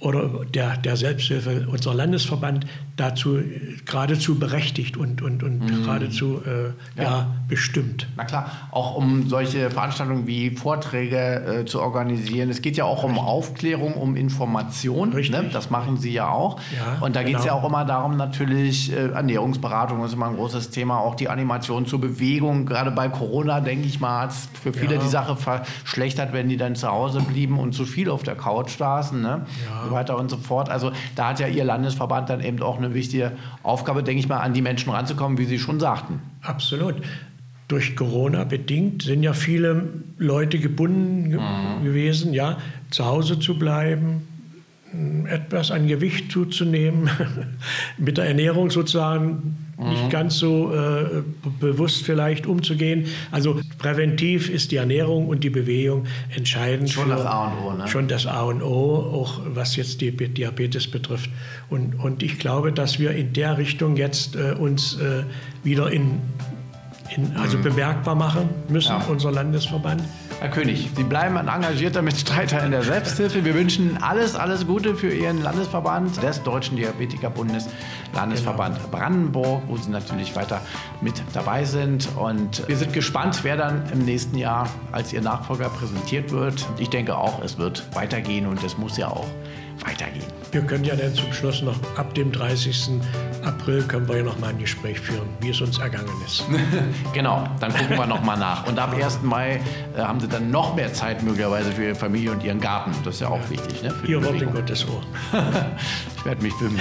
oder 0.00 0.46
der, 0.46 0.78
der 0.78 0.96
Selbsthilfe, 0.96 1.66
unser 1.70 1.92
Landesverband, 1.92 2.66
dazu 2.96 3.38
geradezu 3.84 4.38
berechtigt 4.38 4.96
und, 4.96 5.20
und, 5.20 5.42
und 5.42 5.60
mhm. 5.60 5.84
geradezu 5.84 6.42
äh, 6.44 7.00
ja. 7.00 7.02
ja. 7.02 7.26
bestimmt. 7.48 8.08
Na 8.16 8.24
klar, 8.24 8.50
auch 8.70 8.96
um 8.96 9.28
solche 9.28 9.70
Veranstaltungen 9.70 10.26
wie 10.26 10.50
Vorträge 10.50 11.60
äh, 11.60 11.64
zu 11.66 11.80
organisieren. 11.80 12.48
Es 12.48 12.62
geht 12.62 12.78
ja 12.78 12.84
auch 12.84 13.04
um 13.04 13.18
Aufklärung, 13.18 13.94
um 13.94 14.16
Information. 14.16 15.10
Ne? 15.10 15.50
Das 15.52 15.68
machen 15.68 15.98
Sie 15.98 16.12
ja 16.12 16.30
auch. 16.30 16.58
Ja, 16.74 17.04
und 17.04 17.14
da 17.14 17.22
geht 17.22 17.36
es 17.36 17.42
genau. 17.42 17.56
ja 17.56 17.60
auch 17.60 17.68
immer 17.68 17.84
darum, 17.84 18.16
natürlich, 18.16 18.92
äh, 18.92 19.10
Ernährungsberatung 19.10 20.02
ist 20.04 20.14
immer 20.14 20.28
ein 20.28 20.36
großes 20.36 20.70
Thema, 20.70 20.98
auch 20.98 21.14
die 21.14 21.28
Animation 21.28 21.84
zur 21.84 22.00
Bewegung. 22.00 22.64
Gerade 22.64 22.90
bei 22.90 23.10
Corona, 23.10 23.60
denke 23.60 23.86
ich 23.86 24.00
mal, 24.00 24.22
hat 24.22 24.30
es 24.30 24.48
für 24.62 24.72
viele 24.72 24.94
ja. 24.94 25.00
die 25.00 25.08
Sache 25.08 25.36
verschlechtert, 25.36 26.32
wenn 26.32 26.48
die 26.48 26.56
dann 26.56 26.74
zu 26.74 26.88
Hause 26.88 27.20
blieben 27.20 27.58
und 27.58 27.74
zu 27.74 27.84
viel 27.84 28.08
auf 28.08 28.22
der 28.22 28.34
Couch 28.34 28.78
saßen. 28.78 29.20
Ne? 29.20 29.46
Ja. 29.68 29.89
So 29.90 29.96
weiter 29.96 30.16
und 30.16 30.30
so 30.30 30.36
fort. 30.36 30.68
Also 30.68 30.92
da 31.16 31.30
hat 31.30 31.40
ja 31.40 31.48
Ihr 31.48 31.64
Landesverband 31.64 32.30
dann 32.30 32.40
eben 32.40 32.62
auch 32.62 32.78
eine 32.78 32.94
wichtige 32.94 33.32
Aufgabe, 33.64 34.04
denke 34.04 34.20
ich 34.20 34.28
mal, 34.28 34.38
an 34.38 34.54
die 34.54 34.62
Menschen 34.62 34.90
ranzukommen, 34.92 35.36
wie 35.36 35.46
Sie 35.46 35.58
schon 35.58 35.80
sagten. 35.80 36.20
Absolut. 36.42 36.94
Durch 37.66 37.96
Corona 37.96 38.44
bedingt 38.44 39.02
sind 39.02 39.24
ja 39.24 39.32
viele 39.32 39.88
Leute 40.16 40.60
gebunden 40.60 41.30
mhm. 41.30 41.84
gewesen, 41.84 42.32
ja, 42.32 42.58
zu 42.90 43.04
Hause 43.04 43.40
zu 43.40 43.58
bleiben, 43.58 44.28
etwas 45.28 45.72
an 45.72 45.88
Gewicht 45.88 46.30
zuzunehmen, 46.30 47.10
mit 47.98 48.16
der 48.16 48.26
Ernährung 48.26 48.70
sozusagen 48.70 49.69
nicht 49.88 50.04
mhm. 50.04 50.10
ganz 50.10 50.38
so 50.38 50.72
äh, 50.74 51.22
bewusst 51.58 52.04
vielleicht 52.04 52.46
umzugehen. 52.46 53.06
Also 53.30 53.60
präventiv 53.78 54.50
ist 54.50 54.72
die 54.72 54.76
Ernährung 54.76 55.28
und 55.28 55.42
die 55.42 55.50
Bewegung 55.50 56.06
entscheidend. 56.34 56.90
Schon 56.90 57.08
das 57.08 57.24
A 57.24 57.48
und 57.48 57.64
O, 57.64 57.72
ne? 57.72 57.88
Schon 57.88 58.08
das 58.08 58.26
A 58.26 58.42
und 58.42 58.62
O, 58.62 58.96
auch 58.96 59.40
was 59.46 59.76
jetzt 59.76 60.00
die 60.00 60.10
Diabetes 60.10 60.86
betrifft. 60.88 61.30
Und, 61.68 61.94
und 61.94 62.22
ich 62.22 62.38
glaube, 62.38 62.72
dass 62.72 62.98
wir 62.98 63.12
in 63.12 63.32
der 63.32 63.58
Richtung 63.58 63.96
jetzt 63.96 64.36
äh, 64.36 64.52
uns 64.52 64.98
äh, 65.00 65.24
wieder 65.64 65.90
in 65.90 66.20
in, 67.16 67.36
also 67.36 67.58
mhm. 67.58 67.62
bemerkbar 67.62 68.14
machen 68.14 68.48
müssen, 68.68 68.90
ja. 68.90 69.04
unser 69.08 69.32
Landesverband. 69.32 70.02
Herr 70.40 70.48
König, 70.48 70.90
Sie 70.96 71.02
bleiben 71.02 71.36
ein 71.36 71.48
engagierter 71.48 72.00
Mitstreiter 72.00 72.64
in 72.64 72.70
der 72.70 72.82
Selbsthilfe. 72.82 73.44
Wir 73.44 73.54
wünschen 73.54 74.02
alles, 74.02 74.34
alles 74.34 74.66
Gute 74.66 74.94
für 74.94 75.12
Ihren 75.12 75.42
Landesverband 75.42 76.22
des 76.22 76.42
Deutschen 76.42 76.76
Diabetikerbundes, 76.78 77.68
Landesverband 78.14 78.76
genau. 78.76 78.88
Brandenburg, 78.88 79.62
wo 79.66 79.76
Sie 79.76 79.90
natürlich 79.90 80.34
weiter 80.36 80.62
mit 81.02 81.22
dabei 81.34 81.64
sind. 81.64 82.08
Und 82.16 82.66
wir 82.66 82.76
sind 82.76 82.94
gespannt, 82.94 83.40
wer 83.42 83.58
dann 83.58 83.82
im 83.92 84.04
nächsten 84.06 84.38
Jahr 84.38 84.70
als 84.92 85.12
Ihr 85.12 85.20
Nachfolger 85.20 85.68
präsentiert 85.68 86.30
wird. 86.30 86.66
Ich 86.78 86.88
denke 86.88 87.18
auch, 87.18 87.42
es 87.44 87.58
wird 87.58 87.84
weitergehen 87.94 88.46
und 88.46 88.64
es 88.64 88.78
muss 88.78 88.96
ja 88.96 89.08
auch 89.08 89.26
weitergehen. 89.84 90.26
Wir 90.52 90.62
können 90.62 90.84
ja 90.84 90.96
dann 90.96 91.14
zum 91.14 91.32
Schluss 91.32 91.62
noch 91.62 91.76
ab 91.96 92.14
dem 92.14 92.32
30. 92.32 93.00
April 93.44 93.82
können 93.84 94.08
wir 94.08 94.18
ja 94.18 94.22
noch 94.22 94.38
mal 94.38 94.48
ein 94.48 94.58
Gespräch 94.58 95.00
führen, 95.00 95.28
wie 95.40 95.50
es 95.50 95.60
uns 95.60 95.78
ergangen 95.78 96.10
ist. 96.26 96.44
genau, 97.12 97.48
dann 97.60 97.72
gucken 97.72 97.96
wir 97.96 98.06
noch 98.06 98.22
mal 98.22 98.36
nach. 98.36 98.66
Und 98.66 98.78
ab 98.78 98.94
1. 98.94 99.22
Mai 99.22 99.60
äh, 99.96 100.00
haben 100.00 100.20
Sie 100.20 100.28
dann 100.28 100.50
noch 100.50 100.74
mehr 100.74 100.92
Zeit 100.92 101.22
möglicherweise 101.22 101.72
für 101.72 101.84
Ihre 101.84 101.94
Familie 101.94 102.32
und 102.32 102.42
Ihren 102.42 102.60
Garten. 102.60 102.92
Das 103.04 103.14
ist 103.14 103.20
ja 103.20 103.28
auch 103.28 103.48
wichtig. 103.48 103.82
Ne, 103.82 103.94
Ihr 104.06 104.22
Wort 104.24 104.42
in 104.42 104.52
Gottes 104.52 104.86
Ohr. 104.88 105.02
ich 106.16 106.24
werde 106.24 106.42
mich 106.42 106.54
bemühen. 106.58 106.80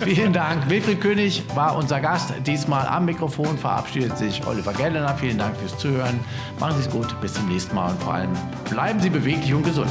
Vielen 0.00 0.32
Dank. 0.32 0.68
Wilfried 0.68 1.00
König 1.00 1.42
war 1.54 1.76
unser 1.76 2.00
Gast. 2.00 2.32
Diesmal 2.46 2.86
am 2.86 3.04
Mikrofon 3.04 3.58
verabschiedet 3.58 4.16
sich 4.18 4.44
Oliver 4.46 4.72
Gellener. 4.72 5.14
Vielen 5.16 5.38
Dank 5.38 5.56
fürs 5.56 5.76
Zuhören. 5.78 6.20
Machen 6.58 6.76
Sie 6.76 6.88
es 6.88 6.90
gut. 6.90 7.20
Bis 7.20 7.34
zum 7.34 7.48
nächsten 7.48 7.74
Mal 7.74 7.90
und 7.90 8.02
vor 8.02 8.14
allem 8.14 8.32
bleiben 8.68 9.00
Sie 9.00 9.10
beweglich 9.10 9.54
und 9.54 9.64
gesund. 9.64 9.90